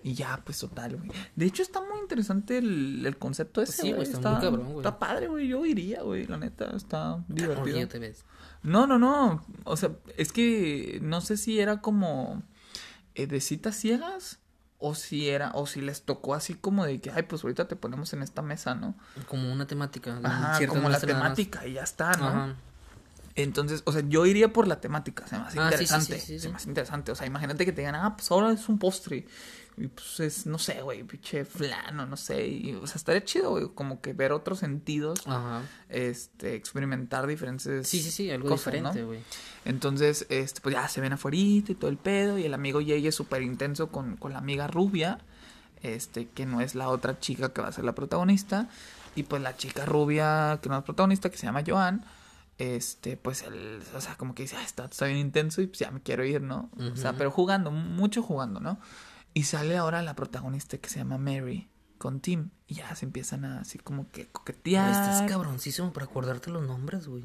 Y 0.04 0.14
ya, 0.14 0.42
pues 0.44 0.60
total, 0.60 0.98
güey. 0.98 1.12
De 1.36 1.46
hecho, 1.46 1.62
está 1.62 1.82
muy 1.82 2.00
interesante 2.00 2.58
el, 2.58 3.16
concepto 3.20 3.62
ese. 3.62 3.82
Sí, 3.82 3.92
güey, 3.92 4.04
está, 4.04 4.32
muy 4.32 4.42
cabrón, 4.42 4.66
güey. 4.66 4.78
Está 4.78 5.00
padre, 5.00 5.28
güey. 5.28 5.48
Yo 5.48 5.66
iría, 5.66 6.02
güey. 6.02 6.28
La 6.28 6.38
neta, 6.38 6.76
está 6.76 7.24
divertido. 7.28 7.88
te 7.88 8.00
ves? 8.00 8.26
No, 8.64 8.88
no, 8.88 9.00
no. 9.00 9.46
O 9.64 9.78
sea, 9.78 9.92
es 10.18 10.32
que 10.32 11.00
no 11.02 11.22
sé 11.22 11.38
si 11.38 11.60
era 11.60 11.82
como 11.82 12.44
eh, 13.16 13.28
de 13.28 13.42
citas 13.42 13.76
ciegas 13.76 14.40
o 14.80 14.96
si 14.96 15.30
era 15.30 15.52
o 15.54 15.68
si 15.68 15.82
les 15.82 16.04
tocó 16.04 16.34
así 16.34 16.56
como 16.56 16.86
de 16.86 17.00
que 17.02 17.12
ay 17.12 17.24
pues 17.24 17.44
ahorita 17.44 17.68
te 17.68 17.76
ponemos 17.76 18.14
en 18.14 18.24
esta 18.24 18.42
mesa 18.42 18.76
no 18.76 18.96
como 19.28 19.52
una 19.52 19.68
temática 19.68 20.18
Ajá, 20.24 20.66
como 20.68 20.90
la 20.90 21.00
temática 21.00 21.68
y 21.68 21.74
ya 21.74 21.84
está 21.84 22.14
no 22.14 22.56
entonces 23.44 23.82
o 23.86 23.92
sea 23.92 24.04
yo 24.08 24.26
iría 24.26 24.52
por 24.54 24.68
la 24.68 24.80
temática 24.82 25.28
se 25.28 25.38
me 25.38 25.44
hace 25.44 25.60
ah, 25.60 25.66
interesante 25.66 26.20
se 26.20 26.50
me 26.50 26.56
hace 26.56 26.70
interesante 26.70 27.12
o 27.12 27.16
sea 27.16 27.28
imagínate 27.28 27.66
que 27.66 27.72
te 27.72 27.82
digan 27.82 27.96
ah 27.96 28.16
pues 28.16 28.30
ahora 28.32 28.52
es 28.52 28.68
un 28.70 28.80
postre 28.80 29.26
y 29.80 29.88
pues 29.88 30.20
es, 30.20 30.46
no 30.46 30.60
sé, 30.60 30.82
güey, 30.82 31.04
pinche 31.04 31.46
flano, 31.46 32.06
no 32.06 32.18
sé. 32.18 32.46
Y, 32.46 32.76
o 32.76 32.86
sea, 32.86 32.98
estaría 32.98 33.24
chido, 33.24 33.52
güey, 33.52 33.70
como 33.74 34.02
que 34.02 34.12
ver 34.12 34.34
otros 34.34 34.60
sentidos. 34.60 35.22
Ajá. 35.26 35.62
Este, 35.88 36.56
experimentar 36.56 37.26
diferentes. 37.28 37.88
Sí, 37.88 38.02
sí, 38.02 38.12
sí, 38.12 38.30
algo 38.30 38.50
diferente, 38.50 39.04
güey. 39.06 39.22
Entonces, 39.64 40.26
este, 40.28 40.60
pues 40.60 40.76
ya 40.76 40.86
se 40.90 41.00
ven 41.00 41.14
afuera 41.14 41.38
y 41.38 41.62
todo 41.62 41.90
el 41.90 41.96
pedo. 41.96 42.38
Y 42.38 42.44
el 42.44 42.54
amigo 42.54 42.82
Jay 42.82 43.08
es 43.08 43.16
súper 43.16 43.42
intenso 43.42 43.88
con, 43.88 44.18
con 44.18 44.34
la 44.34 44.40
amiga 44.40 44.68
rubia. 44.68 45.20
este, 45.82 46.28
que 46.28 46.46
no 46.46 46.60
es 46.60 46.76
la 46.76 46.90
otra 46.90 47.20
chica 47.20 47.54
que 47.54 47.62
va 47.62 47.70
a 47.70 47.72
ser 47.72 47.86
la 47.86 47.96
protagonista. 47.96 48.68
Y 49.16 49.24
pues 49.24 49.42
la 49.42 49.56
chica 49.56 49.86
rubia, 49.86 50.60
que 50.62 50.68
no 50.68 50.78
es 50.78 50.84
protagonista, 50.84 51.30
que 51.30 51.38
se 51.38 51.46
llama 51.46 51.64
Joan, 51.66 52.04
este, 52.60 53.18
pues 53.18 53.42
él, 53.44 53.82
o 53.96 54.02
sea, 54.02 54.16
como 54.16 54.36
que 54.36 54.44
dice, 54.44 54.58
ah, 54.58 54.64
está, 54.64 54.86
está 54.86 55.06
bien 55.06 55.18
intenso 55.18 55.62
y 55.62 55.68
pues 55.68 55.80
ya 55.80 55.90
me 55.92 56.02
quiero 56.02 56.24
ir, 56.26 56.42
¿no? 56.42 56.70
O 56.78 56.96
sea, 56.96 57.14
pero 57.14 57.32
jugando, 57.32 57.72
mucho 57.72 58.22
jugando, 58.22 58.60
¿no? 58.60 58.80
Y 59.34 59.44
sale 59.44 59.78
ahora 59.78 60.02
la 60.02 60.16
protagonista 60.16 60.78
que 60.78 60.90
se 60.90 61.00
llama 61.00 61.18
Mary 61.18 61.70
con 61.98 62.20
Tim. 62.20 62.50
Y 62.68 62.76
ya 62.76 62.96
se 62.96 63.06
empiezan 63.06 63.46
a 63.46 63.62
así 63.62 63.80
como 63.80 64.10
que 64.12 64.28
coquetear. 64.28 64.90
Estás 64.90 65.30
cabroncísimo 65.30 65.94
para 65.94 66.06
acordarte 66.06 66.52
los 66.52 66.66
nombres, 66.66 67.08
güey. 67.08 67.24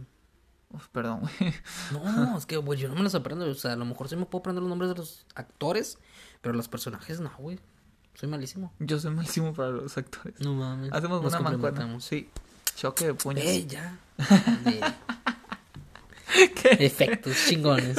Uf, 0.71 0.89
perdón, 0.89 1.21
güey. 1.21 1.55
No, 1.93 2.39
es 2.39 2.47
que, 2.47 2.57
güey, 2.57 2.79
yo 2.79 2.89
no 2.89 2.95
me 2.95 3.03
los 3.03 3.15
aprendo. 3.15 3.47
O 3.47 3.55
sea, 3.55 3.73
a 3.73 3.77
lo 3.77 3.85
mejor 3.85 4.09
sí 4.09 4.17
me 4.17 4.27
puedo 4.27 4.41
aprender 4.41 4.63
los 4.63 4.69
nombres 4.69 4.91
de 4.91 4.97
los 4.97 5.27
actores, 5.35 5.99
pero 6.41 6.55
los 6.55 6.69
personajes 6.69 7.21
no, 7.21 7.33
güey. 7.39 7.59
Soy 8.15 8.29
malísimo. 8.29 8.73
Yo 8.79 9.01
soy 9.01 9.11
malísimo 9.11 9.53
para 9.53 9.71
los 9.71 9.97
actores. 9.99 10.41
No 10.41 10.55
mames. 10.55 10.93
Hacemos 10.93 11.25
una 11.25 11.41
mancuerna. 11.41 12.01
Sí. 12.01 12.29
Choque 12.77 13.07
de 13.07 13.15
puños. 13.15 13.45
¡Eh, 13.45 13.67
ya! 13.67 13.99
Efectos 16.79 17.37
chingones. 17.47 17.97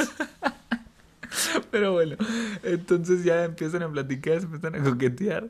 Pero 1.70 1.92
bueno, 1.92 2.16
entonces 2.62 3.24
ya 3.24 3.44
empiezan 3.44 3.82
a 3.82 3.90
platicar, 3.90 4.40
se 4.40 4.46
empiezan 4.46 4.74
a 4.74 4.84
coquetear. 4.84 5.48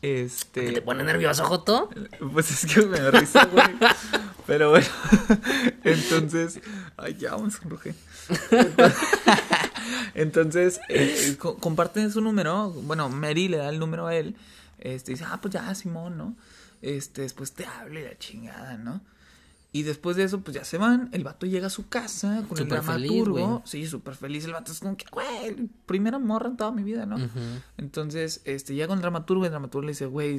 Este. 0.00 0.72
¿Te 0.72 0.82
pone 0.82 1.02
nervioso, 1.02 1.44
Joto? 1.44 1.90
Pues 2.32 2.50
es 2.50 2.72
que 2.72 2.86
me 2.86 3.00
da 3.00 3.10
risa, 3.10 3.44
güey. 3.46 3.66
Pero 4.46 4.70
bueno, 4.70 4.86
entonces. 5.84 6.60
Ay, 6.96 7.16
ya 7.18 7.32
vamos 7.32 7.56
a 7.56 7.60
Entonces, 10.14 10.80
eh, 10.88 11.36
comparten 11.38 12.10
su 12.12 12.20
número. 12.20 12.70
Bueno, 12.70 13.08
Mary 13.08 13.48
le 13.48 13.56
da 13.56 13.70
el 13.70 13.78
número 13.78 14.06
a 14.06 14.14
él. 14.14 14.36
Este 14.78 15.12
dice, 15.12 15.24
ah, 15.26 15.38
pues 15.40 15.52
ya, 15.52 15.74
Simón, 15.74 16.16
¿no? 16.16 16.36
Este, 16.82 17.22
después 17.22 17.52
te 17.52 17.64
hable 17.66 18.04
la 18.04 18.16
chingada, 18.18 18.76
¿no? 18.76 19.00
Y 19.70 19.82
después 19.82 20.16
de 20.16 20.24
eso, 20.24 20.40
pues 20.40 20.56
ya 20.56 20.64
se 20.64 20.78
van. 20.78 21.10
El 21.12 21.24
vato 21.24 21.46
llega 21.46 21.66
a 21.66 21.70
su 21.70 21.88
casa 21.88 22.44
con 22.48 22.58
el 22.58 22.68
dramaturgo. 22.68 23.62
sí, 23.66 23.86
súper 23.86 24.14
feliz. 24.14 24.44
El 24.44 24.52
vato 24.52 24.72
es 24.72 24.80
como 24.80 24.96
que, 24.96 25.04
güey, 25.12 25.68
primera 25.84 26.18
morra 26.18 26.48
en 26.48 26.56
toda 26.56 26.72
mi 26.72 26.82
vida, 26.82 27.04
¿no? 27.04 27.16
Entonces, 27.76 28.40
este, 28.44 28.74
llega 28.74 28.88
con 28.88 28.98
el 28.98 29.02
dramaturgo 29.02 29.42
y 29.42 29.46
el 29.46 29.52
dramaturgo 29.52 29.86
le 29.86 29.92
dice, 29.92 30.06
güey, 30.06 30.38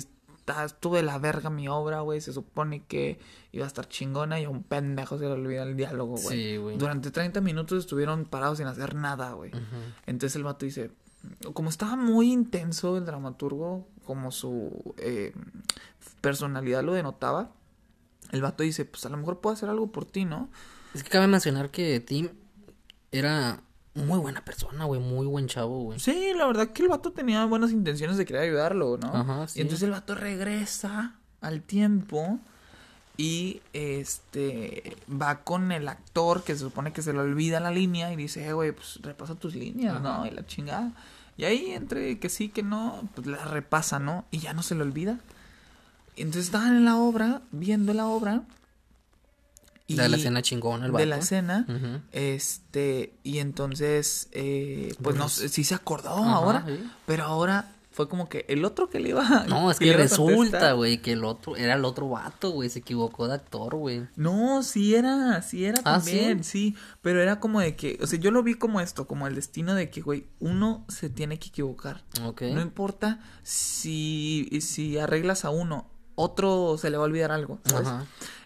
de 0.91 1.03
la 1.03 1.17
verga 1.19 1.49
mi 1.49 1.67
obra, 1.67 2.01
güey. 2.01 2.21
Se 2.21 2.33
supone 2.33 2.83
que 2.85 3.19
iba 3.51 3.65
a 3.65 3.67
estar 3.67 3.87
chingona 3.87 4.39
y 4.39 4.45
a 4.45 4.49
un 4.49 4.63
pendejo 4.63 5.17
se 5.17 5.25
le 5.25 5.31
olvida 5.31 5.63
el 5.63 5.75
diálogo, 5.75 6.15
güey. 6.17 6.37
Sí, 6.37 6.57
güey. 6.57 6.77
Durante 6.77 7.11
30 7.11 7.41
minutos 7.41 7.79
estuvieron 7.79 8.25
parados 8.25 8.57
sin 8.57 8.67
hacer 8.67 8.95
nada, 8.95 9.33
güey. 9.33 9.51
Entonces 10.05 10.35
el 10.35 10.43
vato 10.43 10.65
dice, 10.65 10.91
como 11.53 11.69
estaba 11.69 11.95
muy 11.95 12.31
intenso 12.31 12.97
el 12.97 13.05
dramaturgo, 13.05 13.87
como 14.05 14.31
su 14.31 14.93
eh, 14.97 15.33
personalidad 16.21 16.83
lo 16.83 16.93
denotaba 16.93 17.51
el 18.31 18.41
vato 18.41 18.63
dice, 18.63 18.85
pues 18.85 19.05
a 19.05 19.09
lo 19.09 19.17
mejor 19.17 19.39
puedo 19.39 19.53
hacer 19.53 19.69
algo 19.69 19.91
por 19.91 20.05
ti, 20.05 20.25
¿no? 20.25 20.49
Es 20.93 21.03
que 21.03 21.09
cabe 21.09 21.27
mencionar 21.27 21.69
que 21.69 21.99
Tim 21.99 22.29
era 23.11 23.61
muy 23.95 24.19
buena 24.19 24.45
persona, 24.45 24.85
güey, 24.85 25.01
muy 25.01 25.25
buen 25.25 25.47
chavo, 25.47 25.83
güey. 25.83 25.99
Sí, 25.99 26.33
la 26.35 26.45
verdad 26.45 26.71
que 26.71 26.83
el 26.83 26.89
vato 26.89 27.11
tenía 27.11 27.45
buenas 27.45 27.71
intenciones 27.71 28.17
de 28.17 28.25
querer 28.25 28.43
ayudarlo, 28.43 28.97
¿no? 28.97 29.13
Ajá, 29.13 29.47
sí. 29.47 29.59
Y 29.59 29.61
entonces 29.61 29.83
el 29.83 29.91
vato 29.91 30.15
regresa 30.15 31.15
al 31.41 31.61
tiempo 31.63 32.39
y 33.19 33.61
este 33.73 34.95
va 35.11 35.43
con 35.43 35.73
el 35.73 35.89
actor 35.89 36.41
que 36.41 36.53
se 36.53 36.59
supone 36.59 36.93
que 36.93 37.01
se 37.01 37.11
le 37.11 37.19
olvida 37.19 37.59
la 37.59 37.69
línea 37.69 38.13
y 38.13 38.15
dice, 38.15 38.47
eh, 38.47 38.53
güey, 38.53 38.71
pues 38.71 38.97
repasa 39.01 39.35
tus 39.35 39.55
líneas, 39.55 39.99
¿no? 40.01 40.25
Y 40.25 40.31
la 40.31 40.45
chingada. 40.45 40.93
Y 41.35 41.43
ahí 41.43 41.71
entre 41.71 42.17
que 42.17 42.29
sí, 42.29 42.47
que 42.47 42.63
no, 42.63 43.09
pues 43.15 43.27
la 43.27 43.43
repasa, 43.43 43.99
¿no? 43.99 44.23
Y 44.31 44.39
ya 44.39 44.53
no 44.53 44.63
se 44.63 44.73
le 44.73 44.83
olvida. 44.83 45.19
Entonces 46.15 46.45
estaban 46.45 46.77
en 46.77 46.85
la 46.85 46.95
obra, 46.95 47.41
viendo 47.51 47.93
la 47.93 48.05
obra. 48.05 48.43
Y 49.85 49.95
de 49.95 50.07
la 50.07 50.15
escena 50.15 50.41
chingona, 50.41 50.85
el 50.85 50.93
De 50.93 51.05
la 51.05 51.17
escena. 51.17 51.65
Este, 52.13 53.11
y 53.23 53.39
entonces, 53.39 54.29
eh, 54.31 54.95
pues 55.01 55.17
no 55.17 55.27
sé 55.27 55.49
si 55.49 55.65
se 55.65 55.75
acordó 55.75 56.11
ahora, 56.11 56.65
pero 57.05 57.25
ahora 57.25 57.69
fue 57.99 58.07
como 58.07 58.29
que 58.29 58.45
el 58.47 58.63
otro 58.63 58.89
que 58.89 59.01
le 59.01 59.09
iba 59.09 59.43
No, 59.49 59.69
es 59.69 59.77
que, 59.77 59.91
resulta, 59.91 60.71
güey, 60.71 61.01
que 61.01 61.11
el 61.11 61.25
otro 61.25 61.57
era 61.57 61.73
el 61.73 61.83
otro 61.83 62.07
vato, 62.07 62.51
güey, 62.51 62.69
se 62.69 62.79
equivocó 62.79 63.27
de 63.27 63.33
actor, 63.33 63.75
güey. 63.75 64.07
No, 64.15 64.63
sí 64.63 64.95
era, 64.95 65.41
sí 65.41 65.65
era 65.65 65.81
¿Ah, 65.83 65.95
también, 65.95 66.45
¿sí? 66.45 66.77
pero 67.01 67.21
era 67.21 67.41
como 67.41 67.59
de 67.59 67.75
que, 67.75 67.99
o 68.01 68.07
sea, 68.07 68.17
yo 68.17 68.31
lo 68.31 68.41
vi 68.41 68.53
como 68.53 68.79
esto, 68.79 69.05
como 69.05 69.27
el 69.27 69.35
destino 69.35 69.75
de 69.75 69.89
que, 69.89 69.99
güey, 69.99 70.27
uno 70.39 70.85
se 70.87 71.09
tiene 71.09 71.39
que 71.39 71.49
equivocar. 71.49 72.05
Ok. 72.23 72.43
No 72.43 72.61
importa 72.61 73.19
si 73.43 74.47
si 74.61 74.97
arreglas 74.97 75.43
a 75.43 75.49
uno 75.49 75.89
otro 76.15 76.77
se 76.77 76.89
le 76.89 76.95
va 76.95 77.03
a 77.03 77.07
olvidar 77.07 77.33
algo, 77.33 77.59
¿sabes? 77.65 77.89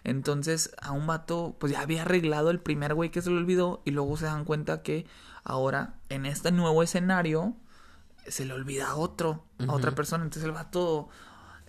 Entonces, 0.02 0.74
a 0.82 0.90
un 0.90 1.06
vato, 1.06 1.54
pues 1.60 1.72
ya 1.72 1.80
había 1.80 2.02
arreglado 2.02 2.50
el 2.50 2.58
primer 2.58 2.94
güey 2.94 3.12
que 3.12 3.22
se 3.22 3.30
le 3.30 3.36
olvidó 3.36 3.82
y 3.84 3.92
luego 3.92 4.16
se 4.16 4.24
dan 4.24 4.44
cuenta 4.44 4.82
que 4.82 5.06
ahora, 5.44 5.94
en 6.08 6.26
este 6.26 6.50
nuevo 6.50 6.82
escenario, 6.82 7.54
se 8.26 8.44
le 8.44 8.52
olvida 8.52 8.90
a 8.90 8.96
otro, 8.96 9.44
a 9.58 9.72
otra 9.72 9.92
persona. 9.92 10.24
Entonces 10.24 10.44
el 10.44 10.52
vato 10.52 11.08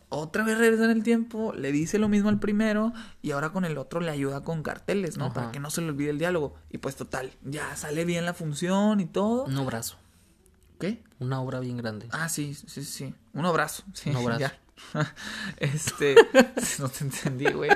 otra 0.10 0.44
vez 0.44 0.58
regresa 0.58 0.86
en 0.86 0.92
el 0.92 1.04
tiempo, 1.04 1.54
le 1.54 1.72
dice 1.72 1.98
lo 2.00 2.08
mismo 2.08 2.30
al 2.30 2.40
primero 2.40 2.94
y 3.22 3.32
ahora 3.32 3.52
con 3.52 3.66
el 3.66 3.78
otro 3.78 4.00
le 4.00 4.12
ayuda 4.12 4.44
con 4.44 4.64
carteles, 4.64 5.18
¿no? 5.18 5.34
Para 5.34 5.52
que 5.52 5.60
no 5.60 5.70
se 5.70 5.82
le 5.82 5.90
olvide 5.90 6.12
el 6.12 6.20
diálogo. 6.20 6.56
Y 6.70 6.78
pues 6.78 6.96
total, 6.96 7.32
ya 7.44 7.76
sale 7.76 8.06
bien 8.06 8.26
la 8.26 8.34
función 8.34 9.00
y 9.00 9.06
todo. 9.06 9.46
Un 9.46 9.58
abrazo. 9.58 9.98
¿Qué? 10.80 11.04
Una 11.20 11.42
obra 11.42 11.60
bien 11.60 11.78
grande. 11.78 12.08
Ah, 12.12 12.30
sí, 12.30 12.54
sí, 12.54 12.84
sí. 12.84 13.14
Un 13.34 13.46
abrazo. 13.46 13.84
Sí, 13.94 14.10
un 14.10 14.16
abrazo. 14.18 14.54
este, 15.58 16.16
no 16.80 16.90
te 16.90 17.04
entendí, 17.04 17.52
güey. 17.52 17.72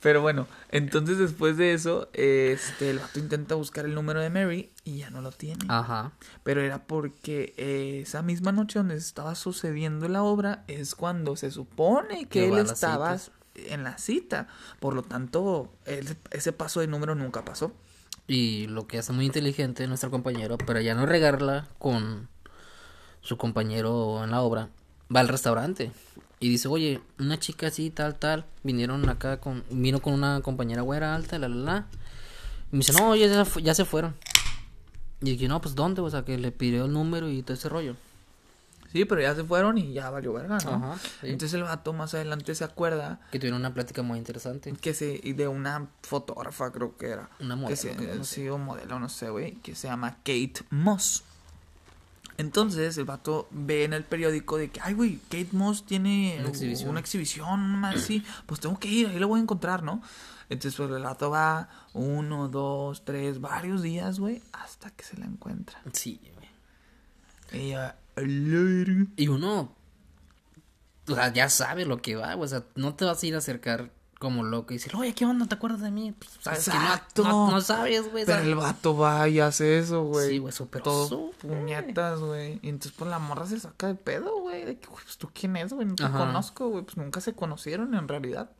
Pero 0.00 0.20
bueno, 0.20 0.46
entonces 0.70 1.18
después 1.18 1.56
de 1.56 1.74
eso, 1.74 2.08
este, 2.12 2.90
el 2.90 2.98
vato 2.98 3.18
intenta 3.18 3.54
buscar 3.54 3.84
el 3.84 3.94
número 3.94 4.20
de 4.20 4.30
Mary 4.30 4.72
y 4.84 4.98
ya 4.98 5.10
no 5.10 5.20
lo 5.20 5.32
tiene. 5.32 5.64
Ajá. 5.68 6.12
Pero 6.42 6.62
era 6.62 6.86
porque 6.86 7.54
esa 8.02 8.22
misma 8.22 8.52
noche 8.52 8.78
donde 8.78 8.96
estaba 8.96 9.34
sucediendo 9.34 10.08
la 10.08 10.22
obra 10.22 10.64
es 10.66 10.94
cuando 10.94 11.36
se 11.36 11.50
supone 11.50 12.26
que 12.26 12.48
él 12.48 12.58
estaba 12.58 13.16
en 13.54 13.84
la 13.84 13.98
cita. 13.98 14.48
Por 14.80 14.94
lo 14.94 15.02
tanto, 15.02 15.72
ese 16.30 16.52
paso 16.52 16.80
de 16.80 16.86
número 16.86 17.14
nunca 17.14 17.44
pasó. 17.44 17.72
Y 18.26 18.68
lo 18.68 18.86
que 18.86 18.98
hace 18.98 19.12
muy 19.12 19.26
inteligente 19.26 19.86
nuestro 19.88 20.10
compañero, 20.10 20.56
para 20.56 20.80
ya 20.82 20.94
no 20.94 21.04
regarla 21.04 21.68
con 21.78 22.28
su 23.22 23.36
compañero 23.36 24.22
en 24.22 24.30
la 24.30 24.40
obra, 24.40 24.68
va 25.14 25.20
al 25.20 25.28
restaurante 25.28 25.90
y 26.40 26.48
dice, 26.48 26.68
oye, 26.68 27.02
una 27.18 27.38
chica 27.38 27.66
así, 27.66 27.90
tal, 27.90 28.18
tal, 28.18 28.46
vinieron 28.62 29.06
acá 29.10 29.40
con, 29.40 29.62
vino 29.70 30.00
con 30.00 30.14
una 30.14 30.40
compañera 30.40 30.80
güera 30.80 31.14
alta, 31.14 31.38
la, 31.38 31.48
la, 31.48 31.56
la. 31.56 31.86
Y 32.72 32.76
me 32.76 32.78
dice, 32.78 32.94
no, 32.94 33.14
ya, 33.14 33.44
ya 33.62 33.74
se 33.74 33.84
fueron. 33.84 34.16
Y 35.20 35.32
dije, 35.32 35.48
no, 35.48 35.60
pues 35.60 35.74
¿dónde? 35.74 36.00
O 36.00 36.08
sea, 36.08 36.24
que 36.24 36.38
le 36.38 36.50
pidió 36.50 36.86
el 36.86 36.92
número 36.92 37.28
y 37.28 37.42
todo 37.42 37.54
ese 37.54 37.68
rollo. 37.68 37.94
Sí, 38.90 39.04
pero 39.04 39.20
ya 39.20 39.34
se 39.34 39.44
fueron 39.44 39.78
y 39.78 39.92
ya 39.92 40.10
valió 40.10 40.32
verga, 40.32 40.58
¿no? 40.64 40.70
Ajá, 40.70 40.96
Entonces 41.22 41.54
el 41.54 41.62
vato 41.62 41.92
más 41.92 42.14
adelante 42.14 42.54
se 42.54 42.64
acuerda. 42.64 43.20
Que 43.30 43.38
tuvieron 43.38 43.60
una 43.60 43.72
plática 43.72 44.02
muy 44.02 44.18
interesante. 44.18 44.72
Que 44.72 44.94
se, 44.94 45.20
y 45.22 45.34
de 45.34 45.46
una 45.46 45.88
fotógrafa, 46.02 46.72
creo 46.72 46.96
que 46.96 47.10
era. 47.10 47.30
Una 47.38 47.54
modelo. 47.54 47.76
Que 47.76 48.24
sí, 48.24 48.48
un 48.48 48.64
modelo, 48.64 48.98
no 48.98 49.08
sé, 49.08 49.30
güey. 49.30 49.56
Que 49.56 49.76
se 49.76 49.86
llama 49.86 50.16
Kate 50.24 50.64
Moss. 50.70 51.22
Entonces 52.40 52.96
el 52.96 53.04
vato 53.04 53.48
ve 53.50 53.84
en 53.84 53.92
el 53.92 54.02
periódico 54.02 54.56
de 54.56 54.70
que, 54.70 54.80
ay, 54.82 54.94
güey, 54.94 55.18
Kate 55.28 55.50
Moss 55.52 55.84
tiene 55.84 56.38
una 56.40 56.48
exhibición, 56.48 56.88
una 56.88 57.00
exhibición 57.00 57.84
así, 57.84 58.24
pues 58.46 58.60
tengo 58.60 58.78
que 58.78 58.88
ir, 58.88 59.08
ahí 59.08 59.18
lo 59.18 59.28
voy 59.28 59.40
a 59.40 59.42
encontrar, 59.42 59.82
¿no? 59.82 60.00
Entonces 60.48 60.74
pues, 60.74 60.90
el 60.90 61.02
vato 61.02 61.28
va 61.28 61.68
uno, 61.92 62.48
dos, 62.48 63.04
tres, 63.04 63.42
varios 63.42 63.82
días, 63.82 64.18
güey, 64.18 64.42
hasta 64.52 64.90
que 64.90 65.04
se 65.04 65.18
la 65.18 65.26
encuentra. 65.26 65.82
Sí, 65.92 66.18
güey. 66.34 66.48
Ella, 67.52 67.98
y 69.16 69.28
uno, 69.28 69.76
o 71.08 71.14
sea, 71.14 71.30
ya 71.34 71.50
sabe 71.50 71.84
lo 71.84 72.00
que 72.00 72.16
va, 72.16 72.36
o 72.36 72.48
sea, 72.48 72.64
no 72.74 72.94
te 72.94 73.04
vas 73.04 73.22
a 73.22 73.26
ir 73.26 73.34
a 73.34 73.38
acercar 73.38 73.90
como 74.20 74.44
loco 74.44 74.74
y 74.74 74.76
decir, 74.76 74.94
oye, 74.94 75.14
¿qué 75.14 75.24
onda? 75.24 75.46
¿Te 75.46 75.54
acuerdas 75.54 75.80
de 75.80 75.90
mí? 75.90 76.12
Pues, 76.12 76.30
sabes 76.42 76.68
Exacto. 76.68 77.22
Que 77.22 77.28
no, 77.30 77.50
no, 77.50 77.60
sabes, 77.62 78.12
güey. 78.12 78.26
Pero 78.26 78.42
el 78.42 78.54
vato 78.54 78.94
va 78.94 79.26
y 79.26 79.40
hace 79.40 79.78
eso, 79.78 80.04
güey. 80.04 80.28
Sí, 80.28 80.38
güey, 80.38 80.52
súper. 80.52 80.82
Todo 80.82 81.30
puñetas, 81.40 82.20
güey. 82.20 82.60
Y 82.60 82.68
entonces, 82.68 82.92
pues 82.98 83.10
la 83.10 83.18
morra 83.18 83.46
se 83.46 83.58
saca 83.58 83.86
de 83.86 83.94
pedo, 83.94 84.42
güey. 84.42 84.66
De 84.66 84.78
que, 84.78 84.88
pues 84.88 85.16
tú 85.16 85.30
quién 85.32 85.56
es, 85.56 85.72
güey. 85.72 85.86
No 85.86 85.94
te 85.94 86.02
conozco, 86.02 86.68
güey. 86.68 86.84
Pues 86.84 86.98
nunca 86.98 87.22
se 87.22 87.32
conocieron 87.32 87.94
en 87.94 88.08
realidad. 88.08 88.50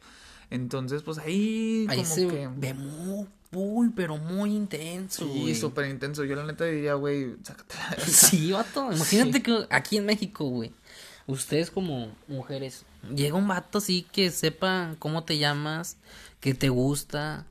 Entonces, 0.49 1.03
pues 1.03 1.19
ahí. 1.19 1.87
Ahí 1.91 1.99
como 1.99 2.15
se 2.15 2.27
que... 2.27 2.49
ve 2.57 2.73
muy, 2.73 3.29
muy, 3.51 3.91
pero 3.91 4.17
muy 4.17 4.57
intenso. 4.57 5.31
Sí, 5.31 5.55
súper 5.55 5.91
intenso. 5.91 6.25
Yo 6.25 6.37
la 6.37 6.47
neta 6.47 6.65
diría, 6.65 6.95
güey, 6.95 7.37
sácatela. 7.43 7.97
sí, 8.07 8.51
vato. 8.53 8.91
Imagínate 8.93 9.43
que 9.43 9.67
aquí 9.69 9.99
en 9.99 10.07
México, 10.07 10.47
güey 10.47 10.73
ustedes 11.33 11.71
como 11.71 12.15
mujeres, 12.29 12.85
llega 13.15 13.37
un 13.37 13.49
vato 13.49 13.79
así 13.79 14.07
que 14.13 14.31
sepa 14.31 14.95
cómo 14.99 15.25
te 15.25 15.39
llamas, 15.39 15.97
que 16.41 16.55
te 16.55 16.69
gusta 16.69 17.47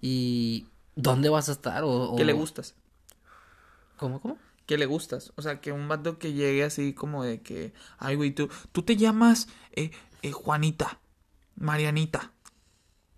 y 0.00 0.66
dónde 0.96 1.28
vas 1.28 1.48
a 1.48 1.52
estar 1.52 1.82
o... 1.84 2.14
Que 2.16 2.24
le 2.24 2.32
gustas. 2.32 2.74
¿Cómo, 3.96 4.20
cómo? 4.20 4.38
que 4.70 4.78
le 4.78 4.86
gustas. 4.86 5.32
O 5.34 5.42
sea, 5.42 5.60
que 5.60 5.72
un 5.72 5.88
vato 5.88 6.20
que 6.20 6.32
llegue 6.32 6.62
así 6.62 6.92
como 6.92 7.24
de 7.24 7.40
que, 7.40 7.72
ay, 7.98 8.14
güey, 8.14 8.30
tú, 8.30 8.48
tú 8.70 8.84
te 8.84 8.96
llamas 8.96 9.48
eh, 9.72 9.90
eh, 10.22 10.30
Juanita, 10.30 11.00
Marianita. 11.56 12.30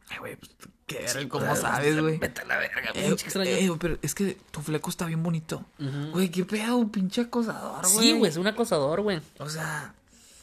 Ay, 0.09 0.17
güey, 0.19 0.37
pues, 0.37 0.51
¿qué 0.87 1.07
sí, 1.07 1.29
¿Cómo 1.29 1.45
pues, 1.45 1.59
sabes, 1.59 2.01
güey? 2.01 2.17
Vete 2.17 2.41
a 2.41 2.45
la 2.47 2.57
verga, 2.57 2.93
eh, 2.95 3.09
extraño. 3.09 3.51
Eh, 3.51 3.71
pero 3.79 3.99
es 4.01 4.15
que 4.15 4.39
tu 4.51 4.63
fleco 4.63 4.89
está 4.89 5.05
bien 5.05 5.23
bonito. 5.23 5.67
Güey, 6.13 6.31
qué 6.31 6.47
pedo, 6.47 6.91
pinche 6.91 7.21
acosador, 7.21 7.83
güey. 7.83 7.99
Sí, 7.99 8.13
güey, 8.15 8.31
es 8.31 8.39
un 8.39 8.47
acosador, 8.47 9.03
güey. 9.03 9.21
O 9.39 9.51
sea, 9.51 9.95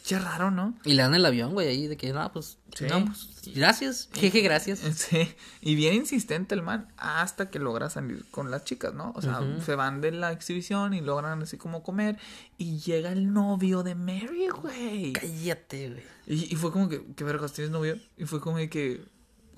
Qué 0.10 0.17
raro, 0.17 0.50
¿no? 0.50 0.74
Y 0.86 0.93
le 0.93 1.04
dan 1.04 1.13
el 1.13 1.24
avión, 1.24 1.54
güey, 1.54 1.67
ahí 1.67 1.86
de 1.86 1.95
que, 1.95 2.12
no, 2.12 2.34
pues, 2.34 2.58
sí. 2.74 2.86
no, 2.89 3.06
pues, 3.06 3.30
gracias, 3.54 4.10
jeje, 4.12 4.41
gracias. 4.41 4.80
Sí, 4.95 5.36
y 5.62 5.76
bien 5.76 5.93
insistente 5.93 6.56
el 6.56 6.63
man 6.63 6.88
hasta 6.98 7.52
que 7.52 7.60
logra 7.60 7.91
salir 7.91 8.26
con 8.32 8.50
las 8.50 8.63
chicas, 8.63 8.91
¿no? 8.95 9.13
O 9.15 9.22
sea, 9.22 9.39
se 9.63 9.76
van 9.76 10.02
de 10.02 10.12
la 10.12 10.32
exhibición 10.32 10.95
y 10.95 11.02
logran 11.02 11.43
así 11.43 11.58
como 11.58 11.84
comer 11.84 12.17
y 12.58 12.80
llega 12.80 13.12
el 13.12 13.32
novio 13.32 13.84
de 13.84 13.93
Mary, 13.93 14.48
güey. 14.48 15.13
Cállate, 15.13 15.89
güey. 15.89 16.04
Y, 16.26 16.54
y 16.54 16.56
fue 16.56 16.72
como 16.72 16.89
que, 16.89 17.06
¿qué 17.15 17.24
vergas 17.24 17.54
tienes 17.54 17.69
novio? 17.69 18.00
Y 18.17 18.26
fue 18.26 18.41
como 18.41 18.58
de 18.58 18.67
que, 18.67 19.06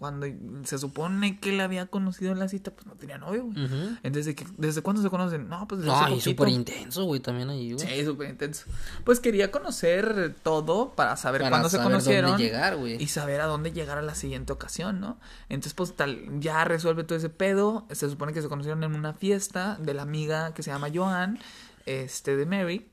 cuando 0.02 0.26
se 0.64 0.80
supone 0.80 1.40
que 1.40 1.52
la 1.52 1.66
había 1.66 1.86
conocido 1.86 2.32
en 2.32 2.40
la 2.40 2.48
cita, 2.48 2.72
pues 2.72 2.88
no 2.88 2.96
tenía 2.96 3.20
novio, 3.20 3.46
güey. 3.46 3.70
Entonces, 4.02 4.36
¿desde 4.58 4.82
cuándo 4.82 5.00
se 5.00 5.12
conocen? 5.12 5.48
No, 5.48 5.68
pues 5.68 5.82
desde 5.82 5.94
No, 5.94 6.16
y 6.16 6.20
súper 6.20 6.48
intenso, 6.48 7.04
güey, 7.04 7.22
también 7.22 7.52
ahí, 7.52 7.74
güey. 7.74 7.88
Sí, 7.88 8.04
súper 8.04 8.32
intenso. 8.32 8.66
Pues 9.04 9.20
quería 9.20 9.52
conocer 9.52 10.36
todo 10.42 10.94
para 10.96 11.16
saber 11.18 11.48
cuándo 11.48 11.70
se 11.70 11.78
conocieron. 11.78 12.32
Dónde 12.32 12.46
llegar, 12.46 12.78
güey. 12.78 13.00
Y 13.00 13.10
saber 13.10 13.42
a 13.42 13.46
dónde 13.46 13.74
llegar 13.74 14.00
a 14.00 14.02
la 14.02 14.16
siguiente 14.16 14.52
ocasión, 14.52 15.00
¿no? 15.00 15.20
Entonces, 15.50 15.76
pues 15.76 15.96
tal, 15.96 16.40
ya 16.40 16.64
resuelve 16.64 17.04
todo 17.04 17.20
ese 17.20 17.30
pedo. 17.30 17.86
Se 17.92 18.10
supone 18.10 18.34
que 18.34 18.42
se 18.42 18.50
conocieron 18.50 18.84
en 18.84 18.96
una 18.96 19.14
fiesta 19.14 19.78
de 19.80 19.94
la 19.94 20.02
amiga 20.02 20.56
que 20.56 20.64
se 20.64 20.72
llama 20.72 20.88
Joan, 20.92 21.38
este, 21.86 22.36
de 22.36 22.48
Mary. 22.48 22.88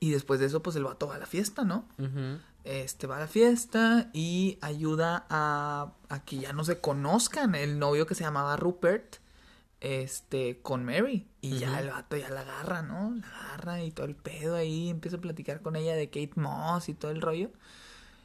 Y 0.00 0.10
después 0.10 0.40
de 0.40 0.46
eso, 0.46 0.62
pues 0.62 0.76
el 0.76 0.84
vato 0.84 1.06
va 1.06 1.16
a 1.16 1.18
la 1.18 1.26
fiesta, 1.26 1.64
¿no? 1.64 1.84
este 2.64 3.06
va 3.06 3.16
a 3.16 3.20
la 3.20 3.26
fiesta 3.26 4.10
y 4.12 4.58
ayuda 4.60 5.26
a, 5.30 5.92
a, 6.08 6.24
que 6.24 6.38
ya 6.38 6.52
no 6.52 6.64
se 6.64 6.80
conozcan 6.80 7.54
el 7.54 7.78
novio 7.78 8.06
que 8.06 8.14
se 8.14 8.24
llamaba 8.24 8.56
Rupert 8.56 9.16
este 9.80 10.60
con 10.60 10.84
Mary 10.84 11.26
y 11.40 11.58
ya 11.58 11.80
el 11.80 11.88
vato 11.88 12.16
ya 12.16 12.28
la 12.28 12.42
agarra, 12.42 12.82
¿no? 12.82 13.14
La 13.16 13.26
agarra 13.28 13.82
y 13.82 13.90
todo 13.90 14.06
el 14.06 14.14
pedo 14.14 14.54
ahí 14.54 14.90
empieza 14.90 15.16
a 15.16 15.20
platicar 15.20 15.62
con 15.62 15.74
ella 15.74 15.94
de 15.94 16.08
Kate 16.08 16.32
Moss 16.36 16.88
y 16.90 16.94
todo 16.94 17.10
el 17.10 17.22
rollo. 17.22 17.50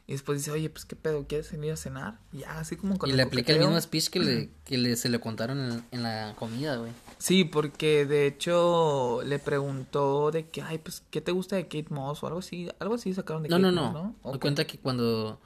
Y 0.07 0.11
después 0.11 0.37
dice, 0.37 0.51
oye, 0.51 0.69
pues 0.69 0.85
qué 0.85 0.95
pedo, 0.95 1.25
¿quieres 1.27 1.51
venir 1.51 1.71
a 1.71 1.77
cenar? 1.77 2.19
ya, 2.31 2.59
así 2.59 2.75
como 2.75 2.97
con 2.97 3.09
Y 3.09 3.13
le 3.13 3.23
aplica 3.23 3.53
el 3.53 3.59
mismo 3.59 3.79
speech 3.81 4.09
que 4.09 4.19
le, 4.19 4.49
que 4.63 4.77
le, 4.77 4.95
se 4.97 5.09
le 5.09 5.19
contaron 5.19 5.59
en, 5.59 5.83
en 5.91 6.03
la 6.03 6.35
comida, 6.37 6.77
güey. 6.77 6.91
Sí, 7.17 7.43
porque 7.43 8.05
de 8.05 8.27
hecho 8.27 9.23
le 9.25 9.39
preguntó 9.39 10.29
de 10.29 10.47
que, 10.47 10.61
ay, 10.61 10.77
pues, 10.77 11.01
¿qué 11.09 11.21
te 11.21 11.31
gusta 11.31 11.55
de 11.55 11.63
Kate 11.63 11.87
Moss? 11.89 12.21
O 12.21 12.27
algo 12.27 12.39
así, 12.39 12.69
algo 12.79 12.95
así 12.95 13.15
sacaron 13.15 13.41
de 13.41 13.49
no, 13.49 13.57
Kate 13.57 13.71
no, 13.71 13.81
Moss, 13.81 13.93
¿no? 13.93 14.15
No, 14.23 14.33
no. 14.33 14.39
cuenta 14.39 14.65
que 14.65 14.77
cuando 14.77 15.39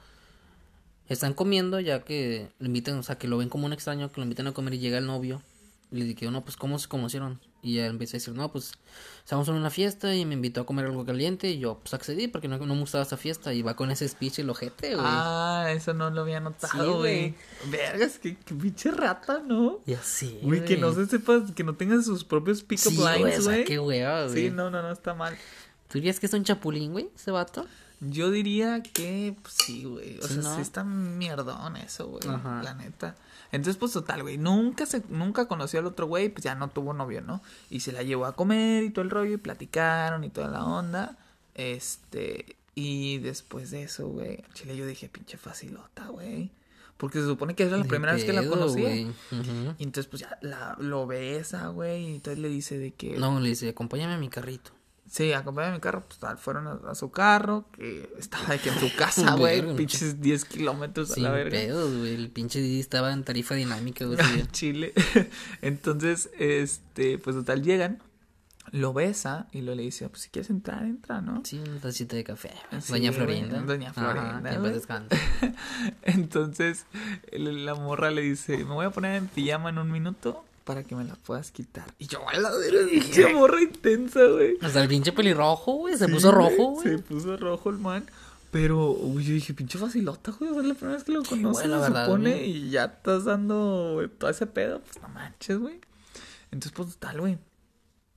están 1.08 1.32
comiendo, 1.32 1.80
ya 1.80 2.04
que 2.04 2.50
lo 2.58 2.66
invitan, 2.66 2.98
o 2.98 3.02
sea, 3.02 3.16
que 3.16 3.28
lo 3.28 3.38
ven 3.38 3.48
como 3.48 3.64
un 3.64 3.72
extraño, 3.72 4.12
que 4.12 4.20
lo 4.20 4.24
invitan 4.24 4.46
a 4.46 4.52
comer 4.52 4.74
y 4.74 4.78
llega 4.78 4.98
el 4.98 5.06
novio. 5.06 5.40
Y 5.90 5.96
le 5.96 6.04
dije, 6.04 6.30
no, 6.30 6.44
pues, 6.44 6.56
¿cómo 6.56 6.78
se 6.78 6.86
conocieron? 6.86 7.40
Y 7.62 7.74
ya 7.74 7.86
empieza 7.86 8.16
a 8.16 8.18
decir, 8.18 8.34
no, 8.34 8.50
pues, 8.50 8.72
estábamos 9.18 9.48
en 9.48 9.54
una 9.54 9.70
fiesta 9.70 10.14
y 10.14 10.24
me 10.24 10.34
invitó 10.34 10.62
a 10.62 10.66
comer 10.66 10.86
algo 10.86 11.04
caliente. 11.04 11.50
Y 11.50 11.58
yo, 11.58 11.78
pues, 11.78 11.92
accedí 11.94 12.28
porque 12.28 12.48
no, 12.48 12.58
no 12.58 12.74
me 12.74 12.80
gustaba 12.80 13.04
esa 13.04 13.16
fiesta. 13.16 13.52
Y 13.52 13.62
va 13.62 13.76
con 13.76 13.90
ese 13.90 14.08
speech 14.08 14.38
el 14.38 14.50
ojete, 14.50 14.94
güey. 14.94 15.06
Ah, 15.06 15.66
eso 15.70 15.92
no 15.92 16.10
lo 16.10 16.22
había 16.22 16.40
notado, 16.40 16.98
güey. 16.98 17.34
Vergas, 17.70 18.18
qué, 18.18 18.36
pinche 18.46 18.90
rata, 18.90 19.42
¿no? 19.46 19.80
Ya 19.86 20.02
sí, 20.02 20.38
güey. 20.42 20.64
que 20.64 20.76
no 20.76 20.92
se 20.94 21.06
sepa, 21.06 21.44
que 21.54 21.64
no 21.64 21.74
tenga 21.74 22.02
sus 22.02 22.24
propios 22.24 22.62
pick-up 22.62 22.92
lines, 22.92 23.44
güey. 23.44 23.64
qué 23.64 23.78
güey. 23.78 24.02
Sí, 24.32 24.50
no, 24.50 24.70
no, 24.70 24.82
no, 24.82 24.90
está 24.90 25.14
mal. 25.14 25.36
¿Tú 25.88 25.98
dirías 25.98 26.20
que 26.20 26.26
es 26.26 26.32
un 26.32 26.44
chapulín, 26.44 26.92
güey, 26.92 27.10
ese 27.14 27.30
vato? 27.30 27.66
Yo 28.00 28.30
diría 28.30 28.82
que 28.82 29.36
pues, 29.42 29.54
sí, 29.66 29.84
güey. 29.84 30.18
O 30.20 30.26
sea, 30.26 30.54
sí 30.54 30.62
está 30.62 30.84
mierdón 30.84 31.76
eso, 31.76 32.08
güey. 32.08 32.22
La 32.24 32.74
neta. 32.74 33.16
Entonces, 33.52 33.76
pues 33.76 33.92
total, 33.92 34.22
güey, 34.22 34.38
nunca 34.38 34.86
se, 34.86 35.02
nunca 35.08 35.46
conoció 35.46 35.80
al 35.80 35.86
otro 35.86 36.06
güey, 36.06 36.28
pues 36.28 36.44
ya 36.44 36.54
no 36.54 36.68
tuvo 36.68 36.92
novio, 36.92 37.20
¿no? 37.20 37.42
Y 37.68 37.80
se 37.80 37.92
la 37.92 38.02
llevó 38.02 38.26
a 38.26 38.36
comer 38.36 38.84
y 38.84 38.90
todo 38.90 39.04
el 39.04 39.10
rollo, 39.10 39.34
y 39.34 39.38
platicaron 39.38 40.24
y 40.24 40.30
toda 40.30 40.48
la 40.48 40.64
onda. 40.64 41.18
Este, 41.54 42.56
y 42.74 43.18
después 43.18 43.70
de 43.70 43.82
eso, 43.82 44.08
güey, 44.08 44.44
chile, 44.54 44.76
yo 44.76 44.86
dije, 44.86 45.08
pinche 45.08 45.36
facilota, 45.36 46.06
güey. 46.08 46.50
Porque 46.96 47.18
se 47.18 47.24
supone 47.24 47.54
que 47.54 47.62
era 47.62 47.78
la 47.78 47.84
primera 47.84 48.12
vez 48.12 48.24
que 48.24 48.32
la 48.34 48.46
conocía. 48.46 48.94
Y 48.94 49.10
entonces, 49.78 50.06
pues 50.06 50.20
ya 50.20 50.38
la, 50.42 50.76
lo 50.78 51.06
besa, 51.06 51.68
güey. 51.68 52.10
Y 52.10 52.14
entonces 52.16 52.38
le 52.38 52.50
dice 52.50 52.78
de 52.78 52.92
que. 52.92 53.16
No, 53.16 53.40
le 53.40 53.48
dice, 53.48 53.70
acompáñame 53.70 54.12
a 54.12 54.18
mi 54.18 54.28
carrito. 54.28 54.72
Sí, 55.10 55.32
acompañé 55.32 55.72
mi 55.72 55.80
carro, 55.80 56.04
pues 56.06 56.20
tal, 56.20 56.38
fueron 56.38 56.68
a, 56.86 56.94
su 56.94 57.10
carro, 57.10 57.64
que 57.72 58.08
estaba 58.16 58.54
aquí 58.54 58.68
en 58.68 58.78
su 58.78 58.94
casa, 58.96 59.34
güey, 59.34 59.74
pinches 59.74 60.20
10 60.20 60.44
kilómetros 60.44 61.16
a 61.16 61.20
la 61.20 61.32
verga. 61.32 61.50
pedos, 61.50 61.98
güey, 61.98 62.14
el 62.14 62.30
pinche 62.30 62.60
Didi 62.60 62.78
estaba 62.78 63.12
en 63.12 63.24
tarifa 63.24 63.56
dinámica, 63.56 64.04
güey. 64.04 64.18
Chile. 64.52 64.94
Entonces, 65.62 66.30
este, 66.38 67.18
pues 67.18 67.34
total, 67.34 67.64
llegan, 67.64 68.00
lo 68.70 68.92
besa 68.92 69.48
y 69.50 69.62
lo 69.62 69.74
le 69.74 69.82
dice, 69.82 70.08
pues 70.08 70.22
si 70.22 70.30
quieres 70.30 70.48
entrar, 70.48 70.84
entra, 70.84 71.20
¿no? 71.20 71.42
Sí, 71.44 71.58
un 71.58 71.80
tacita 71.80 72.14
de 72.14 72.22
café. 72.22 72.52
Doña 72.88 73.10
Florinda. 73.10 73.62
Doña 73.62 73.92
Florinda. 73.92 74.72
Entonces, 76.02 76.86
la 77.32 77.74
morra 77.74 78.12
le 78.12 78.22
dice, 78.22 78.58
me 78.58 78.74
voy 78.74 78.86
a 78.86 78.90
poner 78.90 79.16
en 79.16 79.26
pijama 79.26 79.70
en 79.70 79.78
un 79.78 79.90
minuto 79.90 80.44
para 80.70 80.84
que 80.84 80.94
me 80.94 81.02
la 81.02 81.16
puedas 81.16 81.50
quitar. 81.50 81.92
Y 81.98 82.06
yo, 82.06 82.20
a 82.28 82.38
la 82.38 82.52
pinche 82.88 83.26
morra 83.34 83.60
intensa, 83.60 84.24
güey. 84.24 84.56
Hasta 84.62 84.80
el 84.80 84.88
pinche 84.88 85.10
pelirrojo, 85.10 85.72
güey, 85.72 85.96
se 85.96 86.06
puso 86.06 86.30
rojo, 86.30 86.74
güey. 86.74 86.90
Se 86.90 86.98
puso 87.00 87.36
rojo 87.36 87.70
el 87.70 87.78
man. 87.78 88.06
Pero, 88.52 88.92
uy, 88.92 89.24
yo 89.24 89.34
dije, 89.34 89.52
pinche 89.52 89.80
facilota, 89.80 90.30
güey. 90.30 90.56
Es 90.56 90.64
la 90.64 90.74
primera 90.74 90.94
vez 90.94 91.02
que 91.02 91.10
lo 91.10 91.24
conoces, 91.24 91.68
se 91.68 91.86
supone. 91.86 92.46
Y 92.46 92.70
ya 92.70 92.84
estás 92.84 93.24
dando, 93.24 93.94
güey, 93.94 94.06
todo 94.06 94.30
ese 94.30 94.46
pedo. 94.46 94.80
Pues 94.80 95.02
no 95.02 95.08
manches, 95.08 95.58
güey. 95.58 95.80
Entonces, 96.52 96.70
pues 96.70 96.96
tal, 96.98 97.18
güey. 97.18 97.38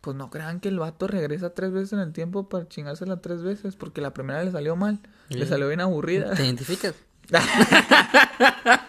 Pues 0.02 0.16
no 0.16 0.30
crean 0.30 0.60
que 0.60 0.70
el 0.70 0.78
vato 0.78 1.08
regresa 1.08 1.56
tres 1.56 1.72
veces 1.72 1.94
en 1.94 2.02
el 2.02 2.14
tiempo 2.14 2.50
para 2.50 2.68
chingársela 2.68 3.20
tres 3.20 3.42
veces. 3.42 3.76
Porque 3.76 4.00
la 4.00 4.14
primera 4.14 4.44
le 4.44 4.52
salió 4.52 4.76
mal. 4.76 5.00
Le 5.30 5.48
salió 5.48 5.68
bien 5.68 5.82
aburrida. 5.82 6.36
¿Te 6.36 6.46
identificas? 6.46 6.94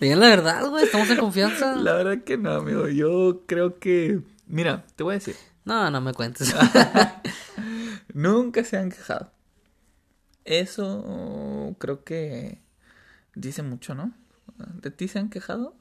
Digan 0.00 0.20
la 0.20 0.28
verdad, 0.28 0.68
güey, 0.68 0.84
estamos 0.84 1.08
en 1.10 1.18
confianza. 1.18 1.76
La 1.76 1.94
verdad 1.94 2.24
que 2.24 2.36
no, 2.36 2.52
amigo. 2.52 2.88
Yo 2.88 3.42
creo 3.46 3.78
que. 3.78 4.20
Mira, 4.46 4.84
te 4.96 5.02
voy 5.02 5.12
a 5.12 5.18
decir. 5.18 5.36
No, 5.64 5.90
no 5.90 6.00
me 6.00 6.14
cuentes. 6.14 6.54
Nunca 8.14 8.64
se 8.64 8.76
han 8.76 8.90
quejado. 8.90 9.32
Eso 10.44 11.74
creo 11.78 12.04
que 12.04 12.62
dice 13.34 13.62
mucho, 13.62 13.94
¿no? 13.94 14.12
¿De 14.56 14.90
ti 14.90 15.08
se 15.08 15.18
han 15.18 15.28
quejado? 15.28 15.74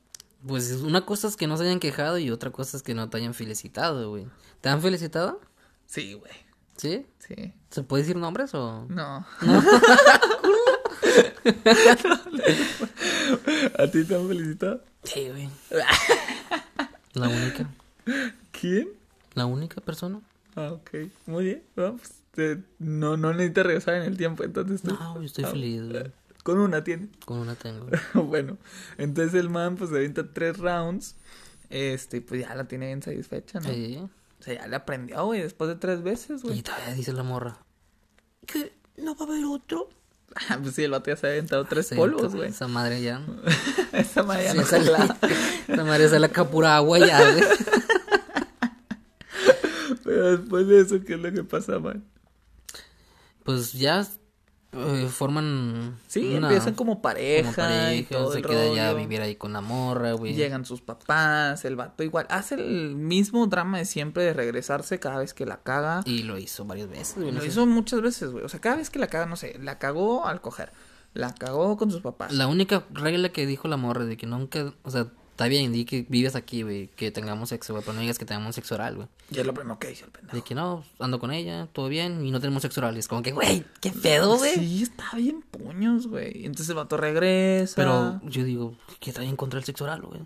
Pues 0.45 0.71
una 0.81 1.05
cosa 1.05 1.27
es 1.27 1.37
que 1.37 1.47
no 1.47 1.57
se 1.57 1.63
hayan 1.63 1.79
quejado 1.79 2.17
y 2.17 2.29
otra 2.29 2.51
cosa 2.51 2.77
es 2.77 2.83
que 2.83 2.93
no 2.93 3.09
te 3.09 3.17
hayan 3.17 3.33
felicitado, 3.33 4.09
güey. 4.09 4.27
¿Te 4.61 4.69
han 4.69 4.81
felicitado? 4.81 5.39
Sí, 5.85 6.13
güey. 6.13 6.33
¿Sí? 6.77 7.05
Sí. 7.19 7.53
¿Se 7.69 7.83
puede 7.83 8.03
decir 8.03 8.17
nombres 8.17 8.53
o...? 8.53 8.85
No. 8.89 9.25
¿A 13.79 13.87
ti 13.87 14.03
te 14.03 14.15
han 14.15 14.27
felicitado? 14.27 14.83
Sí, 15.03 15.29
güey. 15.29 15.49
La 17.13 17.29
única. 17.29 17.69
¿Quién? 18.51 18.89
La 19.33 19.45
única 19.45 19.81
persona. 19.81 20.21
Ah, 20.55 20.71
ok. 20.71 20.91
Muy 21.25 21.45
bien. 21.45 21.63
Vamos. 21.75 22.01
Pues, 22.31 22.59
no, 22.79 23.17
no 23.17 23.33
necesitas 23.33 23.65
regresar 23.65 23.95
en 23.95 24.03
el 24.03 24.17
tiempo, 24.17 24.43
entonces. 24.43 24.83
No, 24.83 25.19
yo 25.19 25.25
estoy 25.25 25.45
feliz, 25.45 25.89
güey. 25.89 26.11
Con 26.43 26.59
una 26.59 26.83
tiene. 26.83 27.09
Con 27.25 27.39
una 27.39 27.55
tengo. 27.55 27.87
bueno, 28.13 28.57
entonces 28.97 29.33
el 29.33 29.49
man 29.49 29.77
pues 29.77 29.89
se 29.89 29.97
avienta 29.97 30.31
tres 30.31 30.57
rounds. 30.57 31.15
Este, 31.69 32.21
pues 32.21 32.41
ya 32.41 32.53
la 32.53 32.67
tiene 32.67 32.87
bien 32.87 33.01
satisfecha, 33.01 33.59
¿no? 33.59 33.69
Sí. 33.69 33.97
O 33.97 34.43
sea, 34.43 34.53
ya 34.53 34.67
le 34.67 34.75
aprendió, 34.75 35.25
güey, 35.25 35.41
después 35.41 35.69
de 35.69 35.75
tres 35.75 36.03
veces, 36.03 36.43
güey. 36.43 36.59
Y 36.59 36.61
todavía 36.61 36.93
dice 36.93 37.13
la 37.13 37.23
morra. 37.23 37.57
¿Que 38.45 38.73
no 38.97 39.15
va 39.15 39.25
a 39.25 39.29
haber 39.29 39.45
otro? 39.45 39.89
Ah, 40.35 40.59
pues 40.61 40.75
sí, 40.75 40.83
el 40.83 40.91
vato 40.91 41.09
ya 41.09 41.15
se 41.15 41.27
ha 41.27 41.29
aventado 41.31 41.65
tres 41.65 41.87
polvos, 41.95 42.35
güey. 42.35 42.49
Esa 42.49 42.67
madre 42.67 43.01
ya. 43.01 43.21
esa 43.93 44.23
madre 44.23 44.45
ya 44.45 44.53
no 44.53 44.65
se 44.65 44.79
la... 44.79 45.17
esa 45.67 45.83
madre 45.83 46.09
se 46.09 46.19
la 46.19 46.29
capura 46.29 46.75
agua 46.75 46.99
ya, 46.99 47.31
güey. 47.31 47.43
Pero 50.03 50.37
después 50.37 50.67
de 50.67 50.81
eso, 50.81 51.01
¿qué 51.03 51.13
es 51.13 51.19
lo 51.19 51.31
que 51.31 51.43
pasa, 51.43 51.79
man? 51.79 52.03
Pues 53.43 53.73
ya 53.73 54.05
eh, 54.71 55.07
forman. 55.09 55.97
Sí, 56.07 56.35
empiezan 56.35 56.73
como 56.73 57.01
pareja. 57.01 57.53
Como 57.53 57.67
pareja, 57.67 58.31
se 58.31 58.41
queda 58.41 58.73
ya 58.73 58.89
a 58.89 58.93
vivir 58.93 59.21
ahí 59.21 59.35
con 59.35 59.53
la 59.53 59.61
morra, 59.61 60.13
güey. 60.13 60.33
Llegan 60.33 60.65
sus 60.65 60.81
papás, 60.81 61.63
el 61.65 61.75
vato 61.75 62.03
igual. 62.03 62.27
Hace 62.29 62.55
el 62.55 62.95
mismo 62.95 63.47
drama 63.47 63.77
de 63.77 63.85
siempre 63.85 64.23
de 64.23 64.33
regresarse 64.33 64.99
cada 64.99 65.19
vez 65.19 65.33
que 65.33 65.45
la 65.45 65.57
caga. 65.57 66.01
Y 66.05 66.23
lo 66.23 66.37
hizo 66.37 66.65
varias 66.65 66.89
veces, 66.89 67.15
güey. 67.17 67.31
lo 67.31 67.45
hizo 67.45 67.65
muchas 67.65 68.01
veces, 68.01 68.31
güey. 68.31 68.43
O 68.43 68.49
sea, 68.49 68.59
cada 68.59 68.75
vez 68.75 68.89
que 68.89 68.99
la 68.99 69.07
caga, 69.07 69.25
no 69.25 69.35
sé, 69.35 69.57
la 69.61 69.79
cagó 69.79 70.25
al 70.25 70.41
coger. 70.41 70.71
La 71.13 71.33
cagó 71.33 71.77
con 71.77 71.91
sus 71.91 72.01
papás. 72.01 72.33
La 72.33 72.47
única 72.47 72.85
regla 72.91 73.29
que 73.29 73.45
dijo 73.45 73.69
la 73.69 73.77
morra 73.77 74.03
de 74.03 74.17
que 74.17 74.27
nunca, 74.27 74.73
o 74.83 74.91
sea, 74.91 75.07
Está 75.35 75.49
bien, 75.49 75.73
di 75.73 75.83
que 75.83 76.05
vives 76.07 76.33
aquí, 76.37 76.61
güey, 76.61 76.87
que 76.95 77.11
tengamos 77.11 77.49
sexo, 77.49 77.73
güey, 77.73 77.83
pero 77.83 77.93
no 77.93 77.99
digas 77.99 78.17
que 78.17 78.23
tengamos 78.23 78.55
sexo 78.55 78.75
oral, 78.75 78.95
güey. 78.95 79.09
Y 79.29 79.37
es 79.37 79.45
lo 79.45 79.53
primero 79.53 79.77
que 79.77 79.89
dice 79.89 80.05
el 80.05 80.11
pendejo. 80.11 80.33
De 80.33 80.41
que 80.41 80.55
no, 80.55 80.85
ando 80.97 81.19
con 81.19 81.33
ella, 81.33 81.67
todo 81.73 81.89
bien, 81.89 82.25
y 82.25 82.31
no 82.31 82.39
tenemos 82.39 82.61
sexo 82.61 82.79
oral. 82.79 82.95
Y 82.95 82.99
es 82.99 83.09
como 83.09 83.21
que, 83.21 83.33
güey, 83.33 83.65
qué 83.81 83.91
pedo, 83.91 84.37
güey. 84.37 84.55
Sí, 84.55 84.83
está 84.83 85.17
bien 85.17 85.41
puños, 85.41 86.07
güey. 86.07 86.45
Entonces 86.45 86.69
el 86.69 86.75
vato 86.75 86.95
regresa. 86.95 87.75
Pero 87.75 88.21
yo 88.23 88.45
digo, 88.45 88.77
¿qué 89.01 89.11
trae 89.11 89.27
en 89.27 89.35
contra 89.35 89.59
el 89.59 89.65
sexo 89.65 89.83
oral, 89.83 90.03
güey? 90.03 90.21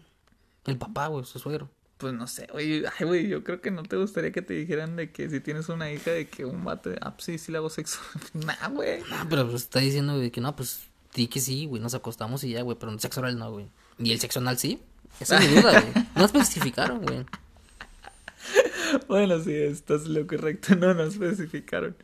El 0.65 0.78
papá, 0.78 1.08
güey, 1.08 1.26
su 1.26 1.39
suegro. 1.39 1.72
Pues 1.98 2.13
no 2.13 2.28
sé, 2.28 2.48
oye, 2.54 2.84
ay, 3.00 3.08
güey, 3.08 3.28
yo 3.28 3.43
creo 3.43 3.62
que 3.62 3.72
no 3.72 3.82
te 3.82 3.98
gustaría 3.98 4.32
que 4.32 4.43
te 4.43 4.54
dijeran 4.54 4.95
de 4.95 5.12
que 5.12 5.28
si 5.32 5.39
tienes 5.39 5.69
una 5.69 5.91
hija 5.91 6.12
de 6.12 6.28
que 6.28 6.45
un 6.45 6.63
vato, 6.63 6.91
ah, 7.02 7.15
pues 7.15 7.24
sí, 7.24 7.39
sí 7.39 7.52
le 7.52 7.58
hago 7.58 7.72
sexo. 7.72 8.00
nah, 8.34 8.69
güey. 8.69 9.00
No, 9.10 9.28
pero 9.28 9.50
pues, 9.50 9.63
está 9.63 9.80
diciendo, 9.80 10.17
güey, 10.17 10.30
que 10.30 10.39
no, 10.39 10.56
pues 10.56 10.82
di 11.15 11.26
que 11.26 11.39
sí, 11.39 11.65
güey, 11.65 11.82
nos 11.82 11.95
acostamos 11.95 12.43
y 12.43 12.52
ya, 12.52 12.62
güey, 12.62 12.78
pero 12.80 12.91
el 12.91 13.00
sexo 13.00 13.22
oral 13.22 13.39
no, 13.39 13.52
güey. 13.52 13.72
¿Y 13.98 14.12
el 14.12 14.19
sexo 14.19 14.39
anal 14.39 14.60
sí? 14.60 14.80
Esa 15.19 15.38
es 15.38 15.50
mi 15.50 15.62
duda, 15.62 15.82
güey. 15.82 16.06
No 16.15 16.26
especificaron, 16.26 17.02
güey. 17.02 17.26
Bueno, 19.08 19.39
sí, 19.39 19.54
estás 19.54 20.08
lo 20.08 20.26
correcto, 20.26 20.76
no, 20.76 20.93
no 20.93 21.04
especificaron. 21.04 21.95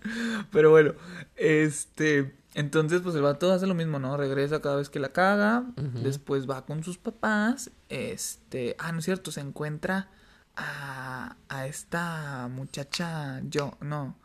Pero 0.52 0.70
bueno, 0.70 0.94
este, 1.36 2.36
entonces 2.54 3.02
pues 3.02 3.16
el 3.16 3.22
vato 3.22 3.52
hace 3.52 3.66
lo 3.68 3.74
mismo, 3.74 4.00
¿no? 4.00 4.16
Regresa 4.18 4.62
cada 4.62 4.76
vez 4.76 4.90
que 4.90 5.00
la 5.00 5.10
caga, 5.10 5.64
después 5.76 6.50
va 6.50 6.66
con 6.66 6.84
sus 6.84 6.98
papás, 6.98 7.72
este, 7.90 8.76
ah, 8.78 8.92
no 8.92 9.00
es 9.00 9.06
cierto, 9.06 9.32
se 9.32 9.42
encuentra 9.42 10.10
a, 10.56 11.36
a 11.50 11.68
esta 11.68 12.48
muchacha, 12.52 13.42
yo, 13.46 13.76
no, 13.82 14.16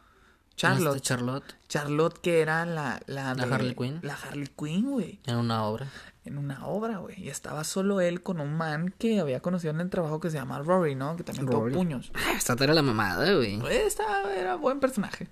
Charlotte. 0.60 0.96
Este 0.96 1.08
Charlotte. 1.08 1.54
Charlotte, 1.68 2.18
que 2.20 2.40
era 2.42 2.66
la... 2.66 3.00
La, 3.06 3.34
la 3.34 3.44
Harley 3.44 3.74
Quinn. 3.74 4.00
La 4.02 4.14
Harley 4.14 4.48
Quinn, 4.48 4.90
güey. 4.90 5.18
En 5.24 5.36
una 5.36 5.64
obra. 5.64 5.86
En 6.24 6.36
una 6.36 6.66
obra, 6.66 6.98
güey. 6.98 7.18
Y 7.18 7.28
estaba 7.28 7.64
solo 7.64 8.00
él 8.00 8.22
con 8.22 8.40
un 8.40 8.54
man 8.54 8.94
que 8.98 9.20
había 9.20 9.40
conocido 9.40 9.72
en 9.72 9.80
el 9.80 9.88
trabajo 9.88 10.20
que 10.20 10.30
se 10.30 10.36
llama 10.36 10.58
Rory, 10.58 10.94
¿no? 10.94 11.16
Que 11.16 11.24
también 11.24 11.46
tuvo 11.46 11.68
puños. 11.70 12.12
Ah, 12.14 12.34
esta 12.36 12.52
era 12.62 12.74
la 12.74 12.82
mamada, 12.82 13.32
güey. 13.34 13.60
Esta 13.70 14.34
era 14.34 14.56
buen 14.56 14.80
personaje. 14.80 15.28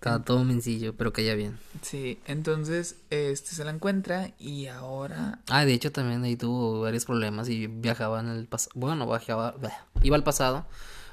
Estaba 0.00 0.24
todo 0.24 0.44
mencillo, 0.44 0.96
pero 0.96 1.12
caía 1.12 1.34
bien. 1.34 1.58
Sí, 1.82 2.18
entonces 2.24 2.96
este 3.10 3.50
se 3.50 3.64
la 3.64 3.70
encuentra 3.70 4.32
y 4.38 4.66
ahora. 4.66 5.40
Ah, 5.50 5.66
de 5.66 5.74
hecho 5.74 5.92
también 5.92 6.24
ahí 6.24 6.36
tuvo 6.36 6.80
varios 6.80 7.04
problemas 7.04 7.50
y 7.50 7.66
viajaba 7.66 8.20
en 8.20 8.28
el 8.28 8.46
pasado. 8.46 8.72
Bueno, 8.76 9.06
viajaba. 9.06 9.56
Iba 10.02 10.16
al 10.16 10.24
pasado 10.24 10.66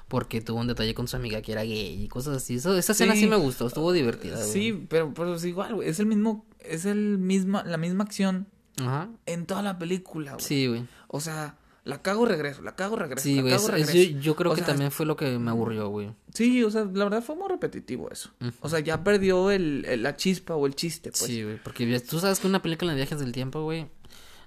porque 0.07 0.39
tuvo 0.39 0.61
un 0.61 0.67
detalle 0.67 0.93
con 0.93 1.09
su 1.09 1.17
amiga 1.17 1.41
que 1.41 1.51
era 1.51 1.63
gay 1.63 2.01
y 2.01 2.07
cosas 2.07 2.37
así. 2.37 2.55
Eso, 2.55 2.77
esa 2.77 2.93
escena 2.93 3.13
sí, 3.13 3.27
me 3.27 3.35
gustó, 3.35 3.67
estuvo 3.67 3.91
divertida. 3.91 4.37
Sí, 4.37 4.87
pero, 4.89 5.13
pero 5.13 5.35
es 5.35 5.43
igual, 5.43 5.75
güey. 5.75 5.89
Es 5.89 5.99
el 5.99 6.05
mismo, 6.05 6.45
es 6.59 6.85
el 6.85 7.17
mismo, 7.17 7.61
la 7.63 7.75
misma 7.75 8.05
acción 8.05 8.47
Ajá. 8.77 9.09
en 9.25 9.45
toda 9.45 9.61
la 9.61 9.77
película, 9.77 10.33
güey. 10.33 10.43
Sí, 10.43 10.67
güey. 10.67 10.85
O 11.07 11.19
sea, 11.19 11.55
la 11.83 12.01
cago 12.01 12.25
regreso, 12.25 12.61
la 12.61 12.75
cago 12.75 12.95
regreso. 12.95 13.23
Sí, 13.23 13.41
güey. 13.41 13.53
Yo, 13.53 14.19
yo, 14.19 14.35
creo 14.35 14.53
que 14.53 14.61
también 14.61 14.91
fue 14.91 15.05
lo 15.05 15.15
que 15.15 15.39
me 15.39 15.51
aburrió, 15.51 15.87
güey. 15.87 16.11
Sí, 16.33 16.63
o 16.63 16.69
sea, 16.69 16.83
la 16.83 17.05
verdad 17.05 17.23
fue 17.23 17.35
muy 17.35 17.47
repetitivo 17.47 18.11
eso. 18.11 18.29
O 18.61 18.69
sea, 18.69 18.79
ya 18.79 19.03
perdió 19.03 19.51
el, 19.51 19.85
la 20.03 20.15
chispa 20.15 20.55
o 20.55 20.65
el 20.67 20.75
chiste, 20.75 21.11
pues. 21.11 21.23
Sí, 21.23 21.43
güey. 21.43 21.57
Porque 21.63 21.99
tú 22.01 22.19
sabes 22.19 22.39
que 22.39 22.47
una 22.47 22.61
película 22.61 22.91
de 22.91 22.97
viajes 22.97 23.19
del 23.19 23.31
tiempo, 23.31 23.63
güey. 23.63 23.87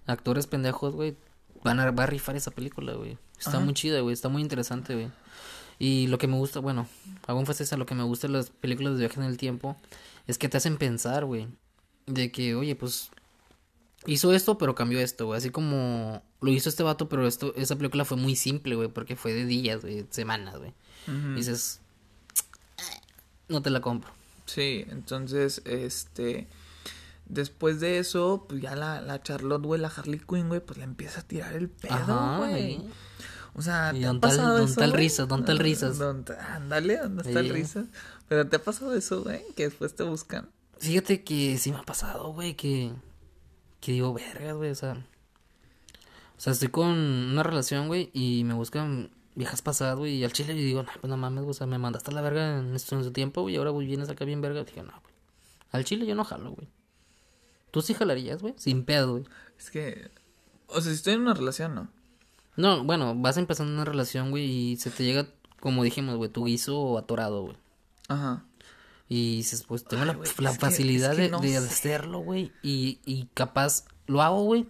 Actores 0.07 0.47
pendejos, 0.47 0.95
güey. 0.95 1.17
Van 1.65 1.81
a, 1.81 1.91
va 1.91 2.05
a 2.05 2.07
rifar 2.07 2.37
esa 2.37 2.51
película, 2.51 2.93
güey. 2.95 3.19
Está 3.39 3.59
muy 3.59 3.75
chida, 3.75 4.01
güey. 4.01 4.13
Está 4.13 4.29
muy 4.29 4.43
interesante, 4.43 4.95
güey. 4.95 5.11
Y 5.81 6.09
lo 6.09 6.19
que 6.19 6.27
me 6.27 6.37
gusta, 6.37 6.61
bueno, 6.61 6.87
hago 7.27 7.41
énfasis 7.41 7.73
a 7.73 7.79
lo 7.79 7.87
que 7.87 7.95
me 7.95 8.03
gusta 8.03 8.27
de 8.27 8.35
las 8.35 8.51
películas 8.51 8.93
de 8.93 8.99
viaje 9.07 9.19
en 9.19 9.25
el 9.25 9.39
tiempo, 9.39 9.79
es 10.27 10.37
que 10.37 10.51
te 10.51 10.59
hacen 10.59 10.77
pensar, 10.77 11.25
güey, 11.25 11.49
de 12.07 12.31
que, 12.31 12.55
oye, 12.55 12.77
pues, 12.77 13.11
hizo 14.07 14.33
esto, 14.33 14.59
pero 14.59 14.75
cambió 14.75 15.01
esto, 15.01 15.27
güey, 15.27 15.39
así 15.39 15.51
como 15.51 16.23
lo 16.41 16.51
hizo 16.51 16.69
este 16.69 16.83
vato, 16.83 17.09
pero 17.09 17.27
esto, 17.27 17.55
esa 17.57 17.77
película 17.77 18.05
fue 18.05 18.17
muy 18.17 18.37
simple, 18.37 18.75
güey, 18.75 18.89
porque 18.89 19.17
fue 19.17 19.33
de 19.33 19.45
días, 19.45 19.83
güey, 19.83 20.07
semanas, 20.11 20.59
güey. 20.59 20.73
Dices, 21.35 21.81
no 23.49 23.63
te 23.63 23.71
la 23.71 23.81
compro. 23.81 24.11
Sí, 24.47 24.85
entonces, 24.91 25.63
este, 25.65 26.47
después 27.27 27.81
de 27.81 27.99
eso, 27.99 28.47
pues 28.49 28.61
ya 28.61 28.77
la, 28.77 29.01
la 29.01 29.23
Charlotte, 29.23 29.63
güey, 29.63 29.81
la 29.81 29.89
Harley 29.89 30.21
Quinn, 30.21 30.49
güey, 30.49 30.61
pues 30.61 30.79
le 30.79 30.85
empieza 30.85 31.21
a 31.21 31.23
tirar 31.25 31.55
el 31.55 31.69
pedo, 31.69 32.39
güey. 32.39 32.81
O 33.55 33.63
sea, 33.63 33.93
¿te 33.93 34.07
ha 34.07 34.15
pasado 34.15 34.55
tal, 34.55 34.65
eso? 34.65 35.27
Don 35.27 35.45
tal 35.45 35.59
risas, 35.59 35.99
don 35.99 36.25
tal 36.25 36.39
risas. 36.39 36.49
ándale, 36.51 36.99
¿dónde 36.99 37.23
está 37.23 37.41
el 37.41 37.49
risas? 37.51 37.87
Pero 38.29 38.47
¿te 38.47 38.57
ha 38.57 38.63
pasado 38.63 38.95
eso, 38.95 39.25
güey? 39.25 39.43
Que 39.57 39.65
después 39.65 39.95
te 39.95 40.05
buscan. 40.05 40.49
Fíjate 40.79 41.25
que 41.25 41.59
sí 41.59 41.73
me 41.73 41.79
ha 41.79 41.83
pasado, 41.83 42.33
güey, 42.33 42.55
que... 42.55 42.93
Que 43.81 43.93
digo, 43.93 44.13
verga, 44.13 44.53
güey, 44.53 44.71
o 44.71 44.75
sea... 44.75 44.93
O 46.37 46.43
sea, 46.43 46.55
estoy 46.55 46.69
con 46.69 46.89
una 46.89 47.43
relación, 47.43 47.89
güey, 47.89 48.11
y 48.15 48.45
me 48.45 48.55
buscan 48.55 49.11
viejas 49.35 49.63
pasadas, 49.63 49.99
güey, 49.99 50.15
y 50.15 50.25
al 50.25 50.33
chile 50.33 50.55
y 50.55 50.65
digo, 50.65 50.83
no, 50.83 50.91
pues 51.01 51.11
no 51.11 51.17
mames, 51.17 51.45
o 51.45 51.53
sea, 51.53 51.67
me 51.67 51.79
mandaste 51.79 52.11
a 52.11 52.15
la 52.15 52.23
verga 52.23 52.59
en, 52.59 52.75
esto, 52.75 52.97
en 52.97 53.05
su 53.05 53.13
tiempo, 53.13 53.43
güey, 53.43 53.55
y 53.55 53.59
ahora, 53.59 53.71
güey, 53.71 53.87
vienes 53.87 54.09
acá 54.09 54.25
bien 54.25 54.41
verga. 54.41 54.65
Dije, 54.65 54.83
no, 54.83 54.93
güey. 55.03 55.15
Al 55.73 55.85
chile 55.85 56.07
yo 56.07 56.15
no 56.15 56.25
jalo, 56.25 56.53
güey. 56.53 56.69
¿Tú 57.71 57.83
sí 57.83 57.95
jalarías, 57.95 58.43
güey? 58.43 58.55
Sin 58.57 58.85
pedo, 58.85 59.13
güey. 59.13 59.25
Es 59.59 59.71
que... 59.71 60.11
O 60.67 60.81
sea, 60.81 60.91
si 60.91 60.97
estoy 60.97 61.15
en 61.15 61.21
una 61.21 61.35
relación, 61.35 61.75
¿no? 61.75 61.89
No, 62.57 62.85
bueno, 62.85 63.15
vas 63.15 63.37
empezando 63.37 63.73
una 63.73 63.85
relación, 63.85 64.31
güey, 64.31 64.45
y 64.45 64.77
se 64.77 64.91
te 64.91 65.05
llega, 65.05 65.27
como 65.61 65.85
dijimos, 65.85 66.17
güey, 66.17 66.31
tu 66.31 66.45
guiso 66.45 66.99
atorado, 66.99 67.43
güey. 67.43 67.57
Ajá. 68.09 68.45
Y 69.13 69.39
dices, 69.39 69.65
pues 69.65 69.83
tengo 69.83 70.05
la, 70.05 70.15
facilidad 70.53 71.17
de, 71.17 71.57
hacerlo, 71.57 72.21
güey. 72.21 72.53
Y, 72.63 73.01
y 73.05 73.27
capaz 73.35 73.85
lo 74.07 74.23
hago, 74.23 74.45
güey. 74.45 74.69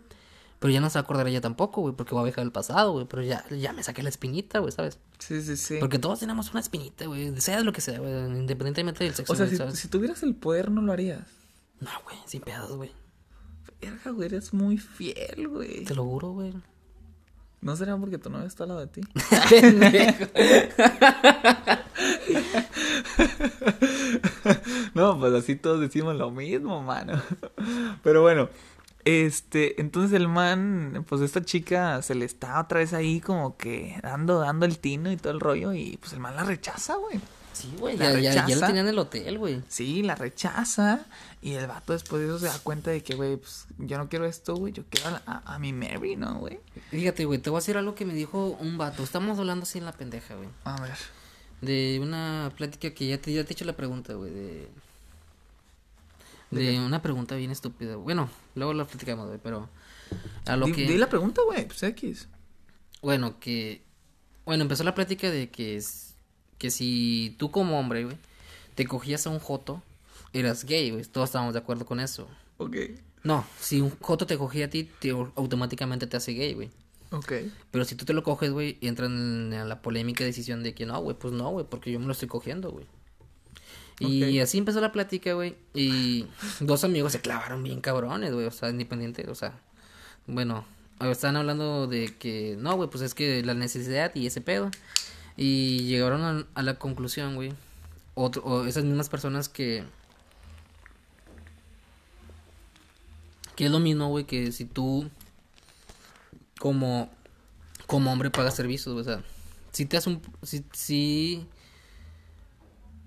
Pero 0.58 0.72
ya 0.72 0.80
no 0.80 0.88
se 0.88 0.98
acordará 0.98 1.28
ya 1.28 1.42
tampoco, 1.42 1.82
güey, 1.82 1.94
porque 1.94 2.14
voy 2.14 2.22
a 2.22 2.24
viajar 2.24 2.44
el 2.44 2.50
pasado, 2.50 2.92
güey. 2.92 3.04
Pero 3.04 3.22
ya, 3.22 3.44
ya 3.50 3.74
me 3.74 3.82
saqué 3.82 4.02
la 4.02 4.08
espinita, 4.08 4.60
güey, 4.60 4.72
¿sabes? 4.72 4.98
Sí, 5.18 5.42
sí, 5.42 5.58
sí. 5.58 5.76
Porque 5.78 5.98
todos 5.98 6.20
tenemos 6.20 6.52
una 6.52 6.60
espinita, 6.60 7.04
güey. 7.04 7.38
Sea 7.38 7.60
lo 7.60 7.74
que 7.74 7.82
sea, 7.82 7.98
güey. 7.98 8.12
Independientemente 8.12 9.04
del 9.04 9.14
sexo. 9.14 9.34
O 9.34 9.36
sea, 9.36 9.46
si, 9.46 9.58
si, 9.76 9.88
tuvieras 9.88 10.22
el 10.22 10.34
poder, 10.34 10.70
no 10.70 10.80
lo 10.80 10.94
harías. 10.94 11.26
No, 11.80 11.90
güey, 12.04 12.16
sin 12.24 12.40
pedos, 12.40 12.72
güey. 12.72 12.92
Verga, 13.78 14.10
güey, 14.10 14.26
eres 14.26 14.54
muy 14.54 14.78
fiel, 14.78 15.48
güey. 15.48 15.84
Te 15.84 15.94
lo 15.94 16.04
juro, 16.04 16.32
güey. 16.32 16.54
¿No 17.60 17.76
será 17.76 17.94
porque 17.98 18.16
tu 18.16 18.30
novia 18.30 18.46
está 18.46 18.64
al 18.64 18.70
lado 18.70 18.80
de 18.80 18.86
ti? 18.86 19.02
no, 25.00 25.18
pues 25.18 25.32
así 25.32 25.56
todos 25.56 25.80
decimos 25.80 26.16
lo 26.16 26.30
mismo, 26.30 26.82
mano. 26.82 27.20
Pero 28.02 28.20
bueno, 28.22 28.50
este, 29.04 29.80
entonces 29.80 30.12
el 30.12 30.28
man, 30.28 31.06
pues 31.08 31.22
esta 31.22 31.42
chica 31.42 32.02
se 32.02 32.14
le 32.14 32.26
está 32.26 32.60
otra 32.60 32.80
vez 32.80 32.92
ahí 32.92 33.20
como 33.20 33.56
que 33.56 33.98
dando, 34.02 34.40
dando 34.40 34.66
el 34.66 34.78
tino 34.78 35.10
y 35.10 35.16
todo 35.16 35.32
el 35.32 35.40
rollo 35.40 35.72
y 35.72 35.96
pues 35.96 36.12
el 36.12 36.20
man 36.20 36.36
la 36.36 36.44
rechaza, 36.44 36.96
güey. 36.96 37.18
Sí, 37.54 37.74
güey, 37.78 37.96
ya, 37.96 38.18
ya, 38.18 38.46
ya, 38.46 38.56
lo 38.56 38.66
tenía 38.66 38.82
en 38.82 38.88
el 38.88 38.98
hotel, 38.98 39.38
güey. 39.38 39.62
Sí, 39.68 40.02
la 40.02 40.14
rechaza. 40.14 41.00
Y 41.42 41.54
el 41.54 41.66
vato 41.66 41.92
después 41.92 42.22
de 42.22 42.28
eso 42.28 42.38
se 42.38 42.46
da 42.46 42.58
cuenta 42.58 42.90
de 42.90 43.02
que, 43.02 43.14
güey, 43.14 43.36
pues 43.36 43.66
yo 43.78 43.98
no 43.98 44.08
quiero 44.08 44.24
esto, 44.24 44.54
güey. 44.54 44.72
Yo 44.72 44.84
quiero 44.88 45.18
a, 45.26 45.58
mi 45.58 45.72
Mary, 45.72 46.16
¿no, 46.16 46.38
güey? 46.38 46.60
Fíjate, 46.90 47.24
güey, 47.24 47.38
te 47.38 47.50
voy 47.50 47.58
a 47.58 47.60
decir 47.60 47.76
algo 47.76 47.94
que 47.94 48.06
me 48.06 48.14
dijo 48.14 48.56
un 48.60 48.78
vato. 48.78 49.02
Estamos 49.02 49.38
hablando 49.38 49.64
así 49.64 49.78
en 49.78 49.84
la 49.84 49.92
pendeja, 49.92 50.36
güey. 50.36 50.48
A 50.64 50.80
ver. 50.80 50.96
De 51.60 51.98
una 52.00 52.52
plática 52.56 52.94
que 52.94 53.06
ya 53.06 53.20
te, 53.20 53.32
ya 53.32 53.44
te 53.44 53.50
he 53.50 53.52
hecho 53.52 53.64
la 53.64 53.76
pregunta, 53.76 54.14
güey. 54.14 54.30
De. 54.30 54.68
De, 56.50 56.80
una 56.80 57.00
pregunta 57.00 57.36
bien 57.36 57.50
estúpida. 57.50 57.96
Bueno, 57.96 58.28
luego 58.54 58.72
la 58.74 58.84
platicamos, 58.84 59.28
güey, 59.28 59.38
pero. 59.42 59.68
A 60.46 60.56
lo 60.56 60.66
que. 60.66 60.86
Di 60.86 60.98
la 60.98 61.08
pregunta, 61.08 61.42
güey, 61.42 61.66
pues 61.66 61.82
X. 61.82 62.28
Bueno, 63.02 63.38
que. 63.38 63.82
Bueno, 64.44 64.62
empezó 64.62 64.84
la 64.84 64.94
plática 64.94 65.30
de 65.30 65.50
que. 65.50 65.76
Es 65.76 66.16
que 66.58 66.70
si 66.70 67.36
tú 67.38 67.50
como 67.50 67.78
hombre, 67.78 68.04
güey, 68.04 68.16
te 68.74 68.86
cogías 68.86 69.26
a 69.26 69.30
un 69.30 69.38
joto, 69.38 69.82
eras 70.32 70.64
gay, 70.64 70.90
güey. 70.90 71.04
Todos 71.04 71.28
estábamos 71.28 71.54
de 71.54 71.60
acuerdo 71.60 71.86
con 71.86 72.00
eso. 72.00 72.28
Ok. 72.58 72.76
No, 73.22 73.44
si 73.58 73.80
un 73.80 73.90
joto 73.98 74.26
te 74.26 74.36
cogía 74.36 74.66
a 74.66 74.70
ti, 74.70 74.84
te, 74.84 75.10
automáticamente 75.10 76.06
te 76.06 76.16
hace 76.16 76.32
gay, 76.32 76.54
güey. 76.54 76.70
Ok. 77.12 77.32
Pero 77.70 77.84
si 77.84 77.94
tú 77.94 78.04
te 78.04 78.12
lo 78.12 78.22
coges, 78.22 78.50
güey, 78.50 78.78
entran 78.80 79.52
en 79.52 79.68
la 79.68 79.82
polémica 79.82 80.24
decisión 80.24 80.62
de 80.62 80.74
que 80.74 80.86
no, 80.86 81.00
güey, 81.00 81.16
pues 81.16 81.32
no, 81.32 81.50
güey, 81.50 81.66
porque 81.68 81.90
yo 81.90 82.00
me 82.00 82.06
lo 82.06 82.12
estoy 82.12 82.28
cogiendo, 82.28 82.70
güey. 82.70 82.86
Y 84.00 84.40
así 84.40 84.56
empezó 84.56 84.80
la 84.80 84.92
plática, 84.92 85.34
güey. 85.34 85.56
Y 85.74 86.26
dos 86.60 86.84
amigos 86.84 87.12
se 87.12 87.20
clavaron 87.20 87.62
bien 87.62 87.82
cabrones, 87.82 88.32
güey. 88.32 88.46
O 88.46 88.50
sea, 88.50 88.70
independiente, 88.70 89.28
o 89.28 89.34
sea. 89.34 89.60
Bueno, 90.26 90.64
están 91.00 91.36
hablando 91.36 91.86
de 91.86 92.16
que 92.16 92.56
no, 92.58 92.76
güey, 92.76 92.88
pues 92.88 93.02
es 93.02 93.14
que 93.14 93.44
la 93.44 93.52
necesidad 93.54 94.14
y 94.14 94.26
ese 94.26 94.40
pedo. 94.40 94.70
Y 95.36 95.84
llegaron 95.84 96.46
a, 96.54 96.62
la 96.62 96.74
conclusión, 96.78 97.34
güey. 97.34 97.52
Otro, 98.14 98.42
o 98.42 98.64
esas 98.64 98.84
mismas 98.84 99.10
personas 99.10 99.50
que. 99.50 99.84
Que 103.54 103.66
es 103.66 103.70
lo 103.70 103.80
mismo, 103.80 104.08
güey, 104.08 104.24
que 104.24 104.50
si 104.50 104.64
tú. 104.64 105.10
Como. 106.58 107.10
Como 107.86 108.10
hombre 108.10 108.30
pagas 108.30 108.56
servicios, 108.56 108.96
o 108.96 109.04
sea. 109.04 109.22
Si 109.72 109.84
te 109.84 109.98
hace 109.98 110.08
un. 110.08 110.22
Si 110.72 111.46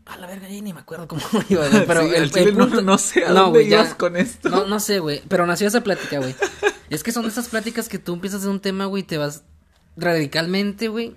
a 0.06 0.18
la 0.18 0.28
verga, 0.28 0.48
ni 0.48 0.74
me 0.74 0.80
acuerdo 0.80 1.08
cómo 1.08 1.22
iba, 1.50 1.66
Pero 1.88 2.02
el, 2.02 2.30
punto, 2.54 2.82
no, 2.82 2.98
sé 2.98 3.26
a 3.26 3.30
no, 3.30 3.46
dónde 3.46 3.64
ibas 3.64 3.96
con 3.96 4.18
esto. 4.18 4.50
No, 4.50 4.66
no 4.66 4.80
sé, 4.80 5.00
güey. 5.00 5.22
Pero 5.28 5.46
nació 5.46 5.68
esa 5.68 5.82
plática, 5.82 6.20
güey. 6.20 6.36
es 6.90 7.04
que 7.04 7.12
son 7.12 7.26
esas 7.26 7.50
pláticas 7.50 7.90
que 7.90 8.00
tú 8.00 8.14
empiezas 8.14 8.44
en 8.44 8.50
un 8.50 8.60
tema, 8.60 8.86
güey, 8.86 9.04
y 9.04 9.06
te 9.06 9.18
vas 9.18 9.44
radicalmente, 9.96 10.88
güey. 10.88 11.16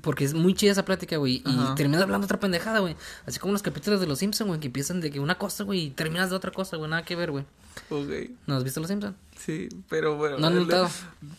Porque 0.00 0.24
es 0.24 0.32
muy 0.32 0.54
chida 0.54 0.72
esa 0.72 0.84
plática, 0.84 1.16
güey. 1.18 1.42
Y 1.44 1.74
terminas 1.74 2.00
hablando 2.00 2.24
otra 2.24 2.40
pendejada, 2.40 2.78
güey. 2.78 2.96
Así 3.26 3.38
como 3.38 3.52
los 3.52 3.62
capítulos 3.62 4.00
de 4.00 4.06
Los 4.06 4.20
Simpsons, 4.20 4.48
güey, 4.48 4.60
que 4.60 4.68
empiezan 4.68 5.00
de 5.00 5.10
que 5.10 5.20
una 5.20 5.36
cosa, 5.36 5.64
güey, 5.64 5.86
y 5.86 5.90
terminas 5.90 6.30
de 6.30 6.36
otra 6.36 6.52
cosa, 6.52 6.78
güey. 6.78 6.88
Nada 6.88 7.04
que 7.04 7.16
ver, 7.16 7.30
güey. 7.32 7.44
Ok. 7.88 8.30
¿No 8.46 8.56
has 8.56 8.64
visto 8.64 8.80
Los 8.80 8.88
Simpsons? 8.88 9.16
Sí, 9.38 9.68
pero 9.88 10.16
bueno. 10.16 10.38
¿No 10.38 10.48
has 10.48 10.52
notado? 10.52 10.88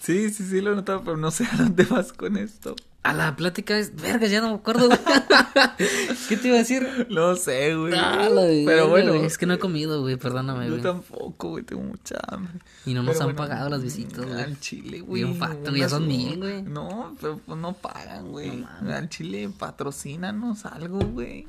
Sí, 0.01 0.31
sí, 0.31 0.43
sí, 0.43 0.61
lo 0.61 0.73
he 0.73 0.75
notado, 0.75 1.03
pero 1.03 1.17
no 1.17 1.29
sé 1.31 1.45
a 1.51 1.57
dónde 1.57 1.83
vas 1.85 2.13
con 2.13 2.35
esto. 2.35 2.75
A 3.03 3.13
la 3.13 3.35
plática 3.35 3.77
es. 3.77 3.95
Verga, 3.95 4.27
ya 4.27 4.41
no 4.41 4.49
me 4.49 4.55
acuerdo, 4.55 4.87
güey. 4.87 4.99
¿Qué 6.29 6.37
te 6.37 6.47
iba 6.47 6.57
a 6.57 6.59
decir? 6.59 7.07
No 7.09 7.35
sé, 7.35 7.75
güey. 7.75 7.93
Ah, 7.95 8.29
pero 8.65 8.89
bueno. 8.89 9.13
Es 9.15 9.37
que 9.39 9.47
no 9.47 9.55
he 9.55 9.59
comido, 9.59 10.01
güey, 10.01 10.17
perdóname, 10.17 10.67
güey. 10.67 10.81
Yo 10.81 10.83
tampoco, 10.83 11.49
güey, 11.49 11.63
tengo 11.63 11.81
mucha 11.81 12.17
hambre. 12.27 12.53
Y 12.85 12.93
no 12.93 13.01
nos 13.01 13.19
han 13.19 13.35
pagado 13.35 13.69
las 13.69 13.83
visitas, 13.83 14.23
güey. 14.23 14.39
Al 14.39 14.59
chile, 14.59 15.01
güey. 15.01 15.23
un 15.23 15.35
facto, 15.35 15.75
ya 15.75 15.89
son 15.89 16.07
mil, 16.07 16.37
güey. 16.37 16.61
No, 16.61 17.15
pero 17.19 17.39
pues 17.39 17.59
no 17.59 17.73
pagan, 17.73 18.31
güey. 18.31 18.65
al 18.87 19.09
chile, 19.09 19.49
patrocínanos 19.57 20.65
algo, 20.65 20.99
güey. 20.99 21.47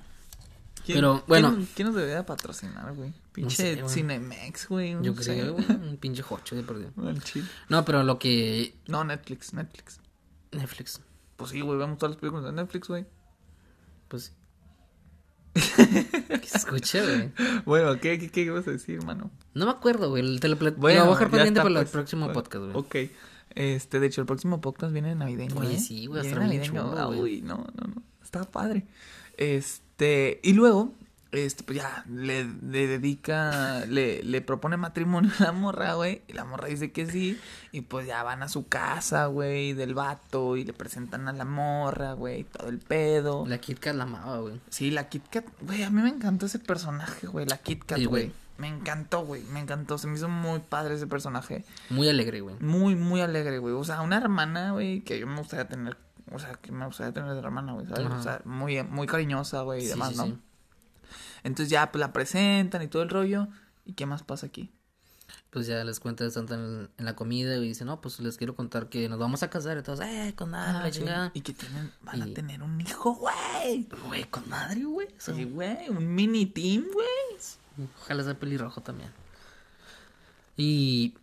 Pero, 0.86 1.22
bueno. 1.26 1.56
¿quién, 1.74 1.88
nos 1.88 1.96
debería 1.96 2.24
patrocinar, 2.26 2.94
güey? 2.94 3.12
Pinche 3.32 3.82
Cinemex, 3.88 4.68
güey. 4.68 4.96
Yo 5.02 5.14
creo, 5.14 5.54
güey. 5.54 5.66
Un 5.70 5.96
pinche 5.96 6.22
jocho 6.22 6.56
de 6.56 6.62
perdido. 6.62 6.92
No, 7.68 7.84
pero 7.84 8.02
lo 8.02 8.18
que. 8.18 8.74
No, 8.86 9.04
Netflix, 9.04 9.52
Netflix. 9.54 10.00
Netflix. 10.52 11.00
Pues 11.36 11.50
sí, 11.50 11.60
güey, 11.60 11.78
vemos 11.78 11.98
todas 11.98 12.14
las 12.14 12.20
películas 12.20 12.44
de 12.44 12.52
Netflix, 12.52 12.88
güey. 12.88 13.06
Pues. 14.08 14.34
¿Qué 15.54 16.46
se 16.46 16.58
escucha, 16.58 17.02
güey? 17.02 17.32
Bueno, 17.64 17.98
¿qué, 18.00 18.18
qué, 18.18 18.30
qué 18.30 18.42
ibas 18.42 18.66
a 18.68 18.70
decir, 18.70 18.96
hermano? 18.96 19.30
No 19.54 19.66
me 19.66 19.72
acuerdo, 19.72 20.10
güey. 20.10 20.38
Te 20.38 20.48
lo, 20.48 20.56
bueno, 20.56 20.76
voy 20.78 20.94
a 20.94 21.04
bajar 21.04 21.30
pendiente 21.30 21.60
para 21.60 21.70
el 21.70 21.76
pues. 21.76 21.90
próximo 21.90 22.32
podcast, 22.32 22.64
güey. 22.64 22.76
Ok. 22.76 22.96
Este, 23.54 24.00
de 24.00 24.06
hecho, 24.06 24.20
el 24.22 24.26
próximo 24.26 24.60
podcast 24.60 24.92
viene 24.92 25.14
navideño. 25.14 25.56
Oye, 25.58 25.74
¿eh? 25.74 25.78
sí, 25.78 26.06
güey, 26.06 26.26
hasta 26.26 26.40
navideño. 26.40 26.94
Ah, 26.96 27.08
uy, 27.08 27.42
no, 27.42 27.66
no, 27.74 27.94
no. 27.94 28.02
Está 28.22 28.44
padre. 28.44 28.86
Este, 29.36 29.91
y 29.98 30.52
luego, 30.52 30.92
este, 31.32 31.64
pues 31.64 31.78
ya, 31.78 32.04
le, 32.10 32.44
le 32.44 32.86
dedica, 32.86 33.86
le, 33.86 34.22
le 34.22 34.40
propone 34.42 34.76
matrimonio 34.76 35.30
a 35.38 35.44
la 35.44 35.52
morra, 35.52 35.94
güey, 35.94 36.22
y 36.28 36.34
la 36.34 36.44
morra 36.44 36.68
dice 36.68 36.92
que 36.92 37.10
sí, 37.10 37.40
y 37.72 37.80
pues 37.80 38.06
ya 38.06 38.22
van 38.22 38.42
a 38.42 38.48
su 38.48 38.68
casa, 38.68 39.26
güey, 39.26 39.72
del 39.72 39.94
vato, 39.94 40.56
y 40.56 40.64
le 40.64 40.74
presentan 40.74 41.28
a 41.28 41.32
la 41.32 41.44
morra, 41.44 42.12
güey, 42.12 42.44
todo 42.44 42.68
el 42.68 42.78
pedo. 42.78 43.46
La 43.46 43.58
Kit 43.58 43.78
Kat 43.78 43.94
la 43.94 44.04
amaba, 44.04 44.40
güey. 44.40 44.60
Sí, 44.68 44.90
la 44.90 45.08
Kit 45.08 45.26
Kat, 45.28 45.46
güey, 45.62 45.82
a 45.82 45.90
mí 45.90 46.02
me 46.02 46.10
encantó 46.10 46.46
ese 46.46 46.58
personaje, 46.58 47.26
güey, 47.26 47.46
la 47.46 47.56
Kit 47.56 47.84
Kat, 47.84 48.02
güey. 48.04 48.32
Me 48.58 48.68
encantó, 48.68 49.24
güey, 49.24 49.42
me 49.44 49.60
encantó, 49.60 49.96
se 49.96 50.06
me 50.06 50.16
hizo 50.16 50.28
muy 50.28 50.60
padre 50.60 50.94
ese 50.94 51.06
personaje. 51.06 51.64
Muy 51.88 52.08
alegre, 52.08 52.42
güey. 52.42 52.56
Muy, 52.60 52.94
muy 52.94 53.22
alegre, 53.22 53.58
güey, 53.58 53.74
o 53.74 53.84
sea, 53.84 54.02
una 54.02 54.18
hermana, 54.18 54.72
güey, 54.72 55.00
que 55.00 55.18
yo 55.18 55.26
me 55.26 55.38
gustaría 55.38 55.66
tener, 55.66 55.96
o 56.34 56.38
sea, 56.38 56.54
que 56.54 56.72
me 56.72 56.86
gustaría 56.86 57.12
tener 57.12 57.32
de 57.32 57.38
hermana, 57.38 57.72
güey, 57.72 57.86
¿sabes? 57.86 58.06
O 58.06 58.22
sea, 58.22 58.40
muy, 58.44 58.82
muy 58.82 59.06
cariñosa, 59.06 59.62
güey, 59.62 59.84
y 59.84 59.86
demás, 59.86 60.16
¿no? 60.16 60.38
Entonces 61.44 61.70
ya 61.70 61.90
pues 61.90 62.00
la 62.00 62.12
presentan 62.12 62.82
y 62.82 62.88
todo 62.88 63.02
el 63.02 63.08
rollo. 63.08 63.48
¿Y 63.84 63.94
qué 63.94 64.06
más 64.06 64.22
pasa 64.22 64.46
aquí? 64.46 64.72
Pues 65.50 65.66
ya 65.66 65.82
les 65.84 66.00
cuenta 66.00 66.28
Santa 66.30 66.54
en, 66.54 66.88
la 66.96 67.14
comida 67.14 67.56
y 67.56 67.68
dice, 67.68 67.84
no, 67.84 68.00
pues 68.00 68.20
les 68.20 68.36
quiero 68.36 68.54
contar 68.54 68.88
que 68.88 69.08
nos 69.08 69.18
vamos 69.18 69.42
a 69.42 69.50
casar. 69.50 69.76
Y 69.78 69.82
todos, 69.82 70.00
eh, 70.00 70.34
con 70.36 70.50
madre, 70.50 70.88
ah, 70.88 70.90
chingada. 70.90 71.30
Y 71.34 71.40
que 71.40 71.52
tienen, 71.52 71.92
van 72.02 72.22
a 72.22 72.26
tener 72.32 72.62
un 72.62 72.80
hijo, 72.80 73.14
güey. 73.14 73.88
Güey, 74.06 74.24
con 74.24 74.48
madre, 74.48 74.84
güey. 74.84 75.08
Sí, 75.18 75.44
güey, 75.44 75.88
un 75.88 76.14
mini 76.14 76.46
team, 76.46 76.86
güey. 76.92 77.88
Ojalá 78.02 78.24
sea 78.24 78.38
pelirrojo 78.38 78.80
también. 78.82 79.10
Y... 80.56 81.14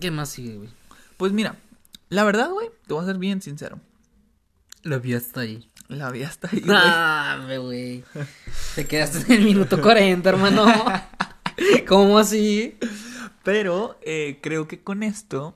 ¿Qué 0.00 0.10
más 0.10 0.30
sigue, 0.30 0.56
güey? 0.56 0.70
Pues 1.16 1.32
mira, 1.32 1.56
la 2.08 2.24
verdad, 2.24 2.50
güey, 2.50 2.70
te 2.86 2.94
voy 2.94 3.02
a 3.02 3.06
ser 3.06 3.18
bien 3.18 3.40
sincero. 3.40 3.78
La 4.82 4.98
vida 4.98 5.18
está 5.18 5.40
ahí. 5.40 5.70
La 5.88 6.10
vida 6.10 6.26
está 6.26 6.48
ahí, 6.50 6.60
güey. 6.60 6.76
Ah, 6.76 7.46
güey. 7.60 8.04
Te 8.74 8.86
quedaste 8.86 9.18
en 9.18 9.40
el 9.40 9.44
minuto 9.44 9.80
40, 9.80 10.28
hermano. 10.28 10.66
¿Cómo 11.88 12.18
así? 12.18 12.78
Pero 13.44 13.98
eh, 14.02 14.38
creo 14.42 14.66
que 14.66 14.82
con 14.82 15.02
esto 15.02 15.54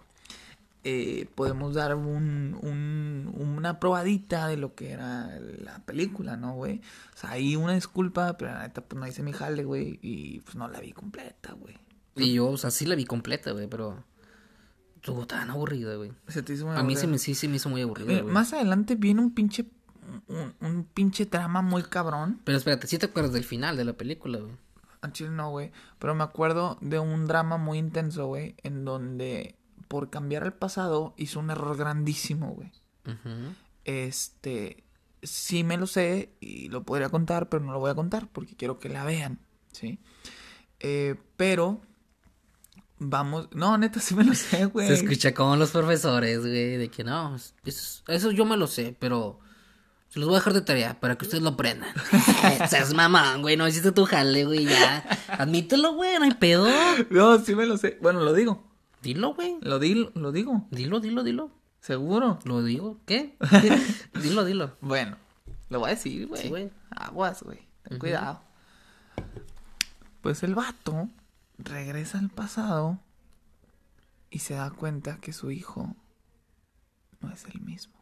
eh, 0.85 1.27
podemos 1.35 1.75
dar 1.75 1.97
un, 1.97 2.57
un, 2.63 3.33
una 3.37 3.81
probadita 3.81 4.47
de 4.47 4.57
lo 4.57 4.77
que 4.77 4.93
era 4.93 5.41
la 5.59 5.81
película, 5.81 6.37
¿no, 6.37 6.55
güey? 6.55 6.81
O 7.15 7.19
sea, 7.19 7.31
ahí 7.31 7.57
una 7.57 7.75
disculpa, 7.75 8.37
pero 8.37 8.53
la 8.53 8.63
neta, 8.63 8.83
pues 8.83 9.01
no 9.01 9.07
hice 9.09 9.25
mi 9.25 9.33
jale, 9.33 9.65
güey, 9.65 9.99
y 10.03 10.41
pues 10.43 10.55
no 10.55 10.69
la 10.69 10.79
vi 10.79 10.93
completa, 10.93 11.55
güey. 11.55 11.77
Y 12.15 12.35
yo, 12.35 12.47
o 12.47 12.57
sea, 12.57 12.71
sí 12.71 12.87
la 12.87 12.95
vi 12.95 13.05
completa, 13.05 13.51
güey, 13.51 13.67
pero 13.67 14.05
estuvo 15.07 15.27
tan 15.27 15.51
aburrida, 15.51 15.95
güey. 15.95 16.13
Se 16.27 16.43
te 16.43 16.53
hizo 16.53 16.67
muy 16.67 16.77
A 16.77 16.83
mí 16.83 16.97
sí 16.97 17.07
me, 17.07 17.19
sí, 17.19 17.35
sí 17.35 17.47
me 17.47 17.57
hizo 17.57 17.69
muy 17.69 17.83
aburrida, 17.83 18.23
güey. 18.23 18.33
Más 18.33 18.53
adelante 18.53 18.97
viene 18.97 19.21
un 19.21 19.33
pinche 19.33 19.67
un, 20.29 20.55
un, 20.61 20.85
pinche 20.85 21.27
trama 21.27 21.63
muy 21.63 21.83
cabrón. 21.85 22.41
Pero 22.45 22.59
espérate, 22.59 22.87
¿sí 22.87 22.99
te 22.99 23.07
acuerdas 23.07 23.33
del 23.33 23.45
final 23.45 23.77
de 23.77 23.85
la 23.85 23.93
película, 23.93 24.39
güey? 24.39 24.57
no, 25.31 25.51
güey. 25.51 25.71
Pero 26.01 26.15
me 26.17 26.25
acuerdo 26.25 26.79
de 26.81 26.99
un 26.99 27.27
drama 27.27 27.57
muy 27.59 27.79
intenso, 27.79 28.27
güey, 28.27 28.57
en 28.65 28.85
donde 28.85 29.57
por 29.87 30.11
cambiar 30.11 30.43
el 30.43 30.53
pasado 30.53 31.15
hizo 31.17 31.39
un 31.39 31.51
error 31.51 31.77
grandísimo, 31.77 32.51
güey. 32.51 32.73
Este, 33.85 34.83
sí 35.23 35.63
me 35.63 35.77
lo 35.77 35.87
sé 35.87 36.33
y 36.41 36.69
lo 36.69 36.83
podría 36.83 37.09
contar, 37.09 37.49
pero 37.49 37.65
no 37.65 37.73
lo 37.73 37.79
voy 37.79 37.91
a 37.91 37.95
contar 37.95 38.27
porque 38.33 38.57
quiero 38.57 38.81
que 38.81 38.89
la 38.89 39.05
vean, 39.05 39.39
¿sí? 39.71 40.01
Eh, 40.81 41.15
pero 41.37 41.81
vamos, 42.99 43.49
no, 43.53 43.77
neta 43.79 44.01
sí 44.01 44.15
me 44.15 44.25
lo 44.25 44.35
sé, 44.35 44.65
güey. 44.67 44.89
Se 44.89 44.95
escucha 44.95 45.35
como 45.35 45.57
los 45.57 45.71
profesores, 45.71 46.41
güey, 46.41 46.77
de 46.77 46.89
que 46.89 47.05
no, 47.05 47.37
eso 47.65 48.31
yo 48.31 48.45
me 48.45 48.57
lo 48.57 48.67
sé, 48.67 48.97
pero 48.99 49.39
se 50.09 50.21
los 50.21 50.29
voy 50.29 50.37
a 50.37 50.39
dejar 50.39 50.55
de 50.55 50.63
tarea 50.63 50.99
para 51.01 51.17
que 51.17 51.25
ustedes 51.25 51.43
lo 51.43 51.51
aprendan. 51.51 51.93
Seas 52.69 52.95
mamá, 52.95 53.37
güey, 53.37 53.57
no 53.57 53.69
hiciste 53.69 53.93
tu 53.93 54.05
jale, 54.05 54.45
güey, 54.45 54.65
ya. 54.65 55.05
Admítelo, 55.29 55.95
güey, 55.95 56.19
no 56.19 56.25
hay 56.25 56.35
pedo. 56.35 56.67
No, 57.11 57.39
sí 57.39 57.55
me 57.55 57.67
lo 57.67 57.77
sé. 57.77 57.99
Bueno, 58.01 58.21
lo 58.21 58.33
digo. 58.33 58.65
Dilo, 59.03 59.35
güey. 59.35 59.59
Lo, 59.61 59.79
di 59.79 60.11
lo 60.15 60.33
digo. 60.33 60.67
Dilo, 60.71 61.01
dilo, 61.01 61.23
dilo. 61.23 61.51
¿Seguro? 61.81 62.41
Lo 62.45 62.63
digo. 62.63 62.99
¿Qué? 63.07 63.37
dilo, 64.21 64.45
dilo. 64.45 64.77
Bueno, 64.81 65.17
lo 65.69 65.81
voy 65.81 65.91
a 65.91 65.95
decir, 65.95 66.27
güey. 66.27 66.43
Sí, 66.43 66.49
güey. 66.49 66.71
Aguas, 66.91 67.43
güey. 67.43 67.61
Ten 67.89 67.99
cuidado. 67.99 68.41
Pues 70.23 70.43
el 70.43 70.57
vato 70.57 71.09
regresa 71.59 72.19
al 72.19 72.31
pasado 72.31 72.99
y 74.31 74.41
se 74.41 74.55
da 74.55 74.71
cuenta 74.71 75.19
que 75.19 75.33
su 75.33 75.51
hijo 75.51 75.95
no 77.21 77.31
es 77.33 77.45
el 77.47 77.61
mismo. 77.61 77.97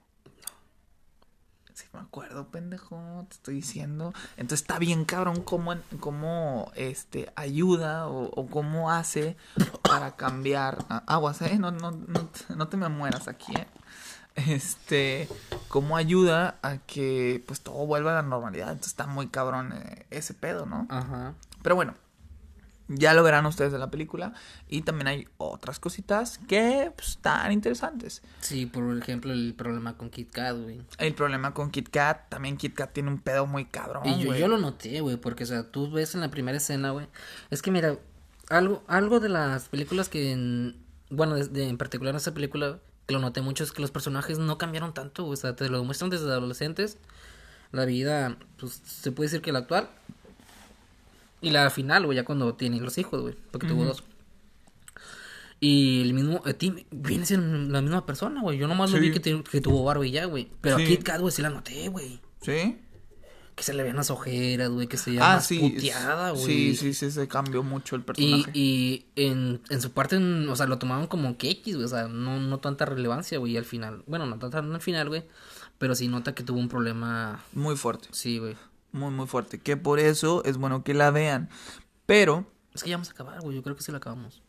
Sí, 1.74 1.86
me 1.92 1.98
acuerdo, 1.98 2.50
pendejo, 2.52 3.26
te 3.28 3.34
estoy 3.34 3.54
diciendo. 3.56 4.12
Entonces 4.36 4.60
está 4.60 4.78
bien 4.78 5.04
cabrón 5.04 5.42
cómo, 5.42 5.74
cómo 5.98 6.70
este, 6.76 7.32
ayuda 7.34 8.06
o, 8.06 8.46
cómo 8.48 8.92
hace 8.92 9.36
para 9.82 10.14
cambiar. 10.14 10.84
Aguas, 11.06 11.42
¿eh? 11.42 11.58
No, 11.58 11.72
no, 11.72 11.90
no, 11.90 12.30
no 12.54 12.68
te 12.68 12.76
me 12.76 12.88
mueras 12.88 13.26
aquí, 13.26 13.56
¿eh? 13.56 13.66
Este, 14.36 15.28
cómo 15.68 15.96
ayuda 15.96 16.58
a 16.62 16.78
que 16.78 17.42
pues 17.46 17.60
todo 17.60 17.86
vuelva 17.86 18.12
a 18.12 18.22
la 18.22 18.28
normalidad. 18.28 18.68
Entonces 18.68 18.92
está 18.92 19.06
muy 19.06 19.26
cabrón 19.28 19.72
eh, 19.72 20.06
ese 20.10 20.34
pedo, 20.34 20.66
¿no? 20.66 20.86
Ajá. 20.90 21.34
Pero 21.62 21.74
bueno, 21.74 21.94
ya 22.88 23.14
lo 23.14 23.22
verán 23.22 23.46
ustedes 23.46 23.72
en 23.72 23.80
la 23.80 23.90
película. 23.90 24.34
Y 24.68 24.82
también 24.82 25.08
hay 25.08 25.28
otras 25.38 25.80
cositas 25.80 26.38
que 26.38 26.92
pues, 26.94 27.10
están 27.10 27.50
interesantes. 27.52 28.22
Sí, 28.40 28.66
por 28.66 28.96
ejemplo, 28.98 29.32
el 29.32 29.54
problema 29.54 29.96
con 29.96 30.10
Kit 30.10 30.30
Kat, 30.30 30.56
güey. 30.56 30.82
El 30.98 31.14
problema 31.14 31.54
con 31.54 31.70
Kit 31.70 31.88
Kat. 31.88 32.28
También 32.28 32.56
Kit 32.56 32.74
Kat 32.74 32.92
tiene 32.92 33.10
un 33.10 33.18
pedo 33.18 33.46
muy 33.46 33.64
cabrón. 33.64 34.06
Y 34.06 34.22
yo, 34.22 34.34
yo 34.34 34.48
lo 34.48 34.58
noté, 34.58 35.00
güey. 35.00 35.16
Porque, 35.16 35.44
o 35.44 35.46
sea, 35.46 35.70
tú 35.70 35.90
ves 35.90 36.14
en 36.14 36.20
la 36.20 36.30
primera 36.30 36.58
escena, 36.58 36.90
güey. 36.90 37.06
Es 37.50 37.62
que, 37.62 37.70
mira, 37.70 37.98
algo, 38.50 38.82
algo 38.86 39.20
de 39.20 39.28
las 39.28 39.68
películas 39.68 40.08
que. 40.08 40.32
En, 40.32 40.76
bueno, 41.10 41.36
en 41.36 41.78
particular 41.78 42.12
en 42.12 42.16
esa 42.16 42.34
película, 42.34 42.80
que 43.06 43.14
lo 43.14 43.20
noté 43.20 43.40
mucho, 43.40 43.64
es 43.64 43.72
que 43.72 43.80
los 43.80 43.90
personajes 43.90 44.38
no 44.38 44.58
cambiaron 44.58 44.92
tanto, 44.92 45.26
O 45.26 45.36
sea, 45.36 45.56
te 45.56 45.68
lo 45.68 45.82
muestran 45.84 46.10
desde 46.10 46.30
adolescentes. 46.30 46.98
La 47.72 47.86
vida, 47.86 48.36
pues 48.58 48.82
se 48.84 49.10
puede 49.10 49.28
decir 49.28 49.42
que 49.42 49.52
la 49.52 49.60
actual 49.60 49.88
y 51.44 51.50
la 51.50 51.70
final, 51.70 52.06
güey, 52.06 52.16
ya 52.16 52.24
cuando 52.24 52.54
tienen 52.54 52.82
los 52.82 52.96
hijos, 52.98 53.20
güey. 53.20 53.34
Porque 53.50 53.66
tuvo 53.66 53.84
dos. 53.84 54.02
Y 55.60 56.02
el 56.02 56.14
mismo, 56.14 56.42
eh, 56.46 56.54
Tim 56.54 56.84
viene 56.90 57.24
siendo 57.26 57.70
la 57.72 57.80
misma 57.80 58.04
persona, 58.04 58.42
güey. 58.42 58.58
Yo 58.58 58.66
nomás 58.66 58.90
lo 58.90 58.98
vi 58.98 59.12
que, 59.12 59.20
que, 59.20 59.60
tuvo 59.60 59.84
barba 59.84 60.06
y 60.06 60.10
ya, 60.10 60.24
güey. 60.24 60.50
Pero 60.60 60.76
a 60.76 60.78
Kit 60.78 61.02
Kat, 61.02 61.20
güey, 61.20 61.32
sí 61.32 61.42
la 61.42 61.50
noté, 61.50 61.88
güey. 61.88 62.20
¿Sí? 62.40 62.78
Que 63.54 63.62
se 63.62 63.72
le 63.72 63.82
veían 63.82 63.96
las 63.96 64.10
ojeras, 64.10 64.68
güey, 64.70 64.88
que 64.88 64.96
se 64.96 65.12
llama 65.12 65.34
ah, 65.34 65.36
más 65.36 65.48
puteada, 65.48 66.30
güey. 66.32 66.44
Sí, 66.44 66.76
sí, 66.76 66.92
sí, 66.92 67.10
se 67.10 67.28
cambió 67.28 67.62
mucho 67.62 67.94
el 67.94 68.02
personaje. 68.02 68.50
Y, 68.52 69.06
y 69.16 69.24
en, 69.24 69.60
en 69.70 69.80
su 69.80 69.92
parte, 69.92 70.16
o 70.16 70.56
sea, 70.56 70.66
lo 70.66 70.78
tomaban 70.78 71.06
como 71.06 71.38
que 71.38 71.50
X, 71.50 71.76
güey. 71.76 71.84
O 71.84 71.88
sea, 71.88 72.08
no, 72.08 72.40
no 72.40 72.58
tanta 72.58 72.84
relevancia, 72.84 73.38
güey, 73.38 73.56
al 73.56 73.64
final. 73.64 74.02
Bueno, 74.06 74.26
no 74.26 74.38
tanta 74.38 74.58
al 74.58 74.80
final, 74.80 75.08
güey. 75.08 75.24
Pero 75.78 75.94
sí 75.94 76.08
nota 76.08 76.34
que 76.34 76.42
tuvo 76.42 76.58
un 76.58 76.68
problema. 76.68 77.44
Muy 77.52 77.76
fuerte. 77.76 78.08
Sí, 78.10 78.38
güey 78.38 78.56
muy, 78.94 79.10
muy 79.10 79.26
fuerte. 79.26 79.58
Que 79.58 79.76
por 79.76 79.98
eso 79.98 80.42
es 80.44 80.56
bueno 80.56 80.84
que 80.84 80.94
la 80.94 81.10
vean. 81.10 81.50
Pero. 82.06 82.46
Es 82.72 82.82
que 82.82 82.90
ya 82.90 82.96
vamos 82.96 83.08
a 83.10 83.12
acabar, 83.12 83.40
güey. 83.40 83.56
Yo 83.56 83.62
creo 83.62 83.76
que 83.76 83.82
sí 83.82 83.92
la 83.92 83.98
acabamos. 83.98 84.42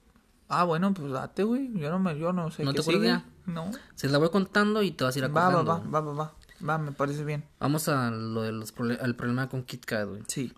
Ah, 0.48 0.64
bueno, 0.64 0.94
pues 0.94 1.12
date, 1.12 1.44
güey. 1.44 1.74
Yo 1.74 1.90
no 1.90 2.00
me, 2.00 2.18
yo 2.18 2.32
no 2.32 2.52
sé. 2.52 2.64
¿No 2.64 2.74
te 2.74 2.82
acuerdas 2.82 3.24
No. 3.46 3.72
Se 3.96 4.08
la 4.08 4.18
voy 4.20 4.30
contando 4.30 4.82
y 4.84 4.92
te 4.92 5.04
vas 5.04 5.16
a 5.16 5.20
ir 5.20 5.26
acordando. 5.26 5.66
va, 5.66 5.80
va, 5.80 5.90
va, 5.90 6.02
va, 6.02 6.14
va. 6.14 6.36
Va, 6.68 6.78
me 6.78 6.92
parece 6.92 7.26
bien. 7.26 7.44
Vamos 7.60 7.90
a 7.90 8.12
lo 8.12 8.44
del 8.44 8.64
prole 8.74 8.98
al 9.02 9.16
problema 9.16 9.50
con 9.50 9.64
Kit 9.64 9.84
Kat, 9.86 10.08
güey. 10.08 10.24
Sí. 10.28 10.54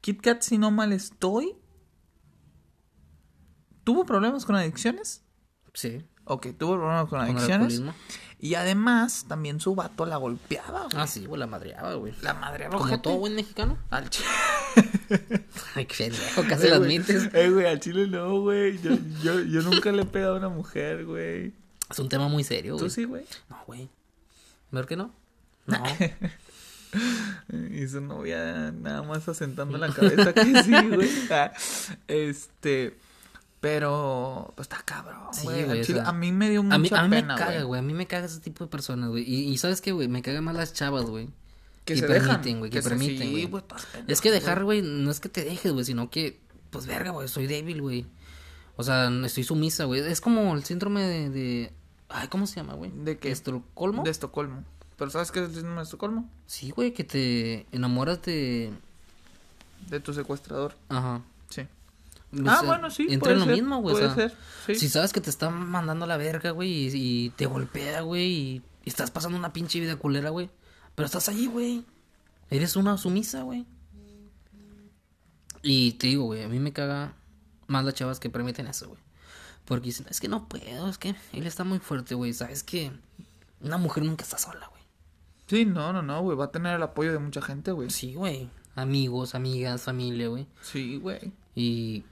Kit 0.00 0.20
Kat, 0.22 0.40
si 0.42 0.56
no 0.58 0.70
mal 0.70 0.92
estoy, 0.92 1.54
¿tuvo 3.84 4.06
problemas 4.06 4.46
con 4.46 4.56
adicciones? 4.56 5.24
Sí. 5.74 6.04
Ok, 6.24 6.48
tuvo 6.58 6.74
problemas 6.76 7.08
con 7.08 7.18
Con 7.18 7.28
el 7.28 7.36
adicciones. 7.36 7.80
alcoholismo. 7.80 7.94
Y 8.42 8.56
además, 8.56 9.24
también 9.28 9.60
su 9.60 9.76
vato 9.76 10.04
la 10.04 10.16
golpeaba, 10.16 10.80
güey. 10.90 10.96
Ah, 10.96 11.06
sí, 11.06 11.26
güey, 11.26 11.38
la 11.38 11.46
madreaba, 11.46 11.94
güey. 11.94 12.12
La 12.22 12.34
madre 12.34 12.66
Como 12.68 13.00
todo 13.00 13.16
buen 13.18 13.36
mexicano. 13.36 13.78
Al 13.88 14.10
chile. 14.10 14.26
Ay, 15.76 15.86
qué 15.86 15.94
pendejo, 15.96 16.42
casi 16.48 16.68
lo 16.68 16.74
admites. 16.74 17.28
Eh, 17.34 17.50
güey, 17.50 17.66
al 17.66 17.78
chile 17.78 18.08
no, 18.08 18.40
güey. 18.40 18.82
Yo, 18.82 18.90
yo, 19.22 19.40
yo 19.42 19.62
nunca 19.62 19.92
le 19.92 20.02
he 20.02 20.06
pegado 20.06 20.34
a 20.34 20.38
una 20.38 20.48
mujer, 20.48 21.04
güey. 21.04 21.52
Es 21.88 22.00
un 22.00 22.08
tema 22.08 22.26
muy 22.26 22.42
serio, 22.42 22.74
¿Tú 22.74 22.80
güey. 22.80 22.90
sí, 22.90 23.04
güey? 23.04 23.24
No, 23.48 23.62
güey. 23.64 23.88
¿Ver 24.72 24.86
que 24.86 24.96
no? 24.96 25.12
No. 25.66 25.80
Y 27.70 27.86
su 27.88 28.00
novia 28.00 28.70
nada 28.72 29.02
más 29.02 29.26
asentando 29.28 29.78
la 29.78 29.88
cabeza 29.94 30.32
que 30.34 30.44
sí, 30.64 30.72
güey. 30.88 31.08
Ah, 31.30 31.52
Este. 32.08 32.98
Pero. 33.62 34.52
Pues 34.56 34.66
está 34.66 34.82
cabrón, 34.84 35.20
güey. 35.44 35.80
O 35.80 35.84
sea, 35.84 36.08
a 36.08 36.12
mí 36.12 36.32
me 36.32 36.50
dio 36.50 36.62
mucha 36.64 36.74
a 36.74 36.78
mí, 36.78 36.88
a 36.92 37.02
mí 37.04 37.08
me 37.08 37.22
pena, 37.22 37.36
caga, 37.36 37.62
güey. 37.62 37.78
A 37.78 37.82
mí 37.82 37.94
me 37.94 38.06
caga 38.08 38.26
ese 38.26 38.40
tipo 38.40 38.64
de 38.64 38.70
personas, 38.70 39.08
güey. 39.08 39.22
Y, 39.22 39.48
y 39.50 39.56
¿sabes 39.56 39.80
qué, 39.80 39.92
güey? 39.92 40.08
Me 40.08 40.20
caga 40.20 40.40
más 40.40 40.56
las 40.56 40.72
chavas, 40.74 41.04
güey. 41.04 41.28
Que 41.84 41.94
que 41.94 42.00
se 42.00 42.06
permiten, 42.08 42.58
güey, 42.58 42.70
que 42.72 42.82
se- 42.82 42.88
permiten, 42.88 43.28
sí, 43.28 43.46
güey. 43.46 43.62
Es 44.08 44.20
que 44.20 44.30
dejar, 44.32 44.64
güey, 44.64 44.82
no 44.82 45.10
es 45.12 45.20
que 45.20 45.28
te 45.28 45.44
dejes, 45.44 45.72
güey, 45.72 45.84
sino 45.84 46.10
que, 46.10 46.40
pues 46.70 46.86
verga, 46.86 47.12
güey, 47.12 47.28
soy 47.28 47.46
débil, 47.46 47.80
güey. 47.82 48.04
O 48.76 48.82
sea, 48.82 49.08
estoy 49.24 49.44
sumisa, 49.44 49.84
güey. 49.84 50.00
Es 50.00 50.20
como 50.20 50.54
el 50.56 50.64
síndrome 50.64 51.02
de, 51.02 51.30
de... 51.30 51.72
Ay, 52.08 52.26
¿cómo 52.28 52.46
se 52.48 52.56
llama, 52.56 52.74
güey? 52.74 52.90
¿De 52.94 53.16
qué? 53.18 53.30
¿Estocolmo? 53.30 54.02
De 54.02 54.10
Estocolmo. 54.10 54.64
¿Pero 54.96 55.10
sabes 55.10 55.30
qué 55.30 55.38
es 55.40 55.46
el 55.50 55.54
síndrome 55.54 55.76
de 55.78 55.82
Estocolmo? 55.84 56.28
Sí, 56.46 56.70
güey, 56.70 56.92
que 56.92 57.04
te 57.04 57.66
enamoras 57.70 58.22
de... 58.22 58.72
De 59.88 60.00
tu 60.00 60.12
secuestrador. 60.14 60.74
Ajá. 60.88 61.22
Sí. 61.48 61.62
O 62.32 62.48
ah, 62.48 62.58
sea, 62.58 62.68
bueno, 62.68 62.90
sí. 62.90 63.06
Entra 63.10 63.32
en 63.32 63.40
lo 63.40 63.44
ser, 63.44 63.54
mismo, 63.54 63.80
güey. 63.82 63.94
o 63.94 63.98
Puede 63.98 64.14
sea, 64.14 64.28
ser. 64.28 64.38
Sí. 64.66 64.74
Si 64.76 64.88
sabes 64.88 65.12
que 65.12 65.20
te 65.20 65.30
están 65.30 65.68
mandando 65.68 66.04
a 66.04 66.08
la 66.08 66.16
verga, 66.16 66.50
güey, 66.50 66.70
y, 66.70 66.90
y 66.94 67.30
te 67.30 67.46
golpea, 67.46 68.00
güey, 68.00 68.32
y, 68.32 68.62
y 68.84 68.88
estás 68.88 69.10
pasando 69.10 69.36
una 69.36 69.52
pinche 69.52 69.80
vida 69.80 69.96
culera, 69.96 70.30
güey. 70.30 70.50
Pero 70.94 71.06
estás 71.06 71.28
ahí, 71.28 71.46
güey. 71.46 71.84
Eres 72.50 72.76
una 72.76 72.96
sumisa, 72.96 73.42
güey. 73.42 73.66
Y 75.62 75.92
te 75.92 76.08
digo, 76.08 76.24
güey, 76.24 76.42
a 76.42 76.48
mí 76.48 76.58
me 76.58 76.72
caga 76.72 77.14
más 77.66 77.84
las 77.84 77.94
chavas 77.94 78.18
que 78.18 78.30
permiten 78.30 78.66
eso, 78.66 78.88
güey. 78.88 79.00
Porque 79.64 79.86
dicen, 79.86 80.06
es 80.10 80.20
que 80.20 80.28
no 80.28 80.48
puedo, 80.48 80.88
es 80.88 80.98
que 80.98 81.14
él 81.32 81.46
está 81.46 81.64
muy 81.64 81.78
fuerte, 81.78 82.14
güey. 82.14 82.32
Sabes 82.32 82.62
que 82.62 82.90
una 83.60 83.78
mujer 83.78 84.04
nunca 84.04 84.24
está 84.24 84.38
sola, 84.38 84.66
güey. 84.68 84.82
Sí, 85.46 85.64
no, 85.64 85.92
no, 85.92 86.02
no, 86.02 86.22
güey. 86.22 86.36
Va 86.36 86.46
a 86.46 86.50
tener 86.50 86.74
el 86.74 86.82
apoyo 86.82 87.12
de 87.12 87.18
mucha 87.18 87.40
gente, 87.40 87.72
güey. 87.72 87.90
Sí, 87.90 88.14
güey. 88.14 88.50
Amigos, 88.74 89.34
amigas, 89.34 89.82
familia, 89.82 90.28
güey. 90.28 90.46
Sí, 90.62 90.96
güey. 90.96 91.32
Y. 91.54 92.04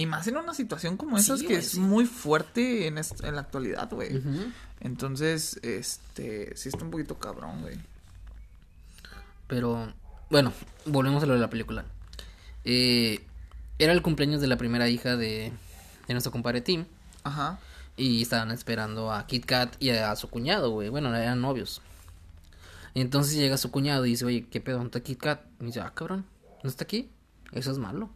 Y 0.00 0.06
más 0.06 0.26
en 0.26 0.38
una 0.38 0.54
situación 0.54 0.96
como 0.96 1.18
esa, 1.18 1.36
Sí, 1.36 1.46
que 1.46 1.56
es 1.56 1.72
sí. 1.72 1.78
muy 1.78 2.06
fuerte 2.06 2.86
en, 2.86 2.96
en 2.96 3.34
la 3.34 3.42
actualidad, 3.42 3.90
güey. 3.90 4.22
Entonces, 4.80 5.60
este, 5.62 6.56
sí 6.56 6.70
está 6.70 6.82
un 6.86 6.90
poquito 6.90 7.18
cabrón, 7.18 7.60
güey. 7.60 7.78
Pero, 9.46 9.92
bueno, 10.30 10.54
volvemos 10.86 11.22
a 11.22 11.26
lo 11.26 11.34
de 11.34 11.40
la 11.40 11.50
película. 11.50 11.84
Eh, 12.64 13.20
era 13.78 13.92
el 13.92 14.00
cumpleaños 14.00 14.40
de 14.40 14.46
la 14.46 14.56
primera 14.56 14.88
hija 14.88 15.18
de, 15.18 15.52
de 16.08 16.14
nuestro 16.14 16.32
compadre 16.32 16.62
Tim. 16.62 16.86
Ajá. 17.22 17.58
Y 17.98 18.22
estaban 18.22 18.52
esperando 18.52 19.12
a 19.12 19.26
Kit 19.26 19.44
Kat 19.44 19.76
y 19.80 19.90
a, 19.90 20.16
su 20.16 20.30
cuñado, 20.30 20.70
güey. 20.70 20.88
Bueno, 20.88 21.14
eran 21.14 21.42
novios. 21.42 21.82
Entonces 22.94 23.34
llega 23.34 23.58
su 23.58 23.70
cuñado 23.70 24.06
y 24.06 24.12
dice, 24.12 24.24
oye, 24.24 24.46
¿qué 24.50 24.62
pedo? 24.62 24.78
¿Dónde 24.78 24.96
está 24.96 25.00
Kit 25.00 25.18
Kat? 25.20 25.42
Y 25.60 25.66
dice, 25.66 25.80
ah, 25.82 25.92
cabrón, 25.94 26.24
¿no 26.62 26.70
está 26.70 26.84
aquí? 26.84 27.10
Eso 27.52 27.70
es 27.70 27.76
malo. 27.76 28.08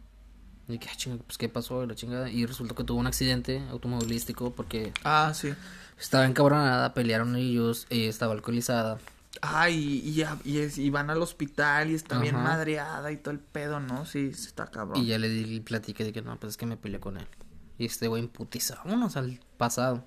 Y 0.67 0.79
que, 0.79 0.87
ah, 0.89 0.95
chinga, 0.95 1.17
pues, 1.25 1.37
¿qué 1.37 1.47
pasó? 1.49 1.83
Y 1.83 1.87
la 1.87 1.95
chingada. 1.95 2.29
Y 2.29 2.45
resultó 2.45 2.73
que 2.75 2.83
tuvo 2.83 2.99
un 2.99 3.07
accidente 3.07 3.61
automovilístico 3.69 4.51
porque 4.53 4.91
Ah, 5.03 5.31
sí. 5.35 5.53
estaba 5.99 6.25
encabronada, 6.25 6.93
pelearon 6.93 7.35
ellos, 7.35 7.85
ella 7.89 8.09
estaba 8.09 8.33
alcoholizada. 8.33 8.97
Ah, 9.41 9.69
y, 9.69 9.99
y, 10.03 10.13
ya- 10.13 10.39
y, 10.43 10.59
es- 10.59 10.77
y 10.77 10.89
van 10.89 11.09
al 11.09 11.21
hospital 11.21 11.91
y 11.91 11.93
está 11.93 12.17
bien 12.19 12.35
madreada 12.35 13.11
y 13.11 13.17
todo 13.17 13.31
el 13.33 13.39
pedo, 13.39 13.79
¿no? 13.79 14.05
Sí, 14.05 14.33
sí 14.33 14.47
está 14.47 14.65
cabrón. 14.67 15.03
Y 15.03 15.07
ya 15.07 15.19
le 15.19 15.29
di 15.29 15.59
platiqué 15.59 16.03
de 16.03 16.13
que 16.13 16.21
no, 16.21 16.35
pues 16.39 16.51
es 16.51 16.57
que 16.57 16.65
me 16.65 16.77
peleé 16.77 16.99
con 16.99 17.17
él. 17.17 17.27
Y 17.77 17.85
este 17.85 18.07
güey 18.07 18.23
imputiza, 18.23 18.75
vámonos 18.85 19.17
al 19.17 19.39
pasado. 19.57 20.03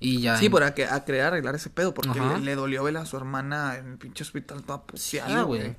Y 0.00 0.20
ya. 0.22 0.36
Sí, 0.38 0.46
en- 0.46 0.50
por 0.52 0.62
a, 0.64 0.74
que- 0.74 0.86
a 0.86 1.04
querer 1.04 1.22
arreglar 1.22 1.54
ese 1.54 1.70
pedo, 1.70 1.92
porque 1.94 2.18
le, 2.18 2.40
le 2.40 2.54
dolió 2.54 2.82
ver 2.82 2.96
a 2.96 3.06
su 3.06 3.16
hermana 3.16 3.76
en 3.76 3.92
el 3.92 3.98
pinche 3.98 4.24
hospital 4.24 4.62
toda 4.64 4.82
Sí, 4.94 5.18
puteada, 5.18 5.42
güey. 5.42 5.76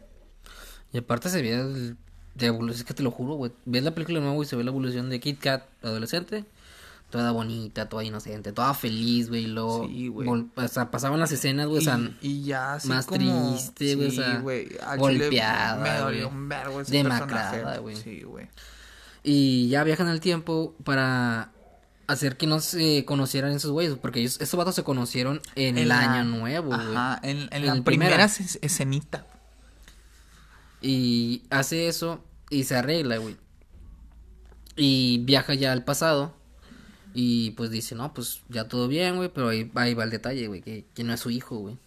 Y 0.94 0.98
aparte 1.00 1.30
se 1.30 1.42
ve 1.42 1.54
el- 1.56 1.98
de 2.36 2.48
evolución, 2.48 2.80
es 2.82 2.84
que 2.86 2.94
te 2.94 3.04
lo 3.04 3.12
juro, 3.12 3.34
güey. 3.36 3.52
Ves 3.66 3.84
la 3.84 3.96
película 3.96 4.20
de 4.20 4.26
nuevo 4.26 4.44
y 4.44 4.46
se 4.46 4.56
ve 4.56 4.64
la 4.64 4.70
evolución 4.72 5.10
de 5.10 5.20
Kit 5.20 5.40
Kat, 5.40 5.64
adolescente. 5.82 6.46
Toda 7.10 7.32
bonita, 7.32 7.88
toda 7.88 8.04
inocente, 8.04 8.52
toda 8.52 8.74
feliz, 8.74 9.30
güey. 9.30 9.44
y 9.44 9.48
Luego, 9.48 9.88
Sí, 9.88 10.08
güey. 10.10 10.28
o 10.56 10.68
sea, 10.68 10.92
pasaban 10.92 11.20
las 11.20 11.32
escenas, 11.32 11.68
güey, 11.68 11.78
o 11.80 11.82
sea, 11.82 11.98
y, 12.22 12.28
y 12.30 12.44
ya 12.44 12.74
así 12.74 12.90
más 12.90 13.06
como... 13.06 13.54
triste, 13.54 13.96
güey, 13.96 14.08
o 14.08 14.12
sí, 14.12 14.18
sea, 14.18 14.40
güey, 14.40 14.70
golpeada, 14.98 15.82
Me 15.84 15.98
dolió 16.00 16.28
un 16.30 16.50
vergo 16.50 16.82
ese 16.82 16.92
Demacrada, 16.92 17.78
güey. 17.78 17.96
Sí, 17.96 18.24
güey. 18.24 18.48
Y 19.24 19.70
ya 19.70 19.84
viajan 19.84 20.08
al 20.08 20.20
tiempo 20.20 20.76
para 20.84 21.52
hacer 22.08 22.38
que 22.38 22.48
no 22.48 22.60
se 22.60 23.06
conocieran 23.06 23.52
esos 23.54 23.72
güeyes. 23.72 23.96
Porque 24.02 24.20
ellos, 24.20 24.40
esos 24.42 24.58
vatos 24.58 24.76
se 24.76 24.84
conocieron 24.84 25.42
en, 25.56 25.78
el 25.78 25.88
la- 25.90 26.14
año 26.14 26.26
nuevo, 26.26 26.68
güey. 26.76 26.96
Ajá, 26.96 27.20
en, 27.24 27.38
en 27.38 27.50
En 27.54 27.66
la 27.66 27.74
primera 27.84 28.12
primera. 28.16 28.26
es- 28.26 28.60
escenita. 28.62 29.26
Y 30.88 31.42
hace 31.50 31.88
eso 31.88 32.24
y 32.50 32.64
se 32.66 32.76
arregla, 32.76 33.18
güey. 33.18 33.36
Y 34.76 35.20
viaja 35.24 35.54
ya 35.54 35.72
al 35.72 35.84
pasado. 35.84 36.34
Y 37.14 37.52
pues 37.52 37.72
dice, 37.72 37.96
no, 37.96 38.14
pues 38.14 38.42
ya 38.50 38.68
todo 38.68 38.88
bien, 38.88 39.16
güey. 39.16 39.30
Pero 39.30 39.48
ahí, 39.50 39.72
ahí 39.76 39.94
va 39.94 40.04
el 40.04 40.10
detalle, 40.10 40.48
güey. 40.48 40.62
Que, 40.62 40.86
que 40.94 41.04
no 41.04 41.14
es 41.14 41.20
su 41.22 41.30
hijo, 41.32 41.58
güey. 41.58 41.78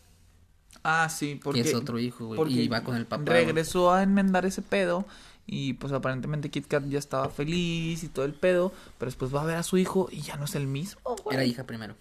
Ah, 0.83 1.09
sí, 1.11 1.39
porque... 1.43 1.63
Que 1.63 1.69
es 1.69 1.75
otro 1.75 1.99
hijo, 1.99 2.27
güey. 2.27 2.61
Y 2.61 2.69
va 2.69 2.83
con 2.83 2.97
el 2.97 3.07
papá. 3.07 3.23
güey. 3.23 3.45
Regresó 3.45 3.93
a 3.93 4.03
enmendar 4.03 4.47
ese 4.47 4.63
pedo 4.63 5.07
y 5.47 5.75
pues 5.75 5.93
aparentemente 5.93 6.51
Kit 6.51 6.67
Kat 6.67 6.85
ya 6.89 6.99
estaba 6.99 7.29
feliz 7.31 8.03
y 8.05 8.09
todo 8.09 8.25
el 8.25 8.35
pedo, 8.35 8.73
pero 8.99 9.09
después 9.11 9.35
va 9.35 9.43
a 9.43 9.47
ver 9.47 9.57
a 9.57 9.63
su 9.63 9.79
hijo 9.79 10.09
y 10.11 10.21
ya 10.21 10.37
no 10.37 10.45
es 10.45 10.55
el 10.55 10.67
mismo, 10.67 11.01
güey. 11.25 11.37
Era 11.37 11.45
hija 11.45 11.65
primero. 11.65 11.95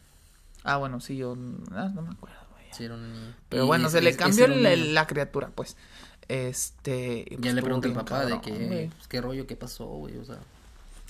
Ah, 0.64 0.78
bueno, 0.78 1.00
sí, 1.00 1.16
yo 1.18 1.38
ah, 1.72 1.90
no 1.94 2.02
me 2.02 2.12
acuerdo, 2.12 2.40
güey. 2.52 2.66
Sí, 2.72 2.84
era. 2.86 2.98
Pero 3.50 3.64
Y 3.64 3.68
bueno, 3.68 3.88
es- 3.88 3.94
se 3.94 4.02
le 4.02 4.16
cambió 4.16 4.48
la 4.48 5.08
criatura, 5.08 5.50
pues. 5.54 5.78
Este. 6.28 7.26
Ya 7.32 7.38
pues, 7.38 7.54
le 7.54 7.62
pregunta 7.62 7.88
al 7.88 7.94
papá 7.94 8.26
de 8.26 8.42
que, 8.42 8.90
pues, 8.96 9.08
qué 9.08 9.22
rollo, 9.22 9.48
qué 9.48 9.56
pasó, 9.56 9.86
güey. 9.86 10.18
O 10.18 10.26
sea, 10.26 10.36
what 10.36 10.44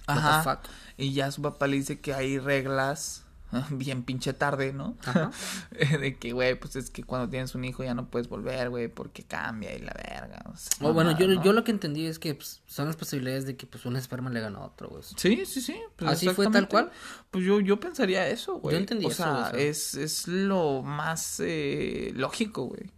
the 0.06 0.12
Ajá. 0.14 0.44
fuck. 0.44 0.70
Y 0.98 1.14
ya 1.14 1.32
su 1.32 1.42
papá 1.42 1.68
le 1.68 1.78
dice 1.78 2.00
que 2.00 2.14
hay 2.14 2.40
reglas 2.40 3.24
bien 3.72 4.04
pinche 4.04 4.34
tarde, 4.34 4.74
¿no? 4.74 4.96
Ajá. 5.06 5.32
de 6.00 6.16
que, 6.18 6.34
güey, 6.34 6.60
pues 6.60 6.76
es 6.76 6.90
que 6.90 7.04
cuando 7.04 7.30
tienes 7.30 7.56
un 7.56 7.64
hijo 7.66 7.84
ya 7.84 7.94
no 7.94 8.08
puedes 8.10 8.28
volver, 8.28 8.70
güey, 8.70 8.88
porque 8.88 9.24
cambia 9.24 9.76
y 9.76 9.80
la 9.80 9.94
verga. 9.94 10.44
o 10.46 10.58
sea, 10.58 10.88
O 10.88 10.94
bueno, 10.94 11.18
yo, 11.18 11.28
¿no? 11.28 11.44
yo 11.44 11.54
lo 11.54 11.64
que 11.64 11.72
entendí 11.72 12.06
es 12.06 12.20
que 12.20 12.36
pues, 12.36 12.62
son 12.68 12.88
las 12.88 12.96
posibilidades 12.96 13.46
de 13.46 13.56
que 13.56 13.66
pues 13.66 13.86
un 13.86 13.96
esperma 13.96 14.30
le 14.30 14.42
gana 14.42 14.60
a 14.60 14.66
otro, 14.66 14.90
güey. 14.90 15.04
Sí, 15.16 15.46
sí, 15.46 15.62
sí. 15.62 15.76
pues, 15.96 16.12
¿Así 16.12 16.30
fue 16.30 16.50
tal 16.50 16.68
cual? 16.68 16.92
Pues 17.32 17.44
yo, 17.44 17.60
yo 17.60 17.80
pensaría 17.80 18.28
eso, 18.28 18.60
güey. 18.60 18.74
Yo 18.76 18.80
entendí 18.80 19.06
o 19.06 19.10
eso, 19.10 19.24
sea, 19.24 19.34
o 19.34 19.52
sea. 19.52 19.60
Es, 19.60 19.94
es 19.96 20.28
lo 20.28 20.82
más 20.84 21.40
eh, 21.40 22.12
lógico, 22.16 22.66
güey. 22.66 22.92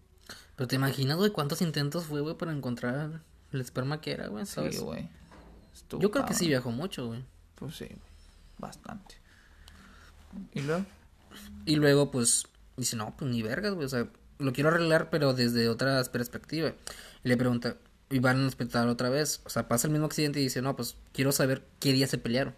Pero 0.59 0.67
te 0.67 0.75
imaginas, 0.75 1.15
güey, 1.15 1.31
cuántos 1.31 1.61
intentos 1.61 2.03
fue, 2.03 2.19
güey, 2.19 2.35
para 2.35 2.51
encontrar 2.51 3.21
el 3.53 3.61
esperma 3.61 4.01
que 4.01 4.11
era, 4.11 4.27
güey, 4.27 4.45
¿sabes? 4.45 4.75
Sí, 4.75 4.81
güey. 4.81 5.07
Yo 5.97 6.11
creo 6.11 6.25
que 6.25 6.33
sí 6.33 6.49
viajó 6.49 6.69
mucho, 6.69 7.07
güey. 7.07 7.23
Pues 7.55 7.77
sí, 7.77 7.85
güey. 7.85 8.01
Bastante. 8.57 9.15
¿Y 10.53 10.59
luego? 10.59 10.85
Y 11.65 11.77
luego, 11.77 12.11
pues, 12.11 12.45
dice, 12.75 12.97
no, 12.97 13.15
pues 13.15 13.31
ni 13.31 13.41
vergas, 13.41 13.73
güey, 13.73 13.85
o 13.85 13.89
sea, 13.89 14.09
lo 14.37 14.51
quiero 14.51 14.67
arreglar, 14.67 15.09
pero 15.09 15.33
desde 15.33 15.69
otra 15.69 16.03
perspectiva. 16.11 16.73
Y 17.23 17.29
le 17.29 17.37
pregunta, 17.37 17.77
y 18.09 18.19
van 18.19 18.41
al 18.41 18.47
hospital 18.47 18.89
otra 18.89 19.07
vez, 19.07 19.39
o 19.45 19.49
sea, 19.49 19.69
pasa 19.69 19.87
el 19.87 19.93
mismo 19.93 20.07
accidente 20.07 20.41
y 20.41 20.43
dice, 20.43 20.61
no, 20.61 20.75
pues, 20.75 20.97
quiero 21.13 21.31
saber 21.31 21.65
qué 21.79 21.93
día 21.93 22.07
se 22.07 22.17
pelearon. 22.17 22.53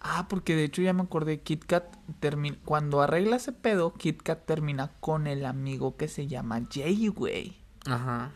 Ah, 0.00 0.26
porque 0.28 0.54
de 0.56 0.64
hecho 0.64 0.82
ya 0.82 0.92
me 0.92 1.02
acordé, 1.02 1.40
Kit 1.40 1.64
Kat 1.64 1.84
termina, 2.20 2.56
cuando 2.64 3.00
arregla 3.02 3.36
ese 3.36 3.52
pedo, 3.52 3.92
Kit 3.94 4.22
Kat 4.22 4.44
termina 4.46 4.92
con 5.00 5.26
el 5.26 5.44
amigo 5.44 5.96
que 5.96 6.08
se 6.08 6.26
llama 6.26 6.62
Jay, 6.72 7.08
güey. 7.08 7.56
Ajá. 7.86 8.32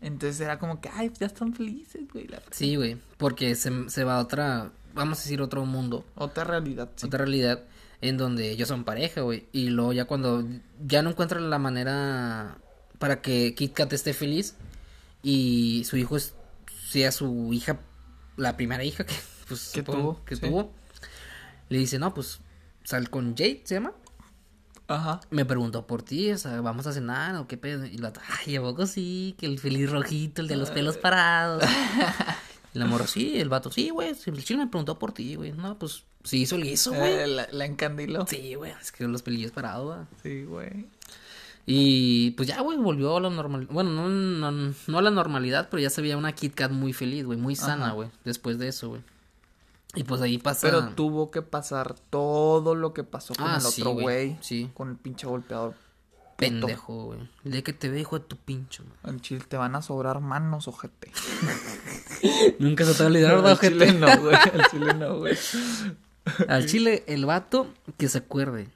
Entonces 0.00 0.40
era 0.40 0.58
como 0.58 0.80
que, 0.80 0.88
ay, 0.92 1.12
ya 1.18 1.26
están 1.26 1.54
felices, 1.54 2.02
güey. 2.12 2.26
la- 2.26 2.42
Sí, 2.50 2.76
güey, 2.76 2.96
porque 3.18 3.54
se, 3.54 3.88
se 3.88 4.02
va 4.04 4.16
a 4.16 4.20
otra, 4.20 4.72
vamos 4.94 5.18
a 5.18 5.22
decir, 5.22 5.40
otro 5.40 5.64
mundo, 5.64 6.04
Otra 6.16 6.42
realidad, 6.44 6.90
sí. 6.96 7.06
otra 7.06 7.18
realidad, 7.18 7.62
en 8.00 8.16
donde 8.16 8.50
ellos 8.50 8.66
son 8.68 8.82
pareja, 8.84 9.20
güey. 9.20 9.46
Y 9.52 9.68
luego 9.70 9.92
ya 9.92 10.06
cuando 10.06 10.44
ya 10.84 11.02
no 11.02 11.10
encuentran 11.10 11.48
la 11.50 11.58
manera 11.60 12.58
para 12.98 13.22
que 13.22 13.54
Kit 13.54 13.74
Kat 13.74 13.92
esté 13.92 14.12
feliz 14.12 14.56
y 15.22 15.84
su 15.84 15.96
hijo 15.96 16.16
es, 16.16 16.34
sea 16.88 17.12
su 17.12 17.52
hija, 17.52 17.78
la 18.36 18.56
primera 18.56 18.82
hija 18.84 19.04
que, 19.04 19.14
pues, 19.48 19.70
Que 19.72 19.82
tuvo, 19.84 20.24
que 20.24 20.34
sí. 20.36 20.42
tuvo, 20.42 20.72
le 21.72 21.78
dice, 21.78 21.98
no, 21.98 22.14
pues 22.14 22.40
sal 22.84 23.10
con 23.10 23.36
Jade, 23.36 23.62
¿se 23.64 23.74
llama? 23.74 23.92
Ajá. 24.88 25.20
Me 25.30 25.44
preguntó 25.44 25.86
por 25.86 26.02
ti, 26.02 26.30
o 26.32 26.38
sea, 26.38 26.60
vamos 26.60 26.86
a 26.86 26.92
cenar 26.92 27.36
o 27.36 27.46
qué 27.46 27.56
pedo. 27.56 27.86
Y 27.86 27.96
la 27.98 28.12
ay, 28.46 28.56
¿a 28.56 28.60
poco 28.60 28.86
sí? 28.86 29.34
Que 29.38 29.46
el 29.46 29.58
feliz 29.58 29.90
rojito, 29.90 30.42
el 30.42 30.48
de 30.48 30.56
los 30.56 30.70
pelos 30.70 30.96
parados. 30.98 31.64
y 32.74 32.78
la 32.78 32.86
morra, 32.86 33.06
sí, 33.06 33.40
el 33.40 33.48
vato, 33.48 33.70
sí, 33.70 33.90
güey. 33.90 34.14
El 34.26 34.44
chile 34.44 34.64
me 34.64 34.70
preguntó 34.70 34.98
por 34.98 35.12
ti, 35.12 35.34
güey. 35.36 35.52
No, 35.52 35.78
pues 35.78 36.04
sí 36.24 36.42
hizo 36.42 36.56
el 36.56 36.64
guiso, 36.64 36.92
güey. 36.92 37.12
Eh, 37.12 37.46
la, 37.50 37.64
encandiló. 37.64 38.26
Sí, 38.26 38.54
güey, 38.54 38.72
es 38.80 38.92
que 38.92 39.06
los 39.08 39.22
pelillos 39.22 39.52
parados, 39.52 39.96
güey. 39.96 40.06
Sí, 40.22 40.44
güey. 40.44 40.86
Y 41.64 42.32
pues 42.32 42.48
ya, 42.48 42.60
güey, 42.60 42.76
volvió 42.76 43.16
a 43.16 43.20
la 43.20 43.30
normalidad. 43.30 43.72
Bueno, 43.72 43.90
no, 43.90 44.08
no, 44.08 44.74
no, 44.86 44.98
a 44.98 45.02
la 45.02 45.10
normalidad, 45.10 45.68
pero 45.70 45.80
ya 45.80 45.90
se 45.90 46.02
veía 46.02 46.16
una 46.16 46.32
Kit 46.32 46.54
Kat 46.54 46.72
muy 46.72 46.92
feliz, 46.92 47.24
güey, 47.24 47.38
muy 47.38 47.54
sana, 47.54 47.92
güey, 47.92 48.10
después 48.24 48.58
de 48.58 48.68
eso, 48.68 48.90
güey. 48.90 49.02
Y 49.94 50.04
pues 50.04 50.22
ahí 50.22 50.38
pasa. 50.38 50.66
Pero 50.66 50.88
tuvo 50.90 51.30
que 51.30 51.42
pasar 51.42 51.94
todo 51.94 52.74
lo 52.74 52.94
que 52.94 53.04
pasó 53.04 53.34
con 53.34 53.46
ah, 53.46 53.58
el 53.60 53.66
otro 53.66 53.92
güey. 53.92 54.38
Sí. 54.40 54.70
Con 54.74 54.90
el 54.90 54.96
pinche 54.96 55.26
golpeador. 55.26 55.74
Pendejo, 56.36 57.04
güey. 57.04 57.30
De 57.44 57.62
que 57.62 57.72
te 57.72 57.90
dejo 57.90 58.16
a 58.16 58.20
tu 58.20 58.36
pincho, 58.36 58.84
En 59.04 59.20
Chile 59.20 59.44
te 59.46 59.56
van 59.56 59.76
a 59.76 59.82
sobrar 59.82 60.20
manos, 60.20 60.66
ojete. 60.66 61.12
Nunca 62.58 62.84
se 62.84 62.94
te 62.94 62.98
va 63.00 63.04
a 63.04 63.08
olvidar, 63.08 63.42
no, 63.42 63.52
ojete? 63.52 63.76
Chile 63.78 63.92
no, 63.94 64.20
güey. 64.20 64.34
Al 64.34 64.70
chile 64.70 64.94
no, 64.94 65.18
güey. 65.18 65.36
Al 66.48 66.66
chile, 66.66 67.04
el 67.06 67.26
vato 67.26 67.68
que 67.96 68.08
se 68.08 68.18
acuerde. 68.18 68.68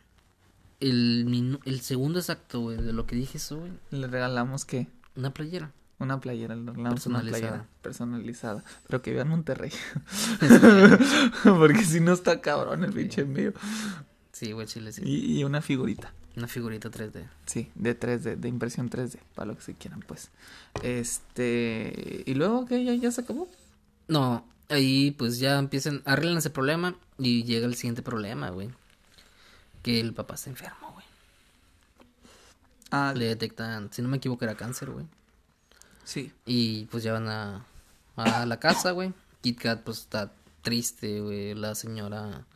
El, 0.79 1.59
el 1.65 1.81
segundo 1.81 2.19
exacto, 2.19 2.61
güey, 2.61 2.77
de 2.77 2.93
lo 2.93 3.07
que 3.07 3.17
dije 3.17 3.39
eso, 3.39 3.59
güey. 3.59 3.73
¿Le 3.91 4.07
regalamos 4.07 4.65
qué? 4.65 4.89
Una 5.17 5.33
playera. 5.33 5.73
Una 5.99 6.21
playera, 6.21 6.55
personalizada. 6.55 7.67
personalizada. 7.81 8.65
Pero 8.87 9.01
que 9.01 9.13
viva 9.13 9.23
en 9.23 9.29
Monterrey. 9.29 9.73
Porque 11.43 11.85
si 11.85 12.01
no 12.01 12.13
está 12.13 12.43
cabrón 12.43 12.85
el 12.85 12.93
pinche 12.93 13.23
envío. 13.23 13.55
Sí, 14.33 14.53
güey, 14.53 14.67
chile, 14.67 14.93
sí. 14.93 15.03
Y, 15.05 15.43
una 15.45 15.63
figurita. 15.63 16.13
Una 16.37 16.49
figurita 16.49 16.91
3D. 16.91 17.27
Sí, 17.47 17.71
de 17.75 17.99
3D, 17.99 18.37
de 18.37 18.49
impresión 18.49 18.91
3D, 18.91 19.19
para 19.35 19.47
lo 19.47 19.57
que 19.57 19.63
se 19.63 19.73
quieran, 19.73 20.01
pues. 20.01 20.29
Este. 20.83 22.25
¿Y 22.27 22.35
luego 22.35 22.67
que 22.67 22.85
ya, 22.85 22.93
ya 22.93 23.11
se 23.11 23.23
acabó? 23.23 23.49
No, 24.09 24.45
ahí 24.69 25.13
pues 25.13 25.39
ya 25.39 25.59
empiezan, 25.59 26.03
arreglan 26.05 26.37
ese 26.37 26.51
problema 26.51 26.95
y 27.19 27.45
llega 27.45 27.67
el 27.67 27.75
siguiente 27.75 28.03
problema, 28.03 28.51
güey. 28.51 28.69
Que 29.83 30.01
el 30.01 30.13
papá 30.13 30.35
está 30.35 30.51
enfermo, 30.51 30.93
güey. 30.93 31.07
Ah. 32.91 33.15
Le 33.17 33.27
detectan, 33.27 33.91
si 33.91 34.03
no 34.03 34.09
me 34.09 34.19
equivoco, 34.19 34.45
era 34.45 34.57
cáncer, 34.57 34.91
güey. 34.91 35.07
Sí. 36.07 36.33
Y 36.47 36.85
pues 36.87 37.03
ya 37.03 37.13
van 37.13 37.29
a, 37.29 37.67
a 38.15 38.47
la 38.47 38.61
casa, 38.61 38.93
güey. 38.93 39.13
Kit 39.43 39.61
Kat 39.61 39.83
pues 39.83 39.99
está 39.99 40.33
triste, 40.63 41.21
güey. 41.21 41.55
La 41.55 41.75
señora 41.75 42.47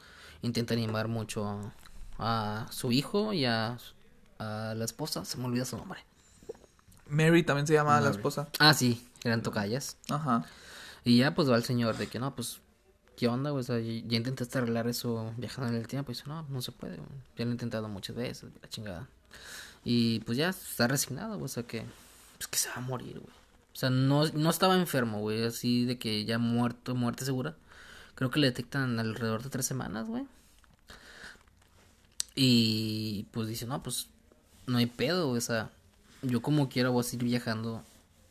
intenta 0.43 0.73
animar 0.75 1.09
mucho 1.09 1.73
a, 2.19 2.67
su 2.71 2.93
hijo 2.93 3.33
y 3.33 3.45
a, 3.45 3.77
a, 4.39 4.75
la 4.77 4.85
esposa. 4.85 5.25
Se 5.25 5.37
me 5.37 5.47
olvida 5.47 5.65
su 5.65 5.77
nombre. 5.77 5.99
Mary 7.09 7.43
también 7.43 7.67
se 7.67 7.75
llamaba 7.75 8.01
la 8.01 8.11
esposa. 8.11 8.49
Ah, 8.61 8.73
sí, 8.73 9.05
eran 9.25 9.43
tocallas. 9.43 9.97
Ajá. 10.09 10.47
Y 11.05 11.19
ya 11.19 11.35
pues 11.35 11.51
va 11.51 11.57
el 11.57 11.65
señor 11.65 11.97
de 11.97 12.07
que 12.07 12.21
no, 12.21 12.37
pues, 12.37 12.61
¿qué 13.17 13.27
onda, 13.27 13.51
güey? 13.51 13.63
O 13.63 13.65
sea, 13.65 13.81
ya 13.81 14.17
intentaste 14.17 14.59
arreglar 14.59 14.87
eso 14.87 15.33
viajando 15.37 15.73
en 15.73 15.77
el 15.77 15.89
tiempo. 15.89 16.13
Y 16.13 16.15
dice, 16.15 16.29
no, 16.29 16.45
no 16.49 16.63
se 16.63 16.71
puede, 16.71 16.99
Ya 17.37 17.45
lo 17.45 17.51
he 17.51 17.55
intentado 17.55 17.89
muchas 17.89 18.15
veces, 18.15 18.51
la 18.63 18.69
chingada. 18.69 19.09
Y 19.85 20.21
pues 20.21 20.39
ya 20.39 20.51
está 20.51 20.87
resignado, 20.87 21.35
güey. 21.35 21.47
O 21.47 21.49
sea 21.49 21.65
que, 21.65 21.85
pues 22.37 22.47
que 22.47 22.59
se 22.59 22.69
va 22.69 22.77
a 22.77 22.81
morir, 22.81 23.19
güey. 23.19 23.40
O 23.73 23.77
sea, 23.77 23.91
no, 23.91 24.27
no 24.27 24.51
estaba 24.51 24.77
enfermo, 24.77 25.21
güey, 25.21 25.45
así 25.45 25.85
de 25.85 25.99
que 25.99 26.25
ya 26.25 26.39
muerto, 26.39 26.95
muerte 26.95 27.25
segura. 27.25 27.57
Creo 28.15 28.31
que 28.31 28.41
le 28.41 28.49
detectan 28.49 28.99
alrededor 28.99 29.43
de 29.43 29.51
tres 29.51 29.67
semanas, 29.67 30.07
güey. 30.07 30.25
Y 32.35 33.27
pues 33.31 33.49
dice, 33.49 33.67
no, 33.67 33.83
pues 33.83 34.09
no 34.67 34.79
hay 34.79 34.87
pedo, 34.87 35.31
o 35.31 35.41
sea, 35.41 35.71
yo 36.23 36.43
como 36.43 36.69
quiera 36.69 36.91
voy 36.91 37.01
a 37.01 37.05
seguir 37.05 37.25
viajando 37.25 37.83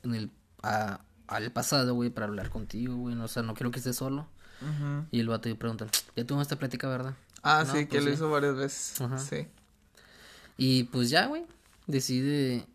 en 0.04 0.16
el, 0.16 0.32
a, 0.62 1.02
al 1.28 1.52
pasado, 1.52 1.94
güey, 1.94 2.10
para 2.10 2.28
hablar 2.28 2.50
contigo, 2.50 2.96
güey. 2.96 3.16
O 3.16 3.28
sea, 3.28 3.44
no 3.44 3.54
quiero 3.54 3.72
que 3.72 3.80
estés 3.80 3.96
solo. 3.96 4.28
Y 5.12 5.22
el 5.22 5.30
vato 5.30 5.48
le 5.48 5.56
pregunta, 5.56 5.88
ya 6.18 6.26
tuvimos 6.26 6.42
esta 6.42 6.58
plática, 6.58 6.90
¿verdad? 6.90 7.16
Ah, 7.44 7.64
sí, 7.66 7.86
que 7.86 7.98
pues 8.00 8.04
lo 8.04 8.12
hizo 8.12 8.30
varias 8.30 8.56
veces. 8.56 9.02
Sí. 9.30 9.48
Y 10.58 10.84
pues 10.84 11.10
ya, 11.10 11.28
güey, 11.28 11.46
decide, 11.88 12.68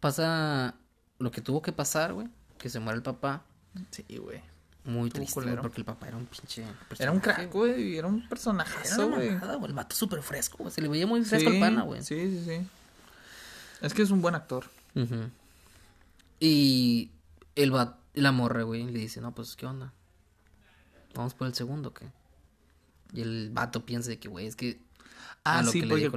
pasa 0.00 0.74
lo 1.18 1.30
que 1.30 1.40
tuvo 1.40 1.62
que 1.62 1.72
pasar, 1.72 2.12
güey, 2.12 2.28
que 2.58 2.68
se 2.68 2.80
muere 2.80 2.96
el 2.96 3.02
papá. 3.02 3.42
Sí, 3.90 4.04
güey. 4.18 4.42
Muy 4.84 5.10
triste, 5.10 5.40
güey, 5.40 5.56
porque 5.56 5.80
el 5.80 5.84
papá 5.84 6.06
era 6.08 6.16
un 6.16 6.26
pinche 6.26 6.64
Era 6.98 7.10
un 7.10 7.18
crack, 7.18 7.52
güey, 7.52 7.96
era 7.96 8.06
un 8.06 8.28
personajazo, 8.28 9.10
güey. 9.10 9.28
El 9.28 9.72
vato 9.72 9.96
súper 9.96 10.22
fresco, 10.22 10.58
güey, 10.58 10.70
se 10.70 10.80
le 10.80 10.88
veía 10.88 11.06
muy 11.06 11.24
fresco 11.24 11.50
el 11.50 11.58
pana, 11.58 11.82
güey. 11.82 12.02
Sí, 12.02 12.14
sí, 12.30 12.44
sí. 12.44 12.66
Es 13.80 13.92
que 13.92 14.02
es 14.02 14.10
un 14.10 14.22
buen 14.22 14.34
actor. 14.34 14.70
Y 16.38 17.10
el 17.54 17.74
va 17.74 17.98
la 18.14 18.32
morra, 18.32 18.62
güey, 18.62 18.84
le 18.84 18.98
dice, 18.98 19.20
no, 19.20 19.34
pues, 19.34 19.56
¿qué 19.56 19.66
onda? 19.66 19.92
¿Vamos 21.14 21.34
por 21.34 21.46
el 21.46 21.54
segundo 21.54 21.92
qué? 21.92 22.06
Y 23.12 23.22
el 23.22 23.50
vato 23.50 23.84
piensa 23.84 24.10
de 24.10 24.18
que, 24.18 24.28
güey, 24.28 24.46
es 24.46 24.56
que 24.56 24.80
Ah, 25.48 25.62
sí, 25.62 25.82
porque 25.82 26.10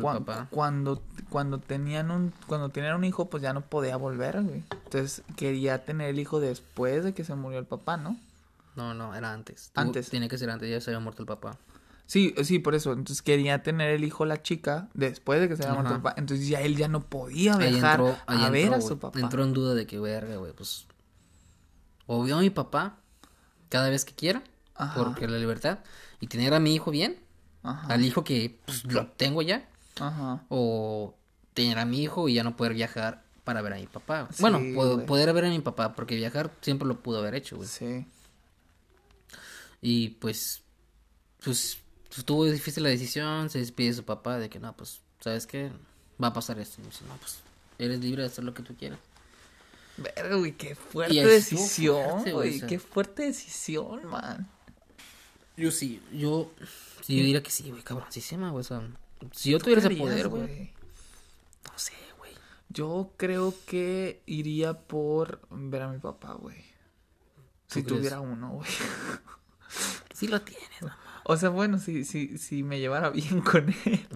cuando, 0.50 1.04
cuando 1.30 1.60
tenían 1.60 2.10
un 2.10 2.34
cuando 2.48 2.70
tenían 2.70 2.96
un 2.96 3.04
hijo, 3.04 3.30
pues 3.30 3.44
ya 3.44 3.54
no 3.54 3.62
podía 3.62 3.96
volver, 3.96 4.42
güey. 4.42 4.64
Entonces 4.72 5.22
quería 5.36 5.86
tener 5.86 6.10
el 6.10 6.20
hijo 6.20 6.40
después 6.40 7.04
de 7.04 7.14
que 7.14 7.24
se 7.24 7.36
murió 7.36 7.60
el 7.60 7.66
papá, 7.66 7.98
¿no? 7.98 8.18
No, 8.76 8.94
no, 8.94 9.14
era 9.14 9.32
antes. 9.32 9.72
Antes. 9.76 10.10
Tiene 10.10 10.30
que 10.30 10.38
ser 10.38 10.50
antes, 10.50 10.70
ya 10.70 10.82
se 10.82 10.90
había 10.90 11.00
muerto 11.00 11.22
el 11.22 11.28
papá. 11.28 11.58
Sí, 12.08 12.34
sí, 12.44 12.58
por 12.58 12.74
eso. 12.74 12.92
Entonces 12.92 13.22
quería 13.22 13.62
tener 13.62 13.92
el 13.92 14.04
hijo 14.04 14.26
la 14.26 14.42
chica 14.42 14.90
después 14.96 15.40
de 15.40 15.48
que 15.48 15.56
se 15.56 15.64
había 15.64 15.76
muerto 15.76 15.94
el 15.94 16.02
papá. 16.02 16.16
Entonces 16.18 16.48
ya 16.48 16.62
él 16.62 16.76
ya 16.76 16.88
no 16.88 17.02
podía 17.02 17.56
viajar 17.56 18.24
a 18.26 18.50
ver 18.50 18.74
a 18.74 18.82
su 18.82 18.98
papá. 18.98 19.20
Entró 19.20 19.44
en 19.44 19.54
duda 19.54 19.76
de 19.76 19.86
que, 19.86 20.00
verga, 20.00 20.38
güey, 20.38 20.54
pues. 20.54 20.88
O 22.08 22.24
vio 22.24 22.38
a 22.38 22.40
mi 22.40 22.50
papá 22.50 22.98
cada 23.70 23.90
vez 23.90 24.06
que 24.06 24.16
quiera, 24.16 24.42
porque 24.96 25.28
la 25.28 25.38
libertad, 25.38 25.80
y 26.20 26.26
tener 26.26 26.56
a 26.56 26.60
mi 26.60 26.74
hijo 26.74 26.90
bien, 26.90 27.20
al 27.64 28.06
hijo 28.06 28.24
que 28.24 28.60
pues, 28.66 28.84
lo 28.86 29.08
tengo 29.08 29.42
ya. 29.42 29.68
Ajá. 30.00 30.44
O 30.50 31.16
tener 31.54 31.78
a 31.80 31.86
mi 31.86 32.02
hijo 32.02 32.30
y 32.30 32.36
ya 32.36 32.44
no 32.44 32.56
poder 32.56 32.74
viajar 32.74 33.24
para 33.44 33.62
ver 33.62 33.74
a 33.74 33.78
mi 33.78 33.88
papá. 33.88 34.30
bueno, 34.40 34.62
poder 35.06 35.34
ver 35.34 35.46
a 35.46 35.50
mi 35.50 35.60
papá, 35.60 35.94
porque 35.94 36.16
viajar 36.16 36.52
siempre 36.62 36.88
lo 36.88 37.02
pudo 37.02 37.20
haber 37.20 37.36
hecho, 37.36 37.58
güey. 37.58 37.68
Sí. 37.68 38.06
Y 39.82 40.10
pues, 40.10 40.62
pues, 41.44 41.80
estuvo 42.16 42.46
difícil 42.46 42.84
la 42.84 42.90
decisión, 42.90 43.50
se 43.50 43.60
despide 43.60 43.88
de 43.90 43.94
su 43.96 44.04
papá 44.04 44.38
de 44.38 44.50
que 44.50 44.60
no, 44.60 44.76
pues, 44.76 45.02
¿sabes 45.20 45.48
qué? 45.48 45.72
Va 46.22 46.28
a 46.28 46.34
pasar 46.34 46.60
esto. 46.60 46.82
Y 46.82 46.86
dice, 46.86 47.06
no, 47.08 47.16
pues, 47.18 47.40
eres 47.78 48.00
libre 48.00 48.24
de 48.24 48.28
hacer 48.28 48.44
lo 48.44 48.54
que 48.54 48.64
tú 48.64 48.76
quieras. 48.76 49.00
Verga, 49.98 50.36
güey, 50.36 50.54
qué 50.54 50.76
fuerte 50.76 51.26
decisión, 51.26 52.24
güey. 52.32 52.62
Qué 52.62 52.80
fuerte 52.80 53.24
decisión, 53.24 54.06
man. 54.08 54.50
Yo 55.60 55.72
sí, 55.72 56.02
yo 56.14 56.52
Sí, 57.02 57.18
yo 57.18 57.24
diría 57.24 57.44
que 57.44 57.50
sí, 57.50 57.70
güey, 57.70 57.82
cabroncísima, 57.82 58.52
güey. 58.52 58.62
O 58.62 58.64
sea, 58.64 58.82
si 59.32 59.52
yo 59.52 59.60
tuviera 59.60 59.82
ese 59.82 59.90
poder, 59.96 60.28
güey. 60.28 60.72
No 61.66 61.78
sé, 61.78 61.94
güey. 62.18 62.32
Yo 62.70 63.12
creo 63.18 63.54
que 63.66 64.22
iría 64.26 64.74
por 64.74 65.42
ver 65.50 65.82
a 65.82 65.88
mi 65.90 65.98
papá, 65.98 66.34
güey. 66.34 66.58
Si 67.68 67.84
tuviera 67.84 68.20
uno, 68.20 68.52
güey. 68.52 68.70
Sí 70.14 70.28
lo 70.28 70.42
tienes, 70.42 70.82
mamá. 70.82 70.98
O 71.24 71.38
sea, 71.38 71.48
bueno, 71.48 71.80
si, 71.80 72.04
si, 72.04 72.38
si 72.38 72.62
me 72.62 72.80
llevara 72.80 73.10
bien 73.10 73.40
con 73.52 73.70
él. 73.86 74.08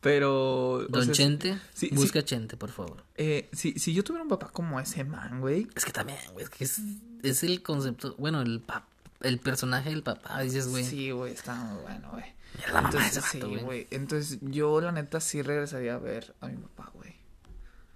Pero. 0.00 0.86
Don 0.88 1.10
Chente, 1.10 1.58
busca 1.90 2.24
Chente, 2.24 2.56
por 2.56 2.70
favor. 2.70 3.02
Eh, 3.16 3.48
si, 3.52 3.78
si 3.78 3.92
yo 3.94 4.04
tuviera 4.04 4.22
un 4.22 4.28
papá 4.28 4.50
como 4.52 4.78
ese 4.78 5.02
man, 5.02 5.40
güey. 5.40 5.66
Es 5.74 5.84
que 5.84 5.90
también, 5.90 6.18
güey, 6.32 6.44
es 6.44 6.50
que 6.50 6.64
es, 6.64 6.80
es 7.22 7.42
el 7.42 7.62
concepto. 7.62 8.14
Bueno, 8.16 8.42
el 8.42 8.60
papá 8.60 8.93
el 9.24 9.38
personaje 9.38 9.90
del 9.90 10.02
papá, 10.02 10.40
dices, 10.40 10.68
güey. 10.68 10.84
Sí, 10.84 11.10
güey, 11.10 11.32
está 11.32 11.54
muy 11.54 11.82
bueno, 11.82 12.10
güey. 12.12 12.24
Entonces, 12.66 13.24
sí, 13.30 13.40
güey. 13.40 13.86
Entonces, 13.90 14.38
yo 14.42 14.80
la 14.80 14.92
neta 14.92 15.20
sí 15.20 15.42
regresaría 15.42 15.94
a 15.94 15.98
ver 15.98 16.34
a 16.40 16.48
mi 16.48 16.56
papá, 16.56 16.90
güey. 16.94 17.16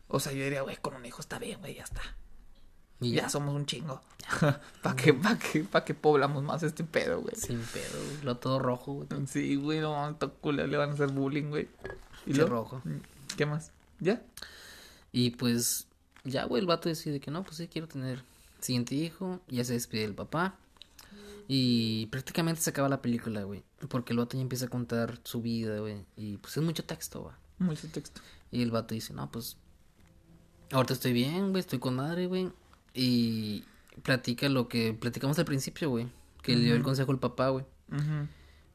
O 0.09 0.21
sea, 0.21 0.33
yo 0.33 0.43
diría, 0.43 0.63
güey, 0.63 0.77
con 0.77 0.95
un 0.95 1.05
hijo 1.05 1.21
está 1.21 1.39
bien, 1.39 1.61
güey, 1.61 1.75
ya 1.75 1.85
está. 1.85 2.03
Y 3.01 3.13
ya, 3.13 3.29
somos 3.29 3.55
un 3.55 3.67
chingo. 3.67 4.01
¿Para 4.83 4.97
qué, 4.97 5.15
pa 5.15 5.39
qué, 5.39 5.61
pa 5.61 5.85
qué 5.85 5.95
poblamos 5.95 6.43
más 6.43 6.63
este 6.63 6.83
pedo, 6.83 7.21
güey? 7.21 7.37
Sin 7.37 7.61
pedo, 7.61 8.05
güey. 8.05 8.23
Lo 8.23 8.39
todo 8.39 8.59
rojo, 8.59 8.95
güey. 8.95 9.09
Sí, 9.27 9.55
güey, 9.57 9.81
no, 9.81 10.17
todo 10.17 10.53
le 10.53 10.77
van 10.77 10.91
a 10.91 10.93
hacer 10.95 11.09
bullying, 11.13 11.51
güey. 11.51 11.69
Y 12.27 12.35
lo 12.35 12.47
rojo. 12.47 12.83
¿Qué 13.37 13.47
más? 13.47 13.71
¿Ya? 14.01 14.23
Y 15.13 15.31
pues, 15.31 15.87
ya, 16.25 16.45
güey, 16.45 16.61
el 16.61 16.67
vato 16.67 16.89
decide 16.89 17.21
que 17.21 17.31
no, 17.31 17.45
pues 17.45 17.57
sí, 17.57 17.69
quiero 17.69 17.87
tener 17.87 18.23
siguiente 18.61 18.95
hijo. 18.95 19.41
Ya 19.49 19.65
se 19.65 19.75
despide 19.75 20.03
del 20.03 20.15
papá. 20.15 20.57
Y 21.49 22.07
prácticamente 22.07 22.61
se 22.61 22.71
acaba 22.71 22.89
la 22.89 23.03
película, 23.03 23.43
güey. 23.43 23.65
Porque 23.89 24.13
el 24.13 24.19
vato 24.19 24.37
ya 24.37 24.43
empieza 24.43 24.67
a 24.67 24.69
contar 24.69 25.19
su 25.25 25.43
vida, 25.43 25.79
güey. 25.81 26.05
Y 26.17 26.37
pues 26.37 26.57
es 26.57 26.63
mucho 26.63 26.85
texto, 26.85 27.23
güey. 27.23 27.35
Mucho 27.59 27.89
texto. 27.89 28.21
Y 28.53 28.63
el 28.63 28.71
vato 28.71 28.95
dice, 28.95 29.15
no, 29.15 29.31
pues. 29.31 29.57
Ahorita 30.71 30.93
estoy 30.93 31.15
bien, 31.15 31.51
güey. 31.51 31.61
Estoy 31.61 31.79
con 31.79 31.97
madre, 31.97 32.27
güey. 32.27 32.51
Y 32.95 33.65
platica 34.03 34.49
lo 34.49 34.69
que 34.69 34.93
platicamos 34.93 35.39
al 35.39 35.47
principio, 35.47 35.89
güey. 35.89 36.07
Que 36.43 36.55
le 36.55 36.65
dio 36.65 36.75
el 36.77 36.83
consejo 36.83 37.11
al 37.13 37.19
papá, 37.19 37.49
güey. 37.49 37.65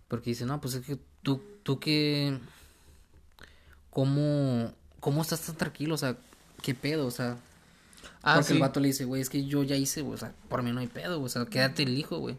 Porque 0.08 0.32
dice, 0.32 0.46
no, 0.46 0.60
pues 0.60 0.74
es 0.74 0.86
que 0.86 0.98
tú, 1.22 1.42
tú 1.62 1.80
que. 1.80 2.40
¿cómo, 3.94 4.74
cómo 5.00 5.22
estás 5.22 5.42
tan 5.42 5.56
tranquilo? 5.56 5.96
O 5.96 5.98
sea, 5.98 6.18
¿qué 6.62 6.74
pedo? 6.74 7.06
O 7.06 7.12
sea, 7.12 7.38
ah, 8.24 8.36
porque 8.36 8.54
el 8.54 8.60
vato 8.60 8.80
le 8.80 8.88
dice, 8.88 9.06
güey, 9.06 9.22
es 9.22 9.30
que 9.30 9.46
yo 9.46 9.64
ya 9.64 9.76
hice, 9.76 10.02
güey, 10.02 10.16
o 10.16 10.18
sea, 10.18 10.34
por 10.50 10.64
mí 10.64 10.72
no 10.72 10.80
hay 10.80 10.88
pedo, 10.88 11.22
o 11.22 11.30
sea, 11.30 11.46
quédate 11.46 11.84
el 11.84 11.98
hijo, 11.98 12.18
güey. 12.18 12.38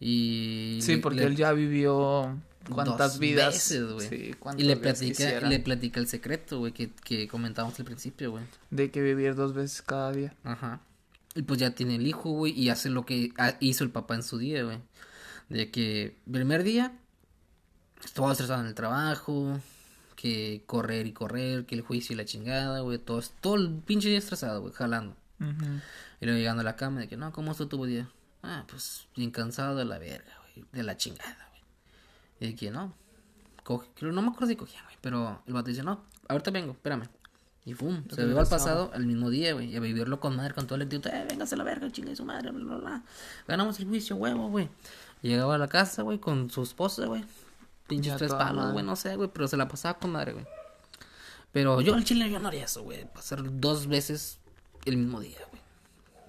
Y... 0.00 0.78
Sí, 0.82 0.96
porque 0.96 1.24
él 1.24 1.36
ya 1.36 1.52
vivió 1.52 2.36
cuántas 2.70 3.18
vidas. 3.18 3.54
Veces, 3.54 3.92
güey. 3.92 4.08
Sí, 4.08 4.34
y 4.58 4.62
le 4.64 4.76
platica, 4.76 5.40
le 5.40 5.58
platica 5.60 6.00
el 6.00 6.08
secreto, 6.08 6.58
güey, 6.58 6.72
que, 6.72 6.90
que 6.90 7.28
comentábamos 7.28 7.78
al 7.78 7.84
principio, 7.84 8.32
güey. 8.32 8.44
De 8.70 8.90
que 8.90 9.02
vivir 9.02 9.34
dos 9.34 9.54
veces 9.54 9.82
cada 9.82 10.12
día. 10.12 10.34
Ajá. 10.44 10.80
Y 11.34 11.42
pues 11.42 11.60
ya 11.60 11.70
tiene 11.70 11.96
el 11.96 12.06
hijo, 12.06 12.30
güey, 12.30 12.58
y 12.58 12.70
hace 12.70 12.88
lo 12.88 13.04
que 13.04 13.32
hizo 13.60 13.84
el 13.84 13.90
papá 13.90 14.14
en 14.14 14.22
su 14.22 14.38
día, 14.38 14.64
güey. 14.64 14.78
De 15.48 15.70
que 15.70 16.16
primer 16.30 16.62
día 16.64 16.92
estuvo 18.04 18.30
estresado 18.30 18.62
en 18.62 18.66
el 18.66 18.74
trabajo, 18.74 19.60
que 20.16 20.62
correr 20.66 21.06
y 21.06 21.12
correr, 21.12 21.66
que 21.66 21.74
el 21.74 21.82
juicio 21.82 22.14
y 22.14 22.16
la 22.16 22.24
chingada, 22.24 22.80
güey, 22.80 22.98
todo, 22.98 23.22
todo 23.40 23.56
el 23.56 23.70
pinche 23.84 24.08
día 24.08 24.18
estresado, 24.18 24.62
güey, 24.62 24.72
jalando. 24.72 25.14
Y 25.38 26.24
luego 26.24 26.38
llegando 26.38 26.62
a 26.62 26.64
la 26.64 26.76
cama 26.76 27.00
de 27.00 27.08
que, 27.08 27.18
no, 27.18 27.30
¿cómo 27.32 27.52
estuvo 27.52 27.68
tu 27.68 27.84
día? 27.84 28.08
Ah, 28.46 28.64
pues 28.68 29.08
bien 29.16 29.32
cansado 29.32 29.74
de 29.74 29.84
la 29.84 29.98
verga, 29.98 30.32
güey, 30.54 30.66
de 30.70 30.82
la 30.84 30.96
chingada, 30.96 31.48
güey. 31.50 32.52
Y 32.52 32.54
que, 32.54 32.70
no, 32.70 32.94
coge, 33.64 33.88
no 34.02 34.22
me 34.22 34.28
acuerdo 34.28 34.46
si 34.46 34.56
cogía, 34.56 34.82
güey, 34.84 34.96
pero 35.00 35.42
el 35.46 35.52
vato 35.52 35.68
dice, 35.68 35.82
no, 35.82 36.04
ahorita 36.28 36.52
vengo, 36.52 36.72
espérame. 36.72 37.08
Y 37.64 37.74
pum, 37.74 38.04
se 38.08 38.24
vivió 38.24 38.38
al 38.38 38.46
pasado 38.46 38.92
al 38.94 39.06
mismo 39.06 39.28
día, 39.28 39.52
güey. 39.52 39.72
Y 39.72 39.76
a 39.76 39.80
vivirlo 39.80 40.20
con 40.20 40.36
madre, 40.36 40.54
con 40.54 40.68
todo 40.68 40.76
el 40.76 40.82
actitud. 40.82 41.10
Eh, 41.10 41.26
véngase 41.28 41.56
a 41.56 41.58
la 41.58 41.64
verga, 41.64 41.90
chinga 41.90 42.10
de 42.10 42.16
su 42.16 42.24
madre, 42.24 42.52
bla, 42.52 42.64
bla, 42.64 42.76
bla. 42.76 43.02
Ganamos 43.48 43.80
el 43.80 43.88
juicio, 43.88 44.14
huevo, 44.14 44.48
güey. 44.48 44.68
Llegaba 45.20 45.56
a 45.56 45.58
la 45.58 45.66
casa, 45.66 46.02
güey, 46.02 46.20
con 46.20 46.48
su 46.48 46.62
esposa, 46.62 47.06
güey. 47.06 47.24
Pinches 47.88 48.16
tres 48.18 48.32
palos, 48.32 48.72
güey, 48.72 48.84
no 48.84 48.94
sé, 48.94 49.16
güey. 49.16 49.28
Pero 49.32 49.48
se 49.48 49.56
la 49.56 49.66
pasaba 49.66 49.98
con 49.98 50.12
madre, 50.12 50.34
güey. 50.34 50.46
Pero 51.50 51.80
yo 51.80 51.94
al 51.94 52.04
chile 52.04 52.30
yo 52.30 52.38
no 52.38 52.46
haría 52.46 52.66
eso, 52.66 52.84
güey. 52.84 53.04
Pasar 53.12 53.42
dos 53.60 53.88
veces 53.88 54.38
el 54.84 54.96
mismo 54.98 55.18
día, 55.18 55.38
güey. 55.38 55.45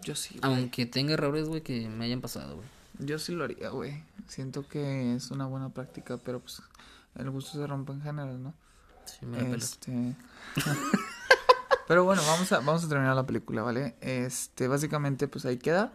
Yo 0.04 0.16
sí, 0.16 0.40
güey. 0.40 0.54
Aunque 0.54 0.86
tenga 0.86 1.14
errores, 1.14 1.48
güey, 1.48 1.62
que 1.62 1.88
me 1.90 2.06
hayan 2.06 2.22
pasado, 2.22 2.56
güey. 2.56 2.68
Yo 3.00 3.20
sí 3.20 3.34
lo 3.34 3.44
haría, 3.44 3.70
güey. 3.70 4.04
Siento 4.28 4.68
que 4.68 5.16
es 5.16 5.32
una 5.32 5.46
buena 5.46 5.70
práctica, 5.70 6.18
pero 6.18 6.40
pues 6.40 6.62
el 7.16 7.30
gusto 7.30 7.58
se 7.58 7.68
rompe 7.68 7.94
en 7.94 8.02
general, 8.02 8.42
¿no? 8.42 8.54
Sí, 9.06 9.26
me 9.26 9.56
este... 9.56 10.16
Pero 11.88 12.04
bueno, 12.04 12.22
vamos 12.28 12.52
a, 12.52 12.60
vamos 12.60 12.84
a 12.84 12.90
terminar 12.90 13.16
la 13.16 13.26
película, 13.26 13.62
¿vale? 13.62 13.96
Este, 14.02 14.68
básicamente, 14.68 15.30
pues 15.30 15.46
ahí 15.46 15.58
queda. 15.58 15.94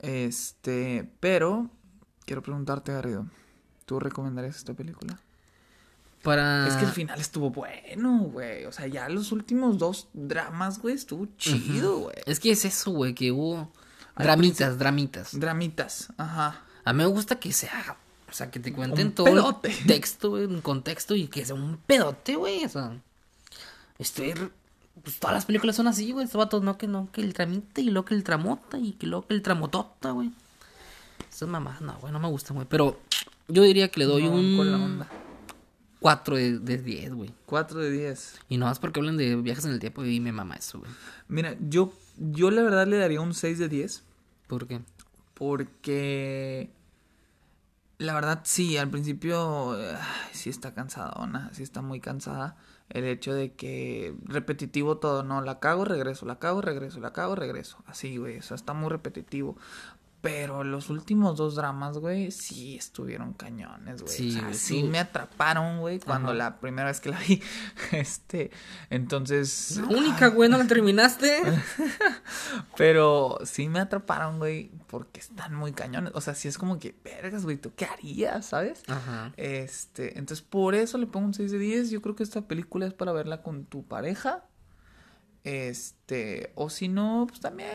Este, 0.00 1.08
pero 1.20 1.70
quiero 2.24 2.42
preguntarte, 2.42 2.92
Garrido, 2.92 3.26
¿tú 3.84 4.00
recomendarías 4.00 4.56
esta 4.56 4.74
película? 4.74 5.20
Para... 6.22 6.68
Es 6.68 6.74
que 6.74 6.84
el 6.84 6.90
final 6.90 7.20
estuvo 7.20 7.50
bueno, 7.50 8.18
güey. 8.24 8.66
O 8.66 8.72
sea, 8.72 8.86
ya 8.86 9.08
los 9.08 9.32
últimos 9.32 9.78
dos 9.78 10.08
dramas, 10.12 10.78
güey, 10.80 10.94
estuvo 10.94 11.26
chido, 11.38 12.00
güey. 12.00 12.16
Es 12.26 12.40
que 12.40 12.50
es 12.50 12.64
eso, 12.64 12.90
güey, 12.90 13.14
que 13.14 13.32
hubo 13.32 13.72
dramitas, 14.16 14.78
dramitas. 14.78 15.38
Dramitas, 15.38 16.12
ajá. 16.16 16.62
A 16.84 16.92
mí 16.92 16.98
me 16.98 17.06
gusta 17.06 17.38
que 17.38 17.52
sea, 17.52 17.96
o 18.28 18.32
sea, 18.32 18.50
que 18.50 18.60
te 18.60 18.72
cuenten 18.72 19.12
todo 19.12 19.60
el 19.62 19.72
texto, 19.86 20.30
güey, 20.30 20.44
un 20.44 20.60
contexto 20.60 21.14
y 21.14 21.28
que 21.28 21.44
sea 21.44 21.54
un 21.54 21.78
pedote, 21.78 22.36
güey. 22.36 22.64
O 22.64 22.68
sea, 22.68 23.00
estoy 23.98 24.34
pues 25.02 25.18
todas 25.18 25.34
las 25.34 25.46
películas 25.46 25.76
son 25.76 25.86
así, 25.86 26.12
güey. 26.12 26.24
Estos 26.24 26.38
vatos, 26.38 26.62
no 26.62 26.76
que 26.76 26.86
no, 26.86 27.10
que 27.12 27.20
el 27.20 27.32
tramita 27.34 27.80
y 27.80 27.84
luego 27.84 28.04
que 28.06 28.14
el 28.14 28.24
tramota 28.24 28.78
y 28.78 28.92
que 28.92 29.06
luego 29.06 29.26
que 29.26 29.34
el 29.34 29.42
tramotota, 29.42 30.10
güey. 30.10 30.30
Esas 31.30 31.48
mamás, 31.48 31.80
no, 31.80 31.96
güey, 32.00 32.12
no 32.12 32.18
me 32.18 32.28
gustan, 32.28 32.56
güey. 32.56 32.66
Pero 32.68 33.00
yo 33.48 33.62
diría 33.62 33.88
que 33.88 34.00
le 34.00 34.06
doy 34.06 34.26
un. 34.26 35.04
4 36.00 36.36
de, 36.36 36.78
10, 36.78 37.14
güey. 37.14 37.32
4 37.46 37.80
de 37.80 37.90
10. 37.90 38.40
Y 38.48 38.56
no 38.56 38.66
más 38.66 38.78
porque 38.78 39.00
hablan 39.00 39.16
de 39.16 39.36
viajes 39.36 39.64
en 39.64 39.72
el 39.72 39.78
tiempo 39.78 40.04
y 40.04 40.20
me 40.20 40.32
mama 40.32 40.56
eso, 40.56 40.78
güey. 40.80 40.90
Mira, 41.28 41.56
yo, 41.60 41.92
yo 42.16 42.50
la 42.50 42.62
verdad 42.62 42.86
le 42.86 42.98
daría 42.98 43.20
un 43.20 43.34
6 43.34 43.58
de 43.58 43.68
10. 43.68 44.02
¿Por 44.46 44.66
qué? 44.66 44.80
Porque. 45.34 46.70
La 47.98 48.14
verdad, 48.14 48.40
sí, 48.44 48.78
al 48.78 48.88
principio. 48.88 49.76
sí 50.32 50.50
está 50.50 50.74
cansada, 50.74 51.50
Sí 51.52 51.62
está 51.62 51.82
muy 51.82 52.00
cansada 52.00 52.56
el 52.90 53.04
hecho 53.04 53.32
de 53.32 53.52
que 53.52 54.14
repetitivo 54.24 54.98
todo, 54.98 55.22
no, 55.22 55.40
la 55.42 55.60
cago, 55.60 55.84
regreso, 55.84 56.26
la 56.26 56.38
cago, 56.38 56.60
regreso, 56.60 57.00
la 57.00 57.12
cago, 57.12 57.36
regreso. 57.36 57.78
Así, 57.86 58.16
güey, 58.16 58.38
o 58.38 58.42
sea, 58.42 58.56
está 58.56 58.72
muy 58.72 58.90
repetitivo. 58.90 59.56
Pero 60.20 60.64
los 60.64 60.90
últimos 60.90 61.38
dos 61.38 61.54
dramas, 61.54 61.96
güey, 61.96 62.30
sí 62.30 62.76
estuvieron 62.76 63.32
cañones, 63.32 64.02
güey. 64.02 64.14
Sí, 64.14 64.36
o 64.36 64.40
sea, 64.40 64.54
sí 64.54 64.82
me 64.82 64.98
atraparon, 64.98 65.80
güey, 65.80 65.98
cuando 65.98 66.34
la 66.34 66.60
primera 66.60 66.88
vez 66.88 67.00
que 67.00 67.08
la 67.08 67.18
vi. 67.18 67.42
Este, 67.92 68.50
entonces. 68.90 69.78
La 69.78 69.96
única, 69.96 70.28
güey, 70.28 70.50
no 70.50 70.58
la 70.58 70.66
terminaste. 70.66 71.42
Pero 72.76 73.38
sí 73.44 73.68
me 73.68 73.80
atraparon, 73.80 74.38
güey, 74.38 74.70
porque 74.88 75.20
están 75.20 75.54
muy 75.54 75.72
cañones. 75.72 76.12
O 76.14 76.20
sea, 76.20 76.34
sí 76.34 76.48
es 76.48 76.58
como 76.58 76.78
que, 76.78 76.94
vergas, 77.02 77.44
güey, 77.44 77.56
¿tú 77.56 77.72
qué 77.74 77.86
harías, 77.86 78.46
sabes? 78.46 78.82
Ajá. 78.88 79.32
Este, 79.38 80.18
entonces 80.18 80.44
por 80.44 80.74
eso 80.74 80.98
le 80.98 81.06
pongo 81.06 81.26
un 81.26 81.34
6 81.34 81.50
de 81.50 81.58
10. 81.58 81.90
Yo 81.90 82.02
creo 82.02 82.14
que 82.14 82.22
esta 82.22 82.42
película 82.42 82.86
es 82.86 82.92
para 82.92 83.12
verla 83.12 83.42
con 83.42 83.64
tu 83.64 83.84
pareja 83.84 84.44
este, 85.42 86.52
o 86.54 86.68
si 86.68 86.88
no, 86.88 87.24
pues 87.26 87.40
también, 87.40 87.70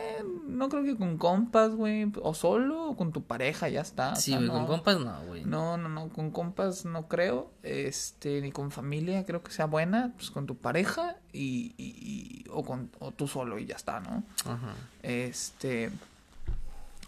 no 0.47 0.70
creo 0.70 0.84
que 0.84 0.95
con 0.95 1.18
compas, 1.18 1.72
güey, 1.72 2.11
o 2.22 2.36
solo, 2.36 2.89
o 2.89 2.95
con 2.95 3.11
tu 3.11 3.24
pareja, 3.24 3.70
ya 3.70 3.82
está. 3.82 4.16
Sí, 4.16 4.36
güey, 4.36 4.47
con 4.47 4.68
compas 4.68 4.99
no, 4.99 5.20
güey. 5.26 5.45
No, 5.45 5.76
no, 5.78 5.89
no, 5.89 6.09
con 6.09 6.30
compas 6.30 6.86
no 6.86 7.07
creo, 7.07 7.51
este, 7.63 8.41
ni 8.41 8.51
con 8.51 8.70
familia 8.70 9.26
creo 9.26 9.41
que 9.41 9.51
sea 9.51 9.66
buena, 9.66 10.13
pues 10.16 10.30
con 10.30 10.45
tu 10.45 10.55
pareja 10.55 11.18
y, 11.34 11.74
y, 11.78 12.45
o 12.51 12.63
con, 12.63 12.91
o 12.99 13.11
tú 13.11 13.28
solo 13.28 13.57
y 13.57 13.66
ya 13.66 13.76
está, 13.76 13.99
¿no? 13.99 14.24
Ajá. 14.45 14.74
Este, 15.01 15.89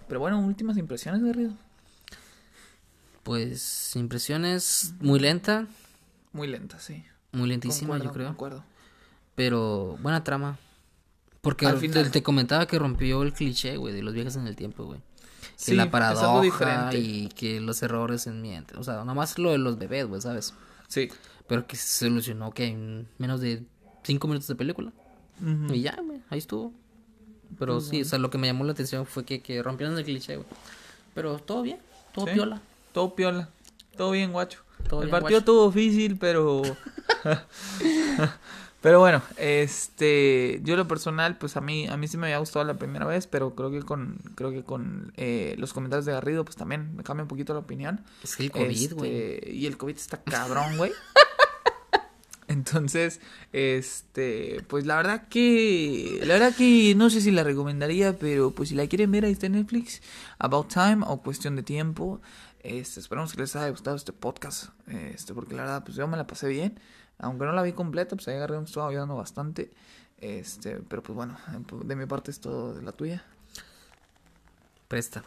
pero 0.07 0.19
bueno, 0.19 0.39
últimas 0.39 0.77
impresiones, 0.77 1.23
Garrido. 1.23 1.51
Pues, 3.21 3.95
impresiones 3.95 4.95
muy 5.01 5.19
lenta. 5.19 5.67
Muy 6.31 6.47
lenta, 6.47 6.79
sí. 6.79 7.03
Muy 7.31 7.47
lentísima, 7.47 7.99
yo 7.99 8.11
creo. 8.11 8.29
acuerdo 8.29 8.63
pero 9.37 9.99
buena 10.01 10.23
trama. 10.23 10.57
Porque 11.41 11.67
Al 11.67 11.77
final... 11.77 12.09
te, 12.09 12.23
comentaba 12.23 12.65
que 12.65 12.79
rompió 12.79 13.21
el 13.21 13.33
cliché, 13.33 13.77
güey, 13.77 13.93
de 13.93 14.01
los 14.01 14.15
viajes 14.15 14.35
en 14.35 14.47
el 14.47 14.55
tiempo, 14.55 14.83
güey. 14.85 14.99
Sí, 15.55 15.75
la 15.75 15.91
paradoja 15.91 16.89
y 16.95 17.29
que 17.29 17.61
los 17.61 17.83
errores 17.83 18.25
en 18.25 18.41
mi 18.41 18.57
O 18.75 18.83
sea, 18.83 19.03
nomás 19.03 19.37
lo 19.37 19.51
de 19.51 19.59
los 19.59 19.77
bebés, 19.77 20.07
güey, 20.07 20.21
¿sabes? 20.21 20.55
Sí. 20.87 21.09
Pero 21.47 21.67
que 21.67 21.75
se 21.75 22.05
solucionó 22.05 22.51
que 22.51 22.65
en 22.65 23.07
menos 23.19 23.39
de 23.39 23.63
cinco 24.03 24.27
minutos 24.27 24.47
de 24.47 24.55
película. 24.55 24.91
Y 25.71 25.81
ya, 25.81 25.95
güey, 26.03 26.19
ahí 26.31 26.39
estuvo. 26.39 26.73
Pero 27.59 27.79
sí, 27.79 28.01
o 28.01 28.05
sea, 28.05 28.17
lo 28.17 28.31
que 28.31 28.39
me 28.39 28.47
llamó 28.47 28.63
la 28.63 28.71
atención 28.71 29.05
fue 29.05 29.23
que, 29.23 29.43
que 29.43 29.61
rompieron 29.61 29.95
el 29.99 30.03
cliché, 30.03 30.37
güey. 30.37 30.47
Pero 31.13 31.37
todo 31.37 31.61
bien, 31.61 31.77
todo 32.11 32.25
piola. 32.25 32.59
Todo 32.91 33.13
piola. 33.13 33.49
Todo 33.95 34.11
bien, 34.11 34.31
guacho. 34.31 34.63
el 34.99 35.09
partido 35.09 35.39
estuvo 35.39 35.69
difícil, 35.69 36.17
pero... 36.17 36.63
Pero 38.81 38.99
bueno, 38.99 39.23
este, 39.37 40.61
yo 40.63 40.75
lo 40.75 40.87
personal, 40.87 41.37
pues 41.37 41.57
a 41.57 41.61
mí, 41.61 41.87
a 41.87 41.97
mí 41.97 42.07
sí 42.07 42.17
me 42.17 42.27
había 42.27 42.37
gustado 42.37 42.63
la 42.63 42.75
primera 42.75 43.05
vez, 43.05 43.25
pero 43.25 43.55
creo 43.55 43.71
que 43.71 43.81
con, 43.81 44.17
creo 44.35 44.51
que 44.51 44.63
con 44.63 45.11
eh, 45.17 45.55
los 45.57 45.73
comentarios 45.73 46.05
de 46.05 46.11
Garrido, 46.11 46.45
pues 46.45 46.55
también 46.55 46.95
me 46.95 47.03
cambia 47.03 47.23
un 47.23 47.27
poquito 47.27 47.53
la 47.53 47.59
opinión. 47.59 48.03
Es 48.23 48.35
que 48.35 48.43
el 48.43 48.51
COVID, 48.51 48.93
güey. 48.93 49.15
Este, 49.15 49.51
y 49.51 49.65
el 49.65 49.77
COVID 49.77 49.95
está 49.95 50.21
cabrón, 50.21 50.77
güey. 50.77 50.91
Entonces, 52.47 53.19
este, 53.51 54.63
pues 54.67 54.85
la 54.85 54.95
verdad 54.95 55.27
que, 55.27 56.21
la 56.21 56.35
verdad 56.35 56.55
que 56.55 56.93
no 56.95 57.09
sé 57.09 57.19
si 57.19 57.31
la 57.31 57.43
recomendaría, 57.43 58.17
pero 58.17 58.51
pues 58.51 58.69
si 58.69 58.75
la 58.75 58.87
quieren 58.87 59.11
ver 59.11 59.25
ahí 59.25 59.33
está 59.33 59.47
en 59.47 59.53
Netflix, 59.53 60.01
About 60.37 60.71
Time 60.71 60.99
o 61.05 61.21
Cuestión 61.21 61.55
de 61.55 61.63
Tiempo. 61.63 62.21
Este, 62.61 62.99
esperamos 62.99 63.33
que 63.33 63.41
les 63.41 63.55
haya 63.55 63.69
gustado 63.69 63.95
este 63.95 64.13
podcast, 64.13 64.69
este, 64.87 65.33
porque 65.33 65.55
la 65.55 65.63
verdad, 65.63 65.83
pues 65.83 65.97
yo 65.97 66.07
me 66.07 66.15
la 66.15 66.27
pasé 66.27 66.47
bien. 66.47 66.79
Aunque 67.19 67.45
no 67.45 67.51
la 67.51 67.63
vi 67.63 67.73
completa, 67.73 68.15
pues 68.15 68.27
ahí 68.27 68.35
agarré, 68.35 68.57
me 68.57 68.65
estaba 68.65 68.89
ayudando 68.89 69.15
bastante. 69.15 69.71
Este, 70.19 70.77
pero 70.87 71.03
pues 71.03 71.15
bueno, 71.15 71.37
de 71.83 71.95
mi 71.95 72.05
parte 72.05 72.31
es 72.31 72.39
todo 72.39 72.73
de 72.73 72.81
la 72.81 72.91
tuya. 72.91 73.23
Presta. 74.87 75.23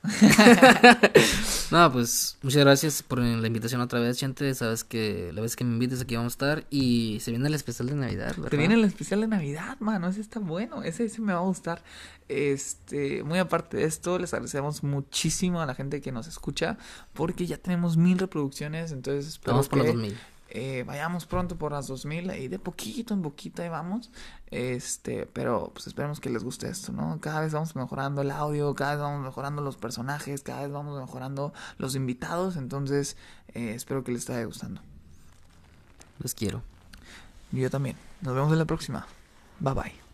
no, 1.72 1.92
pues 1.92 2.38
muchas 2.42 2.60
gracias 2.60 3.02
por 3.02 3.18
la 3.18 3.46
invitación 3.46 3.80
otra 3.80 3.98
vez, 4.00 4.18
gente. 4.18 4.54
Sabes 4.54 4.84
que 4.84 5.32
la 5.32 5.40
vez 5.40 5.56
que 5.56 5.64
me 5.64 5.72
invites 5.72 6.00
aquí 6.00 6.14
vamos 6.16 6.32
a 6.32 6.34
estar. 6.34 6.66
Y 6.70 7.18
se 7.20 7.30
viene 7.30 7.48
el 7.48 7.54
especial 7.54 7.88
de 7.88 7.96
Navidad, 7.96 8.34
¿verdad? 8.36 8.50
Se 8.50 8.56
viene 8.56 8.74
el 8.74 8.84
especial 8.84 9.20
de 9.22 9.28
Navidad, 9.28 9.76
mano. 9.80 10.08
Ese 10.08 10.20
está 10.20 10.38
bueno. 10.40 10.82
Ese, 10.82 11.04
ese 11.04 11.20
me 11.20 11.32
va 11.32 11.40
a 11.40 11.42
gustar. 11.42 11.82
Este, 12.28 13.22
muy 13.24 13.38
aparte 13.38 13.78
de 13.78 13.84
esto, 13.84 14.18
les 14.18 14.32
agradecemos 14.34 14.82
muchísimo 14.82 15.60
a 15.60 15.66
la 15.66 15.74
gente 15.74 16.00
que 16.00 16.12
nos 16.12 16.28
escucha. 16.28 16.78
Porque 17.12 17.46
ya 17.46 17.56
tenemos 17.56 17.96
mil 17.96 18.18
reproducciones. 18.18 18.92
Entonces, 18.92 19.40
Vamos 19.44 19.68
por 19.68 19.78
los 19.78 19.88
dos 19.88 19.96
mil 19.96 20.16
eh, 20.50 20.84
vayamos 20.86 21.26
pronto 21.26 21.56
por 21.56 21.72
las 21.72 21.86
2000 21.88 22.30
y 22.34 22.48
de 22.48 22.58
poquito 22.58 23.14
en 23.14 23.22
poquito 23.22 23.62
ahí 23.62 23.68
vamos. 23.68 24.10
Este, 24.50 25.26
pero 25.26 25.70
pues 25.74 25.86
esperemos 25.86 26.20
que 26.20 26.30
les 26.30 26.42
guste 26.42 26.68
esto, 26.68 26.92
¿no? 26.92 27.18
Cada 27.20 27.40
vez 27.40 27.52
vamos 27.52 27.76
mejorando 27.76 28.22
el 28.22 28.30
audio, 28.30 28.74
cada 28.74 28.92
vez 28.92 29.00
vamos 29.00 29.24
mejorando 29.24 29.62
los 29.62 29.76
personajes, 29.76 30.42
cada 30.42 30.62
vez 30.62 30.72
vamos 30.72 30.98
mejorando 30.98 31.52
los 31.76 31.94
invitados. 31.94 32.56
Entonces, 32.56 33.16
eh, 33.54 33.72
espero 33.74 34.04
que 34.04 34.12
les 34.12 34.20
esté 34.22 34.44
gustando. 34.44 34.80
Los 36.18 36.34
quiero. 36.34 36.62
Yo 37.52 37.70
también. 37.70 37.96
Nos 38.20 38.34
vemos 38.34 38.52
en 38.52 38.58
la 38.58 38.64
próxima. 38.64 39.06
Bye 39.60 39.74
bye. 39.74 40.07